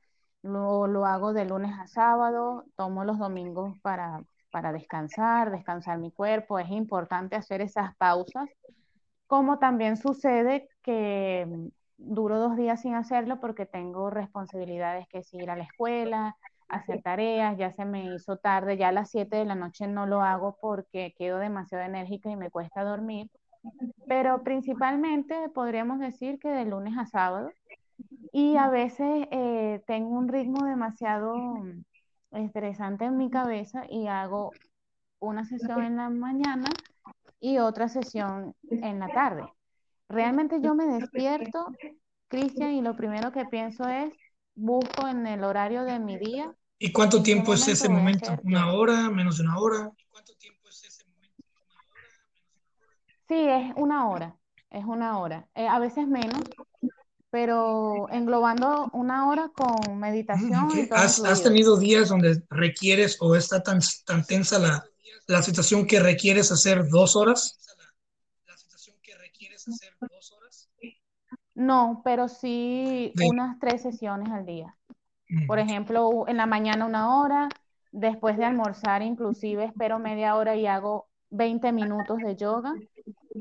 Lo 0.44 1.06
hago 1.06 1.34
de 1.34 1.46
lunes 1.46 1.74
a 1.80 1.88
sábado. 1.88 2.66
Tomo 2.78 3.06
los 3.06 3.20
domingos 3.20 3.78
para, 3.82 4.24
para 4.52 4.72
descansar, 4.74 5.52
descansar 5.52 6.00
mi 6.00 6.12
cuerpo. 6.12 6.60
Es 6.60 6.70
importante 6.72 7.36
hacer 7.36 7.62
esas 7.62 7.96
pausas. 7.98 8.50
Como 9.28 9.60
también 9.60 9.98
sucede 9.98 10.70
que 10.84 11.48
duro 11.98 12.40
dos 12.40 12.56
días 12.58 12.82
sin 12.82 12.96
hacerlo 12.96 13.40
porque 13.40 13.66
tengo 13.66 14.10
responsabilidades 14.10 15.08
que 15.10 15.20
es 15.20 15.34
ir 15.34 15.50
a 15.50 15.56
la 15.58 15.64
escuela, 15.64 16.36
hacer 16.70 17.02
tareas, 17.02 17.58
ya 17.58 17.72
se 17.72 17.86
me 17.86 18.14
hizo 18.14 18.38
tarde, 18.38 18.78
ya 18.78 18.90
a 18.90 18.92
las 18.92 19.10
7 19.12 19.38
de 19.38 19.46
la 19.46 19.56
noche 19.56 19.88
no 19.88 20.06
lo 20.06 20.22
hago 20.22 20.58
porque 20.62 21.14
quedo 21.18 21.40
demasiado 21.40 21.84
enérgica 21.84 22.30
y 22.30 22.36
me 22.36 22.52
cuesta 22.52 22.84
dormir, 22.84 23.30
pero 24.08 24.44
principalmente 24.44 25.50
podríamos 25.50 26.00
decir 26.00 26.40
que 26.40 26.50
de 26.50 26.66
lunes 26.66 26.98
a 26.98 27.06
sábado 27.06 27.52
y 28.32 28.58
a 28.58 28.70
veces 28.70 29.28
eh, 29.32 29.82
tengo 29.88 30.10
un 30.10 30.28
ritmo 30.28 30.66
demasiado 30.66 31.34
interesante 32.32 33.06
en 33.06 33.18
mi 33.18 33.30
cabeza 33.30 33.84
y 33.90 34.08
hago 34.08 34.52
una 35.20 35.46
sesión 35.46 35.84
en 35.84 35.98
la 35.98 36.10
mañana 36.10 36.70
y 37.40 37.58
otra 37.60 37.88
sesión 37.88 38.54
en 38.70 39.00
la 39.00 39.10
tarde. 39.10 39.44
Realmente 40.10 40.62
yo 40.62 40.76
me 40.76 40.86
despierto, 40.86 41.68
Cristian, 42.28 42.72
y 42.72 42.82
lo 42.82 42.96
primero 42.96 43.32
que 43.32 43.46
pienso 43.46 43.88
es, 43.88 44.14
busco 44.58 45.08
en 45.08 45.26
el 45.28 45.44
horario 45.44 45.84
de 45.84 46.00
mi 46.00 46.18
día. 46.18 46.54
¿Y 46.80 46.92
cuánto 46.92 47.24
tiempo 47.24 47.54
es 47.54 47.68
ese 47.68 47.88
momento? 47.88 48.38
¿Una 48.44 48.74
hora? 48.74 49.10
¿Menos 49.10 49.38
de 49.38 49.44
una 49.44 49.60
hora? 49.60 49.92
¿Cuánto 50.10 50.34
tiempo 50.36 50.68
es 50.68 50.84
ese 50.84 51.04
momento? 51.06 51.44
Sí, 53.28 53.48
es 53.48 53.74
una 53.76 54.10
hora, 54.10 54.36
es 54.70 54.84
una 54.84 55.20
hora. 55.20 55.48
Eh, 55.56 55.68
a 55.68 55.80
veces 55.80 56.08
menos, 56.08 56.42
pero 57.30 58.08
englobando 58.10 58.90
una 58.94 59.30
hora 59.30 59.52
con 59.56 60.00
meditación. 60.00 60.70
¿Has, 60.92 61.44
tenido 61.44 61.78
días 61.78 62.10
donde 62.10 62.44
requieres 62.50 63.18
o 63.20 63.36
está 63.36 63.62
tan, 63.62 63.80
tan 64.06 64.26
tensa 64.26 64.60
la, 64.60 64.84
la 65.28 65.44
situación 65.44 65.86
que 65.86 66.00
requieres 66.00 66.52
hacer 66.52 66.88
dos 66.90 67.16
horas? 67.16 67.60
¿La 68.46 68.58
situación 68.58 68.96
que 69.04 69.16
requieres 69.16 69.68
hacer 69.68 69.94
dos 70.00 70.32
horas? 70.32 70.37
No, 71.58 72.02
pero 72.04 72.28
sí 72.28 73.12
unas 73.26 73.58
tres 73.58 73.82
sesiones 73.82 74.30
al 74.30 74.46
día. 74.46 74.78
Por 75.48 75.58
ejemplo, 75.58 76.26
en 76.28 76.38
la 76.38 76.46
mañana 76.46 76.86
una 76.86 77.18
hora, 77.18 77.50
después 77.92 78.38
de 78.38 78.46
almorzar 78.46 79.02
inclusive 79.02 79.66
espero 79.66 79.98
media 79.98 80.36
hora 80.36 80.56
y 80.56 80.68
hago 80.68 81.08
20 81.32 81.72
minutos 81.72 82.20
de 82.20 82.36
yoga. 82.36 82.76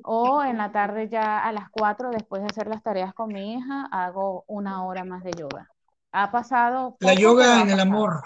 O 0.03 0.43
en 0.43 0.57
la 0.57 0.73
tarde 0.73 1.11
ya 1.11 1.41
a 1.41 1.53
las 1.53 1.69
4, 1.69 2.09
después 2.11 2.41
de 2.41 2.49
hacer 2.49 2.69
las 2.69 2.83
tareas 2.83 3.13
con 3.13 3.29
mi 3.29 3.53
hija, 3.53 3.87
hago 3.93 4.45
una 4.47 4.83
hora 4.87 5.05
más 5.05 5.23
de 5.23 5.33
yoga. 5.33 5.69
Ha 6.13 6.31
pasado... 6.31 6.97
La 7.01 7.13
yoga 7.13 7.61
en 7.61 7.69
el 7.69 7.81
amor, 7.81 8.23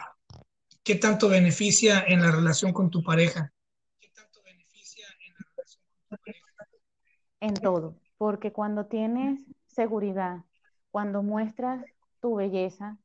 ¿qué 0.84 0.94
tanto 0.94 1.28
beneficia 1.28 2.04
en 2.06 2.22
la 2.22 2.30
relación 2.30 2.72
con 2.72 2.90
tu 2.90 3.02
pareja? 3.02 3.52
¿Qué 3.98 4.08
tanto 4.14 4.40
beneficia 4.44 5.04
en 5.26 5.34
la 5.34 5.46
relación 5.50 5.82
con 5.82 6.08
tu 6.08 6.16
pareja? 6.16 6.46
En 7.40 7.54
todo, 7.54 7.96
porque 8.18 8.52
cuando 8.52 8.86
tienes 8.86 9.40
seguridad, 9.80 10.44
cuando 10.90 11.22
muestras 11.22 11.82
tu 12.20 12.34
belleza 12.34 12.98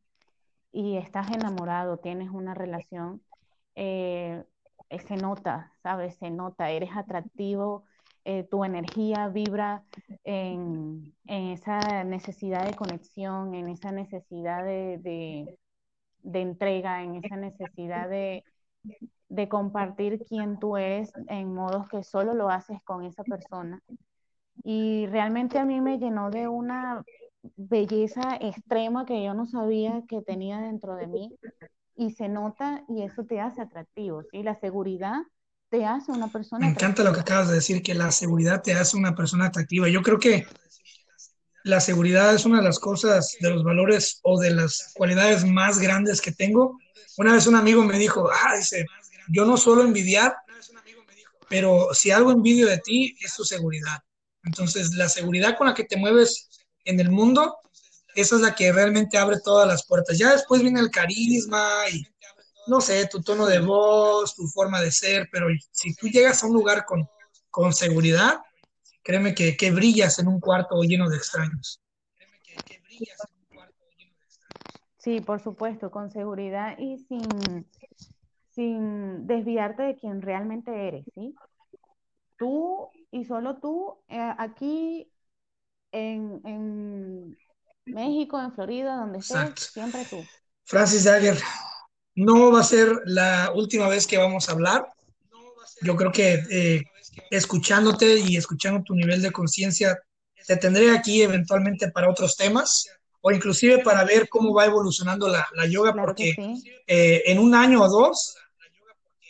y 0.74 0.98
estás 0.98 1.32
enamorado, 1.32 2.00
tienes 2.00 2.32
una 2.32 2.54
relación, 2.54 3.22
eh, 3.76 4.44
eh, 4.90 5.00
se 5.00 5.16
nota, 5.16 5.72
¿sabes? 5.84 6.18
Se 6.18 6.30
nota, 6.32 6.72
eres 6.72 6.90
atractivo, 6.98 7.86
eh, 8.26 8.44
tu 8.44 8.66
energía 8.66 9.30
vibra 9.30 9.86
en, 10.26 11.16
esa 11.26 12.04
necesidad 12.04 12.66
de 12.66 12.76
conexión, 12.76 13.56
en 13.56 13.70
esa 13.70 13.94
necesidad 13.94 14.66
de, 14.66 15.58
entrega, 16.24 17.04
en 17.04 17.16
esa 17.24 17.38
necesidad 17.38 18.10
de, 18.10 18.44
de 19.30 19.48
compartir 19.48 20.26
quién 20.28 20.60
tú 20.60 20.76
eres 20.76 21.14
en 21.30 21.54
modos 21.54 21.88
que 21.88 22.04
solo 22.04 22.34
lo 22.34 22.50
haces 22.50 22.84
con 22.84 23.06
esa 23.06 23.24
persona. 23.24 23.82
Y 24.64 25.06
realmente 25.08 25.60
a 25.60 25.66
mí 25.66 25.82
me 25.82 25.98
llenó 25.98 26.32
de 26.32 26.48
una 26.48 27.04
belleza 27.56 28.38
extrema 28.40 29.06
que 29.06 29.24
yo 29.24 29.34
no 29.34 29.46
sabía 29.46 30.04
que 30.08 30.22
tenía 30.22 30.60
dentro 30.60 30.96
de 30.96 31.08
mí 31.08 31.36
y 31.96 32.12
se 32.12 32.28
nota 32.28 32.84
y 32.90 33.04
eso 33.04 33.26
te 33.26 33.40
hace 33.40 33.62
atractivo, 33.62 34.24
¿sí? 34.32 34.44
La 34.44 34.60
seguridad 34.60 35.22
te 35.70 35.86
hace 35.86 36.12
una 36.12 36.28
persona 36.28 36.66
Me 36.66 36.72
encanta 36.72 37.04
lo 37.04 37.14
que 37.14 37.22
acabas 37.22 37.50
de 37.50 37.56
decir, 37.56 37.82
que 37.82 37.94
la 37.94 38.12
seguridad 38.12 38.62
te 38.62 38.74
hace 38.74 38.98
una 38.98 39.16
persona 39.16 39.48
atractiva. 39.48 39.88
Yo 39.90 40.02
creo 40.02 40.20
que 40.20 40.46
la 41.64 41.80
seguridad 41.80 42.34
es 42.36 42.46
una 42.46 42.58
de 42.58 42.64
las 42.64 42.80
cosas, 42.80 43.36
de 43.40 43.50
los 43.50 43.64
valores 43.64 44.20
o 44.24 44.40
de 44.40 44.52
las 44.52 44.92
cualidades 44.94 45.46
más 45.46 45.80
grandes 45.80 46.22
que 46.22 46.32
tengo. 46.32 46.78
Una 47.18 47.34
vez 47.34 47.48
un 47.48 47.56
amigo 47.56 47.84
me 47.84 47.98
dijo, 47.98 48.30
ah, 48.30 48.56
dice, 48.56 48.86
yo 49.30 49.46
no 49.46 49.58
suelo 49.58 49.84
envidiar, 49.84 50.36
pero 51.50 51.94
si 51.94 52.12
algo 52.12 52.32
envidio 52.32 52.68
de 52.68 52.78
ti 52.80 53.16
es 53.20 53.36
tu 53.36 53.44
seguridad. 53.44 54.04
Entonces, 54.46 54.94
la 54.94 55.10
seguridad 55.10 55.58
con 55.58 55.68
la 55.68 55.74
que 55.74 55.84
te 55.84 55.98
mueves 55.98 56.50
en 56.86 57.00
el 57.00 57.10
mundo, 57.10 57.58
esa 58.16 58.36
es 58.36 58.42
la 58.42 58.56
que 58.56 58.72
realmente 58.72 59.18
abre 59.18 59.38
todas 59.44 59.68
las 59.68 59.86
puertas. 59.86 60.18
Ya 60.18 60.32
después 60.32 60.62
viene 60.62 60.80
el 60.80 60.92
carisma 60.92 61.70
y, 61.92 62.04
no 62.68 62.80
sé, 62.80 63.08
tu 63.08 63.22
tono 63.22 63.46
de 63.46 63.60
voz, 63.60 64.36
tu 64.36 64.48
forma 64.48 64.82
de 64.82 64.92
ser, 64.92 65.28
pero 65.32 65.48
si 65.72 65.94
tú 65.96 66.08
llegas 66.08 66.44
a 66.44 66.48
un 66.48 66.54
lugar 66.54 66.86
con, 66.86 67.08
con 67.50 67.74
seguridad, 67.74 68.40
créeme 69.04 69.36
que, 69.36 69.58
que 69.58 69.72
brillas 69.72 70.20
en 70.20 70.28
un 70.28 70.40
cuarto 70.40 70.82
lleno 70.82 71.10
de 71.10 71.18
extraños. 71.18 71.82
Sí, 74.98 75.22
por 75.22 75.40
supuesto, 75.40 75.92
con 75.92 76.10
seguridad 76.10 76.80
y 76.80 76.98
sin, 76.98 77.70
sin 78.50 79.28
desviarte 79.28 79.84
de 79.84 79.96
quien 79.96 80.22
realmente 80.22 80.88
eres, 80.88 81.06
¿sí? 81.14 81.36
Tú 82.38 82.90
y 83.16 83.24
solo 83.24 83.56
tú, 83.62 83.96
eh, 84.10 84.34
aquí 84.38 85.10
en, 85.94 86.42
en, 86.44 87.38
México, 87.86 88.38
en 88.42 88.52
Florida, 88.52 88.98
donde 88.98 89.20
estés, 89.20 89.72
siempre 89.72 90.04
tú. 90.10 90.22
Francis 90.66 91.06
Dagger, 91.06 91.38
no 92.16 92.52
va 92.52 92.60
a 92.60 92.64
ser 92.64 92.92
la 93.06 93.54
última 93.56 93.88
vez 93.88 94.06
que 94.06 94.18
vamos 94.18 94.50
a 94.50 94.52
hablar. 94.52 94.92
Yo 95.82 95.96
creo 95.96 96.12
que 96.12 96.44
eh, 96.52 96.84
escuchándote 97.32 98.20
y 98.20 98.36
escuchando 98.36 98.84
tu 98.84 98.94
nivel 98.94 99.22
de 99.22 99.32
conciencia, 99.32 99.98
te 100.46 100.58
tendré 100.58 100.92
aquí 100.92 101.22
eventualmente 101.22 101.92
para 101.92 102.10
otros 102.10 102.36
temas 102.36 102.86
o 103.22 103.32
inclusive 103.32 103.82
para 103.82 104.04
ver 104.04 104.28
cómo 104.28 104.54
va 104.54 104.66
evolucionando 104.66 105.30
la, 105.30 105.48
la 105.54 105.66
yoga, 105.68 105.94
Claro 105.94 106.08
porque 106.08 106.34
sí. 106.36 106.64
eh, 106.86 107.24
en 107.28 107.40
un 107.40 107.56
año 107.56 107.82
o 107.82 107.88
dos, 107.88 108.36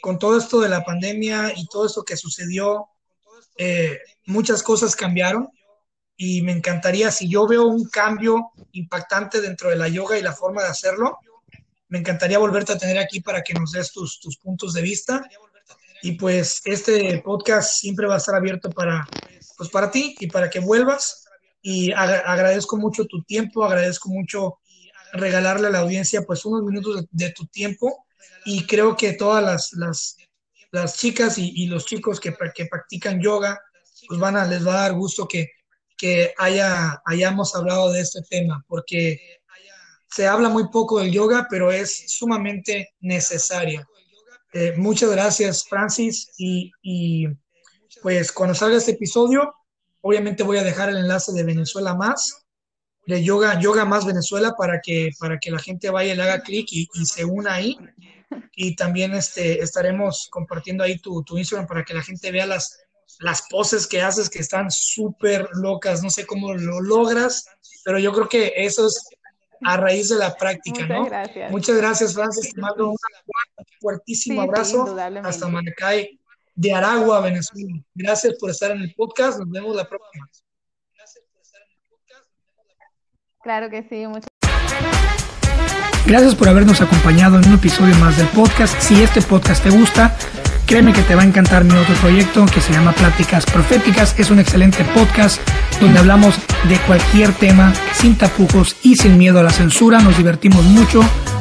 con 0.01 0.17
todo 0.17 0.39
esto 0.39 0.59
de 0.59 0.69
la 0.69 0.83
pandemia 0.83 1.53
y 1.55 1.67
todo 1.67 1.85
esto 1.85 2.03
que 2.03 2.17
sucedió, 2.17 2.89
eh, 3.57 3.99
muchas 4.25 4.63
cosas 4.63 4.95
cambiaron 4.95 5.49
y 6.17 6.41
me 6.41 6.51
encantaría, 6.51 7.11
si 7.11 7.29
yo 7.29 7.47
veo 7.47 7.65
un 7.65 7.89
cambio 7.89 8.51
impactante 8.71 9.41
dentro 9.41 9.69
de 9.69 9.75
la 9.75 9.87
yoga 9.87 10.17
y 10.17 10.21
la 10.21 10.33
forma 10.33 10.61
de 10.61 10.69
hacerlo, 10.69 11.17
me 11.87 11.99
encantaría 11.99 12.39
volverte 12.39 12.73
a 12.73 12.77
tener 12.77 12.97
aquí 12.97 13.21
para 13.21 13.41
que 13.41 13.53
nos 13.53 13.71
des 13.71 13.91
tus, 13.91 14.19
tus 14.19 14.37
puntos 14.37 14.73
de 14.73 14.81
vista. 14.81 15.23
Y 16.01 16.13
pues 16.13 16.61
este 16.65 17.21
podcast 17.23 17.79
siempre 17.79 18.07
va 18.07 18.15
a 18.15 18.17
estar 18.17 18.35
abierto 18.35 18.73
para, 18.73 19.09
pues 19.57 19.69
para 19.69 19.89
ti 19.91 20.15
y 20.19 20.27
para 20.27 20.49
que 20.49 20.59
vuelvas. 20.59 21.25
Y 21.61 21.91
agra- 21.91 22.23
agradezco 22.25 22.77
mucho 22.77 23.05
tu 23.05 23.23
tiempo, 23.23 23.63
agradezco 23.63 24.09
mucho 24.09 24.59
regalarle 25.13 25.67
a 25.67 25.71
la 25.71 25.79
audiencia 25.79 26.23
pues 26.23 26.45
unos 26.45 26.63
minutos 26.63 27.01
de, 27.01 27.07
de 27.11 27.31
tu 27.31 27.47
tiempo 27.47 28.05
y 28.45 28.65
creo 28.67 28.95
que 28.95 29.13
todas 29.13 29.43
las, 29.43 29.73
las, 29.73 30.17
las 30.75 30.97
chicas 30.97 31.37
y, 31.37 31.65
los 31.67 31.85
chicos 31.85 32.19
que, 32.19 32.35
que 32.53 32.65
practican 32.65 33.21
yoga 33.21 33.59
pues 34.07 34.19
van 34.19 34.37
a, 34.37 34.45
les 34.45 34.65
va 34.65 34.73
a 34.73 34.81
dar 34.81 34.93
gusto 34.93 35.27
que, 35.27 35.49
que 35.97 36.33
haya, 36.37 37.01
hayamos 37.05 37.55
hablado 37.55 37.91
de 37.91 38.01
este 38.01 38.21
tema 38.29 38.63
porque 38.67 39.19
se 40.09 40.27
habla 40.27 40.49
muy 40.49 40.69
poco 40.69 40.99
del 40.99 41.11
yoga, 41.11 41.47
pero 41.49 41.71
es 41.71 42.11
sumamente 42.11 42.93
necesaria. 43.01 43.85
Eh, 44.53 44.73
muchas 44.77 45.11
gracias, 45.11 45.65
Francis. 45.67 46.31
Y, 46.37 46.71
y, 46.81 47.27
pues 48.01 48.31
cuando 48.31 48.55
salga 48.55 48.77
este 48.77 48.91
episodio, 48.91 49.53
obviamente 50.01 50.43
voy 50.43 50.57
a 50.57 50.63
dejar 50.63 50.89
el 50.89 50.97
enlace 50.97 51.33
de 51.33 51.43
Venezuela 51.43 51.95
Más, 51.95 52.45
de 53.07 53.23
Yoga, 53.23 53.59
Yoga 53.59 53.83
Más 53.83 54.05
Venezuela, 54.05 54.53
para 54.57 54.79
que, 54.79 55.09
para 55.19 55.37
que 55.37 55.51
la 55.51 55.59
gente 55.59 55.89
vaya 55.89 56.13
y 56.13 56.15
le 56.15 56.23
haga 56.23 56.43
clic 56.43 56.67
y, 56.71 56.87
se 57.05 57.25
una 57.25 57.55
ahí. 57.55 57.77
Y 58.55 58.75
también 58.75 59.13
este, 59.13 59.61
estaremos 59.61 60.27
compartiendo 60.31 60.83
ahí 60.83 60.97
tu, 60.99 61.23
tu 61.23 61.37
Instagram 61.37 61.67
para 61.67 61.83
que 61.83 61.93
la 61.93 62.01
gente 62.03 62.31
vea 62.31 62.45
las, 62.45 62.79
las 63.19 63.43
poses 63.49 63.87
que 63.87 64.01
haces 64.01 64.29
que 64.29 64.39
están 64.39 64.71
súper 64.71 65.47
locas. 65.53 66.01
No 66.03 66.09
sé 66.09 66.25
cómo 66.25 66.53
lo 66.53 66.81
logras, 66.81 67.45
pero 67.83 67.99
yo 67.99 68.11
creo 68.13 68.27
que 68.29 68.53
eso 68.55 68.87
es 68.87 69.07
a 69.63 69.77
raíz 69.77 70.09
de 70.09 70.17
la 70.17 70.35
práctica, 70.35 70.81
Muchas 70.81 70.89
¿no? 70.97 71.05
gracias. 71.05 71.51
Muchas 71.51 71.77
gracias, 71.77 72.13
Francis. 72.13 72.53
Te 72.53 72.61
mando 72.61 72.89
un 72.91 72.97
fuertísimo 73.79 74.41
Sí, 74.41 74.45
sí, 74.45 74.49
abrazo 74.49 74.77
indudablemente. 74.79 75.29
hasta 75.29 75.47
Maracay, 75.47 76.19
de 76.55 76.73
Aragua, 76.73 77.21
Venezuela. 77.21 77.81
Gracias 77.93 78.35
por 78.39 78.49
estar 78.49 78.71
en 78.71 78.81
el 78.81 78.93
podcast. 78.95 79.39
Nos 79.39 79.49
vemos 79.49 79.75
la 79.75 79.87
próxima. 79.87 80.29
Claro 83.43 83.69
que 83.69 83.83
sí, 83.83 84.07
muchas 84.07 84.27
Gracias 86.05 86.35
por 86.35 86.47
habernos 86.47 86.81
acompañado 86.81 87.39
en 87.39 87.47
un 87.47 87.55
episodio 87.55 87.95
más 87.95 88.15
del 88.15 88.27
podcast. 88.27 88.79
Si 88.79 89.01
este 89.01 89.23
podcast 89.23 89.63
te 89.63 89.71
gusta, 89.71 90.15
créeme 90.67 90.93
que 90.93 91.01
te 91.01 91.15
va 91.15 91.23
a 91.23 91.25
encantar 91.25 91.63
mi 91.63 91.73
otro 91.75 91.95
proyecto 91.95 92.45
que 92.45 92.61
se 92.61 92.71
llama 92.71 92.91
Pláticas 92.91 93.43
Proféticas. 93.45 94.13
Es 94.19 94.29
un 94.29 94.37
excelente 94.37 94.85
podcast 94.93 95.41
donde 95.81 95.97
hablamos 95.97 96.35
de 96.69 96.77
cualquier 96.81 97.31
tema 97.33 97.73
sin 97.93 98.15
tapujos 98.15 98.75
y 98.83 98.97
sin 98.97 99.17
miedo 99.17 99.39
a 99.39 99.43
la 99.43 99.49
censura. 99.49 99.99
Nos 99.99 100.15
divertimos 100.15 100.63
mucho 100.63 101.03